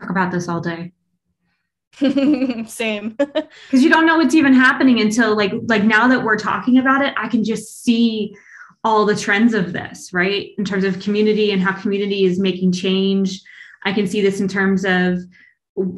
Talk 0.00 0.10
about 0.10 0.32
this 0.32 0.48
all 0.48 0.60
day. 0.60 0.92
Same. 2.66 3.16
Because 3.66 3.84
you 3.84 3.90
don't 3.90 4.06
know 4.06 4.16
what's 4.16 4.34
even 4.34 4.52
happening 4.52 5.00
until 5.00 5.36
like 5.36 5.52
like 5.66 5.84
now 5.84 6.08
that 6.08 6.22
we're 6.22 6.38
talking 6.38 6.78
about 6.78 7.04
it, 7.04 7.14
I 7.16 7.28
can 7.28 7.44
just 7.44 7.82
see 7.82 8.34
all 8.84 9.06
the 9.06 9.16
trends 9.16 9.54
of 9.54 9.72
this, 9.72 10.12
right? 10.12 10.50
In 10.58 10.64
terms 10.64 10.84
of 10.84 11.00
community 11.00 11.52
and 11.52 11.62
how 11.62 11.72
community 11.72 12.24
is 12.24 12.38
making 12.38 12.72
change. 12.72 13.40
I 13.84 13.92
can 13.92 14.06
see 14.06 14.20
this 14.20 14.40
in 14.40 14.48
terms 14.48 14.84
of 14.84 15.18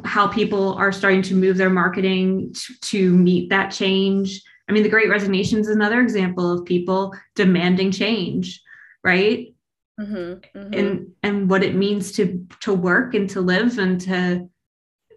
how 0.03 0.27
people 0.27 0.73
are 0.75 0.91
starting 0.91 1.21
to 1.23 1.35
move 1.35 1.57
their 1.57 1.69
marketing 1.69 2.53
to, 2.53 2.79
to 2.81 3.13
meet 3.13 3.49
that 3.49 3.69
change. 3.69 4.41
I 4.69 4.71
mean, 4.71 4.83
the 4.83 4.89
Great 4.89 5.09
Resignation 5.09 5.59
is 5.59 5.67
another 5.67 6.01
example 6.01 6.51
of 6.51 6.65
people 6.65 7.13
demanding 7.35 7.91
change, 7.91 8.61
right? 9.03 9.53
Mm-hmm, 9.99 10.57
mm-hmm. 10.57 10.73
And 10.73 11.11
and 11.23 11.49
what 11.49 11.63
it 11.63 11.75
means 11.75 12.11
to 12.13 12.45
to 12.61 12.73
work 12.73 13.13
and 13.13 13.29
to 13.29 13.41
live 13.41 13.77
and 13.79 13.99
to 14.01 14.49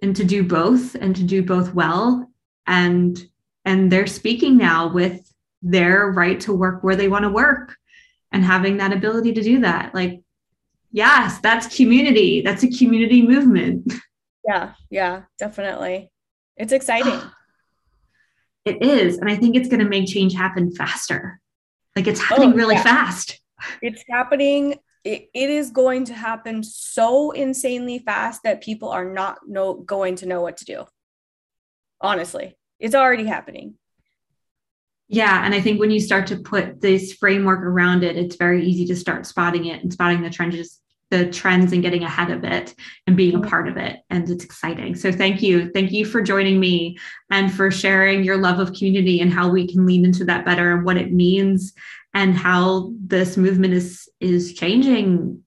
and 0.03 0.15
to 0.17 0.25
do 0.25 0.43
both 0.43 0.95
and 0.95 1.15
to 1.17 1.25
do 1.25 1.43
both 1.43 1.75
well 1.75 2.31
and 2.67 3.19
and 3.65 3.91
they're 3.91 4.07
speaking 4.07 4.57
now 4.57 4.93
with 4.93 5.33
their 5.63 6.11
right 6.13 6.41
to 6.41 6.53
work 6.53 6.85
where 6.85 6.97
they 6.97 7.09
want 7.09 7.25
to 7.25 7.31
work 7.31 7.77
and 8.31 8.45
having 8.45 8.77
that 8.77 8.93
ability 8.93 9.33
to 9.33 9.43
do 9.43 9.61
that 9.61 9.95
like 9.95 10.21
yes 10.93 11.41
that's 11.41 11.75
community 11.77 12.41
that's 12.43 12.63
a 12.63 12.71
community 12.71 13.23
movement 13.23 13.93
yeah 14.49 14.73
yeah 14.91 15.23
definitely. 15.39 16.11
It's 16.57 16.73
exciting. 16.73 17.21
It 18.65 18.83
is 18.83 19.17
and 19.17 19.31
i 19.31 19.37
think 19.37 19.57
it's 19.57 19.69
going 19.69 19.81
to 19.81 19.89
make 19.89 20.09
change 20.09 20.35
happen 20.35 20.75
faster. 20.75 21.41
Like 21.97 22.07
it's 22.07 22.21
oh, 22.21 22.25
happening 22.25 22.53
oh, 22.53 22.57
really 22.57 22.75
yeah. 22.75 22.83
fast. 22.83 23.41
It's 23.81 24.05
happening 24.11 24.75
it, 25.05 25.31
it 25.33 25.49
is 25.49 25.71
going 25.71 26.05
to 26.07 26.13
happen 26.13 26.63
so 26.63 27.31
insanely 27.31 27.99
fast 28.01 28.43
that 28.43 28.63
people 28.63 28.91
are 28.91 29.07
not 29.07 29.39
know, 29.49 29.73
going 29.73 30.17
to 30.17 30.27
know 30.27 30.43
what 30.43 30.59
to 30.59 30.65
do. 30.67 30.85
Honestly 32.01 32.59
it's 32.79 32.95
already 32.95 33.25
happening. 33.25 33.75
Yeah 35.09 35.47
and 35.47 35.55
i 35.55 35.63
think 35.63 35.81
when 35.81 35.91
you 35.91 36.01
start 36.01 36.27
to 36.27 36.37
put 36.37 36.83
this 36.83 37.15
framework 37.15 37.61
around 37.61 38.05
it 38.05 38.19
it's 38.19 38.37
very 38.37 38.67
easy 38.67 38.85
to 38.87 38.97
start 38.97 39.25
spotting 39.25 39.65
it 39.65 39.83
and 39.83 39.91
spotting 39.91 40.21
the 40.21 40.29
trends 40.29 40.81
the 41.11 41.31
trends 41.31 41.73
and 41.73 41.83
getting 41.83 42.03
ahead 42.03 42.31
of 42.31 42.45
it 42.45 42.75
and 43.07 43.17
being 43.17 43.35
a 43.35 43.39
mm-hmm. 43.39 43.49
part 43.49 43.69
of 43.69 43.77
it. 43.77 44.01
And 44.11 44.29
it's 44.29 44.45
exciting. 44.45 44.95
So 44.95 45.11
thank 45.11 45.43
you. 45.43 45.71
Thank 45.73 45.91
you 45.93 46.05
for 46.05 46.21
joining 46.21 46.61
me 46.61 46.99
and 47.31 47.53
for 47.53 47.71
sharing 47.71 48.25
your 48.25 48.37
love 48.37 48.59
of 48.59 48.75
community 48.75 49.21
and 49.21 49.33
how 49.33 49.49
we 49.49 49.67
can 49.67 49.87
lean 49.87 50.05
into 50.05 50.25
that 50.27 50.45
better 50.45 50.73
and 50.73 50.85
what 50.85 50.99
it 50.99 51.13
means 51.13 51.73
and 52.15 52.37
how 52.37 52.93
this 53.01 53.37
movement 53.37 53.75
is 53.75 54.09
is 54.21 54.55
changing 54.55 55.43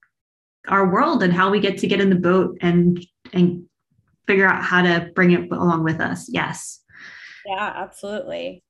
our 0.68 0.92
world 0.92 1.22
and 1.22 1.32
how 1.32 1.50
we 1.50 1.60
get 1.60 1.78
to 1.78 1.86
get 1.86 2.00
in 2.00 2.10
the 2.10 2.16
boat 2.16 2.56
and 2.60 3.04
and 3.32 3.64
figure 4.26 4.46
out 4.46 4.62
how 4.62 4.82
to 4.82 5.10
bring 5.14 5.32
it 5.32 5.50
along 5.50 5.84
with 5.84 6.00
us. 6.00 6.28
Yes. 6.28 6.80
Yeah 7.46 7.72
absolutely 7.76 8.62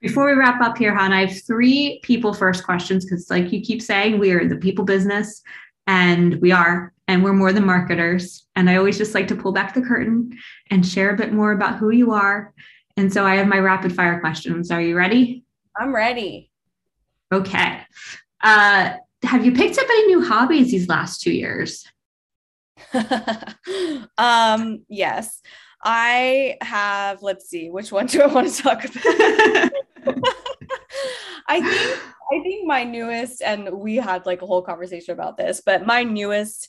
before 0.00 0.26
we 0.26 0.32
wrap 0.32 0.60
up 0.62 0.78
here, 0.78 0.94
Han, 0.94 1.12
I 1.12 1.26
have 1.26 1.42
three 1.42 2.00
people 2.02 2.32
first 2.32 2.64
questions 2.64 3.04
because, 3.04 3.28
like 3.30 3.52
you 3.52 3.60
keep 3.60 3.82
saying, 3.82 4.18
we 4.18 4.32
are 4.32 4.48
the 4.48 4.56
people 4.56 4.84
business 4.84 5.42
and 5.86 6.40
we 6.40 6.52
are, 6.52 6.92
and 7.08 7.22
we're 7.22 7.32
more 7.32 7.52
than 7.52 7.66
marketers. 7.66 8.46
And 8.56 8.70
I 8.70 8.76
always 8.76 8.96
just 8.96 9.14
like 9.14 9.28
to 9.28 9.36
pull 9.36 9.52
back 9.52 9.74
the 9.74 9.82
curtain 9.82 10.32
and 10.70 10.86
share 10.86 11.10
a 11.10 11.16
bit 11.16 11.32
more 11.32 11.52
about 11.52 11.78
who 11.78 11.90
you 11.90 12.12
are. 12.12 12.54
And 12.96 13.12
so 13.12 13.26
I 13.26 13.36
have 13.36 13.46
my 13.46 13.58
rapid 13.58 13.94
fire 13.94 14.20
questions. 14.20 14.70
Are 14.70 14.80
you 14.80 14.96
ready? 14.96 15.44
I'm 15.76 15.94
ready. 15.94 16.50
Okay. 17.32 17.80
Uh, 18.42 18.94
have 19.22 19.44
you 19.44 19.52
picked 19.52 19.78
up 19.78 19.84
any 19.84 20.06
new 20.06 20.24
hobbies 20.24 20.70
these 20.70 20.88
last 20.88 21.20
two 21.20 21.32
years? 21.32 21.84
um, 24.18 24.84
yes. 24.88 25.40
I 25.82 26.56
have, 26.60 27.22
let's 27.22 27.48
see, 27.48 27.70
which 27.70 27.90
one 27.90 28.06
do 28.06 28.22
I 28.22 28.26
want 28.26 28.52
to 28.52 28.62
talk 28.62 28.84
about? 28.84 29.72
I 31.48 31.60
think 31.60 32.00
I 32.32 32.40
think 32.42 32.66
my 32.66 32.84
newest, 32.84 33.42
and 33.42 33.68
we 33.70 33.96
had 33.96 34.24
like 34.24 34.42
a 34.42 34.46
whole 34.46 34.62
conversation 34.62 35.12
about 35.12 35.36
this, 35.36 35.62
but 35.64 35.84
my 35.84 36.04
newest, 36.04 36.68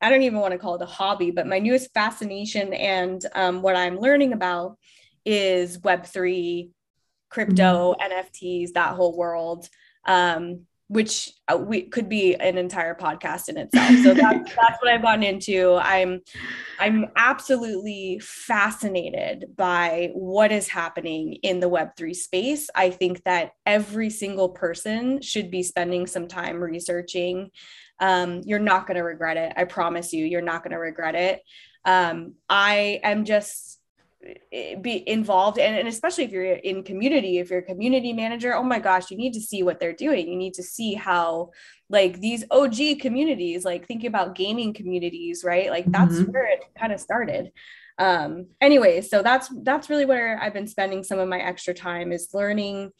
I 0.00 0.08
don't 0.08 0.22
even 0.22 0.40
want 0.40 0.52
to 0.52 0.58
call 0.58 0.76
it 0.76 0.82
a 0.82 0.86
hobby, 0.86 1.30
but 1.30 1.46
my 1.46 1.58
newest 1.58 1.92
fascination 1.92 2.72
and 2.72 3.24
um, 3.34 3.60
what 3.60 3.76
I'm 3.76 3.98
learning 3.98 4.32
about 4.32 4.78
is 5.26 5.78
Web3, 5.78 6.70
crypto, 7.28 7.94
mm-hmm. 7.94 8.12
NFTs, 8.12 8.72
that 8.72 8.94
whole 8.94 9.16
world. 9.16 9.68
Um, 10.06 10.66
which 10.92 11.32
uh, 11.48 11.56
we 11.56 11.84
could 11.84 12.06
be 12.06 12.34
an 12.34 12.58
entire 12.58 12.94
podcast 12.94 13.48
in 13.48 13.56
itself. 13.56 13.88
So 14.02 14.12
that's 14.12 14.54
that's 14.54 14.82
what 14.82 14.92
I've 14.92 15.00
gotten 15.00 15.22
into. 15.22 15.76
I'm 15.76 16.20
I'm 16.78 17.06
absolutely 17.16 18.20
fascinated 18.22 19.56
by 19.56 20.10
what 20.12 20.52
is 20.52 20.68
happening 20.68 21.38
in 21.42 21.60
the 21.60 21.70
web3 21.70 22.14
space. 22.14 22.68
I 22.74 22.90
think 22.90 23.24
that 23.24 23.52
every 23.64 24.10
single 24.10 24.50
person 24.50 25.22
should 25.22 25.50
be 25.50 25.62
spending 25.62 26.06
some 26.06 26.28
time 26.28 26.62
researching. 26.62 27.52
Um, 27.98 28.42
you're 28.44 28.58
not 28.58 28.86
going 28.86 28.98
to 28.98 29.02
regret 29.02 29.38
it. 29.38 29.54
I 29.56 29.64
promise 29.64 30.12
you, 30.12 30.26
you're 30.26 30.42
not 30.42 30.62
going 30.62 30.72
to 30.72 30.78
regret 30.78 31.14
it. 31.14 31.40
Um, 31.86 32.34
I 32.50 33.00
am 33.02 33.24
just 33.24 33.78
be 34.80 35.08
involved 35.08 35.58
and, 35.58 35.76
and 35.76 35.88
especially 35.88 36.24
if 36.24 36.30
you're 36.30 36.44
in 36.44 36.84
community 36.84 37.38
if 37.38 37.50
you're 37.50 37.58
a 37.58 37.62
community 37.62 38.12
manager 38.12 38.54
oh 38.54 38.62
my 38.62 38.78
gosh 38.78 39.10
you 39.10 39.16
need 39.16 39.32
to 39.32 39.40
see 39.40 39.62
what 39.62 39.80
they're 39.80 39.92
doing. 39.92 40.28
You 40.28 40.36
need 40.36 40.54
to 40.54 40.62
see 40.62 40.94
how 40.94 41.50
like 41.88 42.20
these 42.20 42.44
og 42.50 42.76
communities 43.00 43.64
like 43.64 43.86
thinking 43.86 44.08
about 44.08 44.34
gaming 44.34 44.74
communities 44.74 45.42
right? 45.44 45.70
Like 45.70 45.90
that's 45.90 46.14
mm-hmm. 46.14 46.30
where 46.30 46.46
it 46.46 46.62
kind 46.78 46.92
of 46.92 47.00
started. 47.00 47.52
Um 47.98 48.46
anyway 48.60 49.00
so 49.00 49.22
that's 49.22 49.50
that's 49.64 49.90
really 49.90 50.06
where 50.06 50.40
i've 50.40 50.54
been 50.54 50.66
spending 50.66 51.02
some 51.02 51.18
of 51.18 51.28
my 51.28 51.38
extra 51.38 51.74
time 51.74 52.10
is 52.10 52.30
learning 52.32 52.90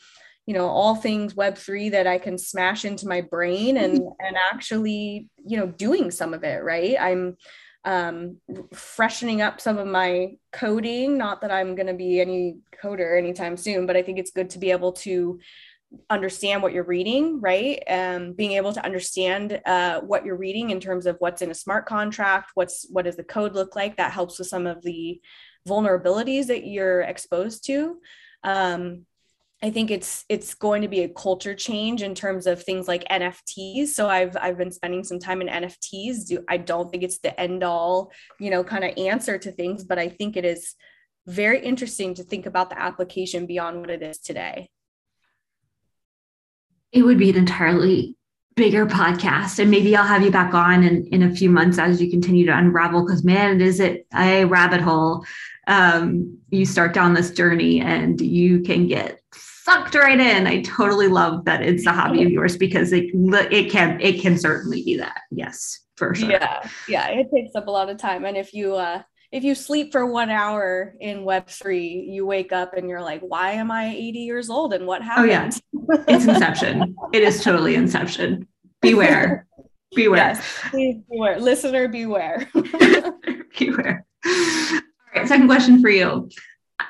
you 0.45 0.53
know 0.53 0.67
all 0.67 0.95
things 0.95 1.33
web3 1.33 1.93
that 1.93 2.07
i 2.07 2.19
can 2.19 2.37
smash 2.37 2.85
into 2.85 3.09
my 3.09 3.23
brain 3.23 3.79
and 3.79 3.95
and 4.21 4.37
actually 4.53 5.31
you 5.47 5.57
know 5.57 5.67
doing 5.67 6.11
some 6.11 6.35
of 6.35 6.45
it 6.45 6.63
right? 6.63 6.97
I'm 7.01 7.39
um, 7.85 8.39
freshening 8.73 9.43
up 9.43 9.61
some 9.61 9.79
of 9.79 9.87
my 9.87 10.37
coding. 10.53 11.19
Not 11.19 11.41
that 11.41 11.51
I'm 11.51 11.75
going 11.75 11.89
to 11.89 11.95
be 11.95 12.21
any 12.21 12.59
coder 12.83 13.19
anytime 13.19 13.57
soon, 13.57 13.87
but 13.87 13.97
I 13.97 14.03
think 14.03 14.19
it's 14.19 14.31
good 14.31 14.51
to 14.51 14.59
be 14.59 14.71
able 14.71 14.93
to 14.93 15.39
understand 16.09 16.63
what 16.63 16.73
you're 16.73 16.85
reading, 16.85 17.41
right? 17.41 17.83
Um, 17.89 18.33
being 18.33 18.53
able 18.53 18.73
to 18.73 18.85
understand 18.85 19.61
uh, 19.67 20.01
what 20.01 20.25
you're 20.25 20.37
reading 20.37 20.71
in 20.71 20.81
terms 20.81 21.07
of 21.07 21.17
what's 21.19 21.43
in 21.43 21.51
a 21.51 21.55
smart 21.55 21.87
contract, 21.87 22.53
what's 22.55 22.87
what 22.91 23.05
does 23.05 23.17
the 23.17 23.25
code 23.25 23.55
look 23.55 23.77
like? 23.77 23.97
That 23.97 24.13
helps 24.13 24.39
with 24.39 24.49
some 24.49 24.67
of 24.67 24.83
the 24.83 25.21
vulnerabilities 25.69 26.47
that 26.47 26.67
you're 26.67 27.03
exposed 27.03 27.67
to. 27.67 27.99
Um, 28.43 29.07
I 29.65 29.71
think 29.71 29.93
it's 29.93 30.25
it's 30.29 30.55
going 30.55 30.83
to 30.83 30.89
be 30.89 31.03
a 31.03 31.09
culture 31.09 31.55
change 31.55 32.03
in 32.03 32.17
terms 32.17 32.49
of 32.49 32.61
things 32.63 32.89
like 32.89 33.05
NFTs. 33.09 33.89
So 33.89 34.09
I've 34.09 34.37
I've 34.37 34.59
been 34.59 34.73
spending 34.73 35.05
some 35.05 35.21
time 35.21 35.41
in 35.41 35.47
NFTs. 35.47 36.27
Do 36.27 36.45
I 36.49 36.57
don't 36.57 36.91
think 36.91 37.05
it's 37.05 37.19
the 37.19 37.39
end 37.41 37.63
all, 37.63 38.11
you 38.41 38.51
know, 38.51 38.65
kind 38.65 38.83
of 38.83 38.97
answer 38.99 39.39
to 39.39 39.53
things, 39.53 39.85
but 39.85 40.01
I 40.01 40.09
think 40.09 40.37
it 40.37 40.45
is 40.45 40.75
very 41.27 41.61
interesting 41.65 42.15
to 42.15 42.25
think 42.25 42.47
about 42.47 42.71
the 42.71 42.81
application 42.81 43.47
beyond 43.47 43.79
what 43.79 43.91
it 43.91 44.03
is 44.03 44.19
today. 44.19 44.69
It 46.91 47.03
would 47.03 47.19
be 47.19 47.31
an 47.31 47.37
entirely 47.37 48.17
bigger 48.57 48.85
podcast 48.85 49.61
and 49.61 49.71
maybe 49.71 49.97
I'll 49.97 50.05
have 50.05 50.23
you 50.23 50.31
back 50.31 50.53
on 50.53 50.83
in, 50.83 51.07
in 51.07 51.23
a 51.23 51.35
few 51.35 51.49
months 51.49 51.79
as 51.79 52.03
you 52.03 52.11
continue 52.11 52.45
to 52.47 52.59
unravel 52.59 53.07
because 53.07 53.25
man, 53.25 53.61
is 53.61 53.79
it 53.79 54.07
a 54.15 54.45
rabbit 54.45 54.81
hole. 54.81 55.25
Um, 55.69 56.39
you 56.51 56.67
start 56.67 56.93
down 56.93 57.15
this 57.15 57.31
journey 57.31 57.81
and 57.81 58.21
you 58.21 58.61
can 58.61 58.89
get 58.89 59.22
sucked 59.65 59.95
right 59.95 60.19
in. 60.19 60.47
I 60.47 60.63
totally 60.63 61.09
love 61.09 61.45
that 61.45 61.63
it's 61.63 61.87
a 61.87 61.93
hobby 61.93 62.23
of 62.23 62.31
yours 62.31 62.57
because 62.57 62.93
it 62.93 63.11
it 63.15 63.71
can 63.71 64.01
it 64.01 64.21
can 64.21 64.39
certainly 64.39 64.83
be 64.83 64.97
that. 64.97 65.21
Yes, 65.31 65.81
for 65.97 66.15
sure. 66.15 66.31
Yeah, 66.31 66.69
yeah, 66.89 67.09
it 67.09 67.29
takes 67.33 67.55
up 67.55 67.67
a 67.69 67.71
lot 67.71 67.89
of 67.89 67.99
time, 67.99 68.25
and 68.25 68.37
if 68.37 68.53
you 68.55 68.75
uh 68.75 69.03
if 69.31 69.45
you 69.45 69.55
sleep 69.55 69.93
for 69.93 70.05
one 70.05 70.29
hour 70.31 70.95
in 71.01 71.25
Web 71.25 71.49
three, 71.49 72.07
you 72.09 72.27
wake 72.27 72.53
up 72.53 72.75
and 72.75 72.89
you're 72.89 73.01
like, 73.01 73.23
why 73.23 73.53
am 73.53 73.71
I 73.71 73.87
80 73.87 74.19
years 74.19 74.51
old 74.51 74.75
and 74.75 74.87
what 74.87 75.03
happened? 75.03 75.27
Oh 75.27 75.31
yeah, 75.31 75.47
it's 76.09 76.27
Inception. 76.27 76.95
it 77.13 77.23
is 77.23 77.43
totally 77.43 77.75
Inception. 77.75 78.47
Beware. 78.81 79.47
Beware. 79.95 80.41
Yes, 80.73 80.97
beware. 81.09 81.39
Listener, 81.39 81.87
beware. 81.89 82.49
beware. 83.59 84.07
All 84.27 84.81
right, 85.15 85.29
second 85.29 85.47
question 85.47 85.81
for 85.81 85.91
you. 85.91 86.29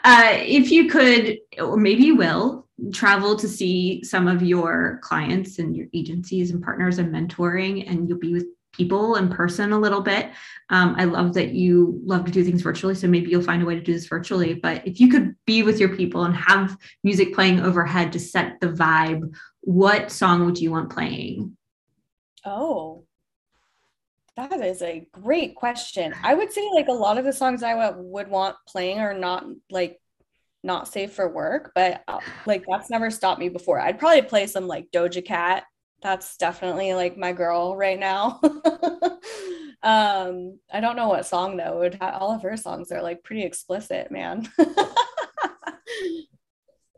Uh, 0.04 0.34
if 0.38 0.70
you 0.70 0.88
could, 0.88 1.38
or 1.58 1.76
maybe 1.76 2.04
you 2.04 2.16
will, 2.16 2.66
travel 2.92 3.36
to 3.36 3.48
see 3.48 4.02
some 4.02 4.26
of 4.26 4.42
your 4.42 4.98
clients 5.02 5.58
and 5.58 5.76
your 5.76 5.86
agencies 5.94 6.50
and 6.50 6.62
partners 6.62 6.98
and 6.98 7.14
mentoring, 7.14 7.88
and 7.88 8.08
you'll 8.08 8.18
be 8.18 8.32
with 8.32 8.46
people 8.72 9.16
in 9.16 9.28
person 9.28 9.72
a 9.72 9.78
little 9.78 10.00
bit. 10.00 10.30
Um, 10.70 10.94
I 10.98 11.04
love 11.04 11.34
that 11.34 11.50
you 11.50 12.00
love 12.04 12.24
to 12.24 12.32
do 12.32 12.42
things 12.42 12.62
virtually. 12.62 12.94
So 12.94 13.06
maybe 13.06 13.30
you'll 13.30 13.42
find 13.42 13.62
a 13.62 13.66
way 13.66 13.74
to 13.74 13.82
do 13.82 13.92
this 13.92 14.06
virtually. 14.06 14.54
But 14.54 14.86
if 14.86 14.98
you 14.98 15.08
could 15.08 15.36
be 15.46 15.62
with 15.62 15.78
your 15.78 15.94
people 15.94 16.24
and 16.24 16.34
have 16.34 16.76
music 17.04 17.34
playing 17.34 17.60
overhead 17.60 18.12
to 18.12 18.18
set 18.18 18.60
the 18.60 18.68
vibe, 18.68 19.34
what 19.60 20.10
song 20.10 20.46
would 20.46 20.58
you 20.58 20.70
want 20.70 20.90
playing? 20.90 21.56
Oh, 22.44 23.04
that 24.36 24.60
is 24.60 24.82
a 24.82 25.06
great 25.12 25.54
question. 25.54 26.14
I 26.22 26.34
would 26.34 26.52
say 26.52 26.68
like 26.72 26.88
a 26.88 26.92
lot 26.92 27.18
of 27.18 27.24
the 27.24 27.32
songs 27.32 27.62
I 27.62 27.90
would 27.90 28.28
want 28.28 28.56
playing 28.66 28.98
are 28.98 29.14
not 29.14 29.44
like 29.70 30.00
not 30.62 30.88
safe 30.88 31.12
for 31.12 31.28
work, 31.28 31.72
but 31.74 32.02
uh, 32.08 32.20
like 32.46 32.64
that's 32.68 32.88
never 32.90 33.10
stopped 33.10 33.40
me 33.40 33.48
before. 33.48 33.80
I'd 33.80 33.98
probably 33.98 34.22
play 34.22 34.46
some 34.46 34.66
like 34.66 34.90
Doja 34.90 35.24
Cat. 35.24 35.64
That's 36.02 36.36
definitely 36.36 36.94
like 36.94 37.16
my 37.16 37.32
girl 37.32 37.76
right 37.76 37.98
now. 37.98 38.40
um, 39.82 40.58
I 40.72 40.80
don't 40.80 40.96
know 40.96 41.08
what 41.08 41.26
song 41.26 41.56
though. 41.56 41.90
All 42.00 42.34
of 42.34 42.42
her 42.42 42.56
songs 42.56 42.90
are 42.90 43.02
like 43.02 43.22
pretty 43.22 43.42
explicit, 43.42 44.10
man. 44.10 44.48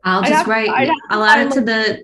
I'll 0.03 0.23
just 0.23 0.47
write. 0.47 0.89
I'll 1.09 1.23
add 1.23 1.47
it 1.47 1.53
to 1.53 1.61
the 1.61 2.03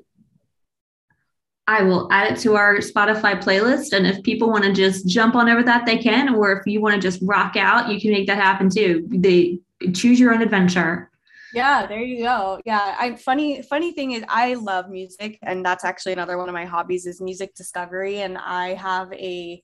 I 1.68 1.84
will 1.84 2.12
add 2.12 2.34
it 2.34 2.40
to 2.40 2.56
our 2.56 2.78
Spotify 2.78 3.42
playlist. 3.42 3.94
And 3.94 4.06
if 4.08 4.22
people 4.24 4.50
want 4.50 4.64
to 4.64 4.74
just 4.74 5.08
jump 5.08 5.36
on 5.36 5.50
over 5.50 5.64
that, 5.64 5.86
they 5.86 5.98
can. 5.98 6.36
Or 6.36 6.52
if 6.52 6.66
you 6.66 6.82
want 6.82 6.96
to 6.96 7.02
just 7.02 7.20
rock 7.24 7.56
out, 7.56 7.90
you 7.90 8.02
can 8.02 8.12
make 8.12 8.28
that 8.28 8.38
happen 8.38 8.70
too. 8.70 9.08
They 9.10 9.60
choose 9.94 10.20
your 10.20 10.34
own 10.34 10.42
adventure. 10.42 11.12
Yeah, 11.54 11.86
there 11.86 12.02
you 12.02 12.24
go. 12.24 12.62
Yeah, 12.66 12.96
I 12.98 13.16
funny 13.16 13.62
funny 13.62 13.92
thing 13.92 14.14
is 14.14 14.24
I 14.30 14.54
love 14.54 14.90
music 14.90 15.38
and 15.42 15.66
that's 15.66 15.84
actually 15.84 16.14
another 16.14 16.38
one 16.38 16.48
of 16.48 16.54
my 16.54 16.66
hobbies 16.66 17.06
is 17.06 17.20
music 17.20 17.56
discovery 17.56 18.22
and 18.22 18.38
I 18.38 18.74
have 18.76 19.12
a 19.14 19.62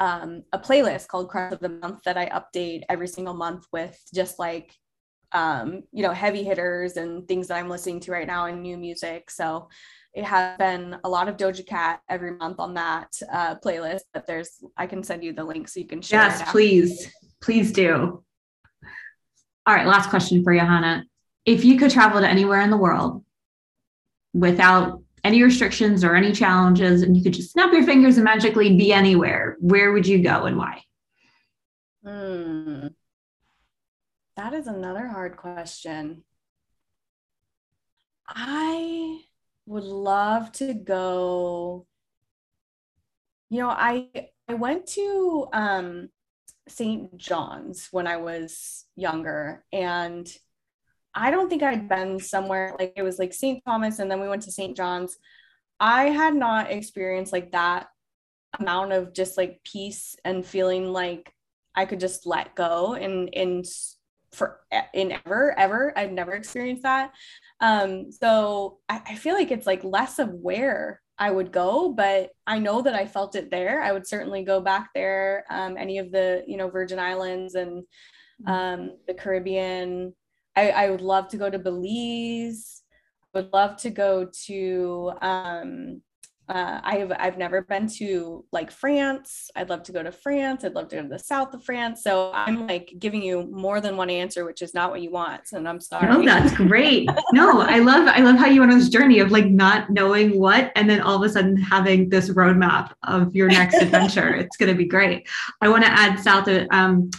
um, 0.00 0.42
a 0.52 0.58
playlist 0.58 1.08
called 1.08 1.28
Crush 1.28 1.52
of 1.52 1.60
the 1.60 1.68
Month 1.68 2.00
that 2.04 2.16
I 2.16 2.26
update 2.28 2.82
every 2.88 3.08
single 3.08 3.34
month 3.34 3.66
with 3.72 4.00
just 4.12 4.38
like 4.38 4.74
um, 5.32 5.82
you 5.92 6.02
know 6.02 6.12
heavy 6.12 6.42
hitters 6.42 6.96
and 6.96 7.26
things 7.28 7.48
that 7.48 7.58
I'm 7.58 7.68
listening 7.68 8.00
to 8.00 8.12
right 8.12 8.26
now 8.26 8.46
and 8.46 8.62
new 8.62 8.76
music. 8.76 9.30
So 9.30 9.68
it 10.18 10.24
has 10.24 10.58
been 10.58 10.96
a 11.04 11.08
lot 11.08 11.28
of 11.28 11.36
Doja 11.36 11.64
Cat 11.64 12.00
every 12.08 12.32
month 12.32 12.58
on 12.58 12.74
that 12.74 13.16
uh, 13.32 13.54
playlist. 13.64 14.00
But 14.12 14.26
there's, 14.26 14.50
I 14.76 14.88
can 14.88 15.04
send 15.04 15.22
you 15.22 15.32
the 15.32 15.44
link 15.44 15.68
so 15.68 15.78
you 15.78 15.86
can 15.86 16.02
share. 16.02 16.20
Yes, 16.20 16.50
please, 16.50 17.08
please 17.40 17.70
do. 17.70 18.24
All 19.64 19.74
right, 19.74 19.86
last 19.86 20.10
question 20.10 20.42
for 20.42 20.52
Johanna. 20.52 21.04
If 21.44 21.64
you 21.64 21.78
could 21.78 21.92
travel 21.92 22.20
to 22.20 22.28
anywhere 22.28 22.60
in 22.62 22.70
the 22.70 22.76
world 22.76 23.24
without 24.34 25.00
any 25.22 25.40
restrictions 25.40 26.02
or 26.02 26.16
any 26.16 26.32
challenges, 26.32 27.02
and 27.02 27.16
you 27.16 27.22
could 27.22 27.34
just 27.34 27.52
snap 27.52 27.72
your 27.72 27.84
fingers 27.84 28.16
and 28.16 28.24
magically 28.24 28.76
be 28.76 28.92
anywhere, 28.92 29.56
where 29.60 29.92
would 29.92 30.06
you 30.06 30.20
go 30.20 30.46
and 30.46 30.56
why? 30.56 30.82
Hmm. 32.04 32.88
That 34.36 34.52
is 34.52 34.66
another 34.66 35.06
hard 35.06 35.36
question. 35.36 36.24
I 38.26 39.20
would 39.68 39.84
love 39.84 40.50
to 40.52 40.74
go. 40.74 41.86
You 43.50 43.60
know, 43.60 43.70
I 43.70 44.08
I 44.48 44.54
went 44.54 44.86
to 44.88 45.48
um, 45.52 46.08
St. 46.68 47.16
John's 47.16 47.88
when 47.90 48.06
I 48.06 48.16
was 48.16 48.86
younger, 48.96 49.64
and 49.72 50.26
I 51.14 51.30
don't 51.30 51.48
think 51.48 51.62
I'd 51.62 51.88
been 51.88 52.18
somewhere 52.18 52.74
like 52.78 52.94
it 52.96 53.02
was 53.02 53.18
like 53.18 53.32
St. 53.32 53.62
Thomas, 53.66 53.98
and 53.98 54.10
then 54.10 54.20
we 54.20 54.28
went 54.28 54.42
to 54.42 54.52
St. 54.52 54.76
John's. 54.76 55.16
I 55.80 56.04
had 56.04 56.34
not 56.34 56.70
experienced 56.70 57.32
like 57.32 57.52
that 57.52 57.88
amount 58.58 58.92
of 58.92 59.12
just 59.14 59.36
like 59.36 59.60
peace 59.64 60.16
and 60.24 60.44
feeling 60.44 60.92
like 60.92 61.32
I 61.74 61.84
could 61.84 62.00
just 62.00 62.26
let 62.26 62.54
go 62.54 62.94
and 62.94 63.32
and 63.34 63.64
for 64.32 64.60
in 64.92 65.12
ever 65.24 65.58
ever 65.58 65.92
I've 65.96 66.12
never 66.12 66.32
experienced 66.32 66.82
that. 66.82 67.12
Um, 67.60 68.12
so 68.12 68.78
I, 68.88 69.00
I 69.08 69.14
feel 69.14 69.34
like 69.34 69.50
it's 69.50 69.66
like 69.66 69.82
less 69.84 70.18
of 70.18 70.30
where 70.30 71.00
I 71.18 71.30
would 71.30 71.52
go, 71.52 71.92
but 71.92 72.30
I 72.46 72.58
know 72.60 72.80
that 72.82 72.94
I 72.94 73.06
felt 73.06 73.34
it 73.34 73.50
there. 73.50 73.82
I 73.82 73.92
would 73.92 74.06
certainly 74.06 74.44
go 74.44 74.60
back 74.60 74.90
there. 74.94 75.44
Um, 75.50 75.76
any 75.76 75.98
of 75.98 76.12
the, 76.12 76.44
you 76.46 76.56
know, 76.56 76.70
Virgin 76.70 76.98
Islands 76.98 77.56
and 77.56 77.82
mm-hmm. 78.46 78.48
um, 78.48 78.96
the 79.06 79.14
Caribbean. 79.14 80.14
I, 80.54 80.70
I 80.70 80.90
would 80.90 81.00
love 81.00 81.28
to 81.28 81.36
go 81.36 81.50
to 81.50 81.58
Belize. 81.58 82.82
Would 83.34 83.52
love 83.52 83.76
to 83.78 83.90
go 83.90 84.28
to 84.46 85.12
um, 85.20 86.02
uh, 86.48 86.80
I've 86.82 87.12
I've 87.18 87.36
never 87.36 87.62
been 87.62 87.88
to 87.98 88.44
like 88.52 88.70
France. 88.70 89.50
I'd 89.54 89.68
love 89.68 89.82
to 89.84 89.92
go 89.92 90.02
to 90.02 90.10
France. 90.10 90.64
I'd 90.64 90.74
love 90.74 90.88
to 90.88 90.96
go 90.96 91.02
to 91.02 91.08
the 91.08 91.18
south 91.18 91.52
of 91.52 91.62
France. 91.62 92.02
So 92.02 92.32
I'm 92.32 92.66
like 92.66 92.94
giving 92.98 93.22
you 93.22 93.48
more 93.52 93.80
than 93.80 93.96
one 93.96 94.08
answer, 94.08 94.44
which 94.44 94.62
is 94.62 94.72
not 94.72 94.90
what 94.90 95.02
you 95.02 95.10
want. 95.10 95.42
And 95.52 95.68
I'm 95.68 95.80
sorry. 95.80 96.08
No, 96.08 96.24
that's 96.24 96.54
great. 96.54 97.08
no, 97.32 97.60
I 97.60 97.78
love 97.78 98.08
I 98.08 98.20
love 98.20 98.36
how 98.36 98.46
you 98.46 98.60
went 98.60 98.72
on 98.72 98.78
this 98.78 98.88
journey 98.88 99.18
of 99.18 99.30
like 99.30 99.46
not 99.46 99.90
knowing 99.90 100.38
what, 100.38 100.72
and 100.74 100.88
then 100.88 101.00
all 101.00 101.16
of 101.16 101.22
a 101.22 101.28
sudden 101.28 101.56
having 101.56 102.08
this 102.08 102.30
roadmap 102.30 102.92
of 103.02 103.34
your 103.36 103.48
next 103.48 103.82
adventure. 103.82 104.34
it's 104.34 104.56
gonna 104.56 104.74
be 104.74 104.86
great. 104.86 105.28
I 105.60 105.68
want 105.68 105.84
to 105.84 105.90
add 105.90 106.18
south 106.18 106.48
of 106.48 106.66
um, 106.70 107.10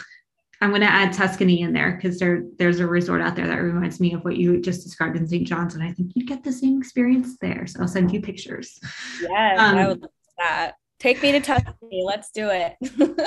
I'm 0.61 0.69
going 0.69 0.81
to 0.81 0.87
add 0.87 1.13
Tuscany 1.13 1.61
in 1.61 1.71
there 1.71 1.93
because 1.93 2.19
there 2.19 2.43
there's 2.57 2.81
a 2.81 2.87
resort 2.87 3.21
out 3.21 3.35
there 3.35 3.47
that 3.47 3.61
reminds 3.61 3.99
me 3.99 4.13
of 4.13 4.25
what 4.25 4.35
you 4.35 4.59
just 4.59 4.83
described 4.83 5.15
in 5.15 5.27
St. 5.27 5.47
John's, 5.47 5.73
and 5.73 5.83
I 5.83 5.93
think 5.93 6.11
you'd 6.15 6.27
get 6.27 6.43
the 6.43 6.51
same 6.51 6.77
experience 6.77 7.37
there. 7.39 7.65
So 7.65 7.79
I'll 7.79 7.87
send 7.87 8.11
you 8.11 8.21
pictures. 8.21 8.79
Yes, 9.21 9.59
um, 9.59 9.77
I 9.77 9.87
would 9.87 10.01
love 10.01 10.11
that. 10.37 10.73
Take 10.99 11.21
me 11.21 11.31
to 11.31 11.39
Tuscany. 11.39 12.03
Let's 12.03 12.31
do 12.31 12.49
it. 12.49 12.75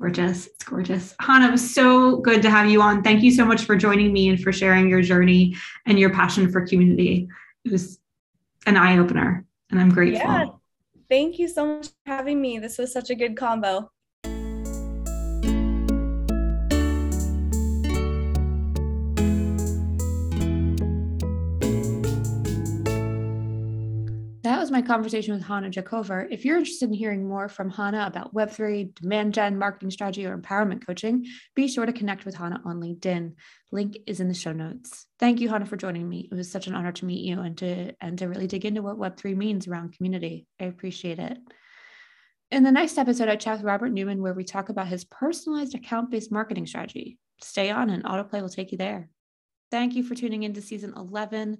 gorgeous. 0.00 0.46
It's 0.46 0.64
gorgeous. 0.64 1.14
Hannah, 1.20 1.48
it 1.48 1.52
was 1.52 1.74
so 1.74 2.18
good 2.18 2.42
to 2.42 2.50
have 2.50 2.70
you 2.70 2.80
on. 2.80 3.02
Thank 3.02 3.22
you 3.22 3.32
so 3.32 3.44
much 3.44 3.64
for 3.64 3.76
joining 3.76 4.12
me 4.12 4.28
and 4.28 4.40
for 4.40 4.52
sharing 4.52 4.88
your 4.88 5.02
journey 5.02 5.56
and 5.86 5.98
your 5.98 6.10
passion 6.10 6.50
for 6.50 6.64
community. 6.66 7.28
It 7.64 7.72
was 7.72 7.98
an 8.66 8.76
eye 8.76 8.98
opener, 8.98 9.44
and 9.70 9.80
I'm 9.80 9.90
grateful. 9.90 10.30
Yeah. 10.30 10.46
Thank 11.08 11.40
you 11.40 11.48
so 11.48 11.66
much 11.66 11.88
for 11.88 11.92
having 12.06 12.40
me. 12.40 12.60
This 12.60 12.78
was 12.78 12.92
such 12.92 13.10
a 13.10 13.16
good 13.16 13.36
combo. 13.36 13.90
My 24.70 24.82
conversation 24.82 25.34
with 25.34 25.42
Hannah 25.42 25.70
Jakover. 25.70 26.26
If 26.30 26.44
you're 26.44 26.58
interested 26.58 26.88
in 26.88 26.94
hearing 26.94 27.28
more 27.28 27.48
from 27.48 27.70
Hannah 27.70 28.06
about 28.06 28.34
Web3, 28.34 28.94
demand 28.94 29.34
gen, 29.34 29.58
marketing 29.58 29.90
strategy, 29.90 30.26
or 30.26 30.36
empowerment 30.36 30.86
coaching, 30.86 31.26
be 31.54 31.68
sure 31.68 31.86
to 31.86 31.92
connect 31.92 32.24
with 32.24 32.34
Hannah 32.34 32.60
on 32.64 32.80
LinkedIn. 32.80 33.34
Link 33.72 33.98
is 34.06 34.20
in 34.20 34.28
the 34.28 34.34
show 34.34 34.52
notes. 34.52 35.06
Thank 35.18 35.40
you, 35.40 35.48
Hannah, 35.48 35.66
for 35.66 35.76
joining 35.76 36.08
me. 36.08 36.28
It 36.30 36.34
was 36.34 36.50
such 36.50 36.66
an 36.66 36.74
honor 36.74 36.92
to 36.92 37.04
meet 37.04 37.24
you 37.24 37.40
and 37.40 37.56
to 37.58 37.92
and 38.00 38.18
to 38.18 38.28
really 38.28 38.46
dig 38.46 38.64
into 38.64 38.82
what 38.82 38.98
Web3 38.98 39.36
means 39.36 39.66
around 39.66 39.96
community. 39.96 40.46
I 40.60 40.64
appreciate 40.64 41.18
it. 41.18 41.38
In 42.50 42.62
the 42.64 42.72
next 42.72 42.98
episode, 42.98 43.28
I 43.28 43.36
chat 43.36 43.58
with 43.58 43.66
Robert 43.66 43.90
Newman, 43.90 44.22
where 44.22 44.34
we 44.34 44.44
talk 44.44 44.68
about 44.70 44.88
his 44.88 45.04
personalized 45.04 45.74
account 45.74 46.10
based 46.10 46.32
marketing 46.32 46.66
strategy. 46.66 47.18
Stay 47.40 47.70
on, 47.70 47.90
and 47.90 48.04
autoplay 48.04 48.42
will 48.42 48.48
take 48.48 48.72
you 48.72 48.78
there. 48.78 49.08
Thank 49.70 49.94
you 49.94 50.02
for 50.02 50.16
tuning 50.16 50.42
in 50.42 50.52
to 50.54 50.62
season 50.62 50.92
11. 50.96 51.58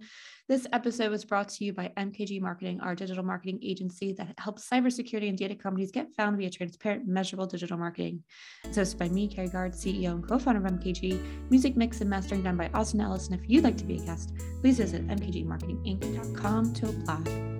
This 0.49 0.67
episode 0.73 1.13
was 1.13 1.25
brought 1.25 1.49
to 1.51 1.65
you 1.65 1.73
by 1.73 1.93
MKG 1.97 2.41
Marketing, 2.41 2.81
our 2.81 2.97
digital 2.97 3.23
marketing 3.23 3.61
agency 3.63 4.13
that 4.15 4.35
helps 4.37 4.69
cybersecurity 4.69 5.29
and 5.29 5.39
data 5.39 5.55
companies 5.55 5.93
get 5.93 6.13
found 6.17 6.37
via 6.37 6.51
transparent, 6.51 7.07
measurable 7.07 7.47
digital 7.47 7.79
marketing. 7.79 8.25
It's 8.65 8.77
hosted 8.77 8.99
by 8.99 9.09
me, 9.11 9.29
Kerry 9.29 9.49
Guard, 9.49 9.75
CEO 9.75 10.11
and 10.11 10.27
co 10.27 10.41
founder 10.41 10.67
of 10.67 10.73
MKG, 10.73 11.51
music 11.51 11.77
mix 11.77 12.01
and 12.01 12.11
mastering 12.11 12.43
done 12.43 12.57
by 12.57 12.69
Austin 12.75 13.01
Ellis. 13.01 13.29
And 13.29 13.41
if 13.41 13.49
you'd 13.49 13.63
like 13.63 13.77
to 13.77 13.85
be 13.85 13.99
a 13.99 14.01
guest, 14.01 14.33
please 14.61 14.79
visit 14.79 15.07
mkgmarketinginc.com 15.07 16.73
to 16.75 16.89
apply. 16.89 17.60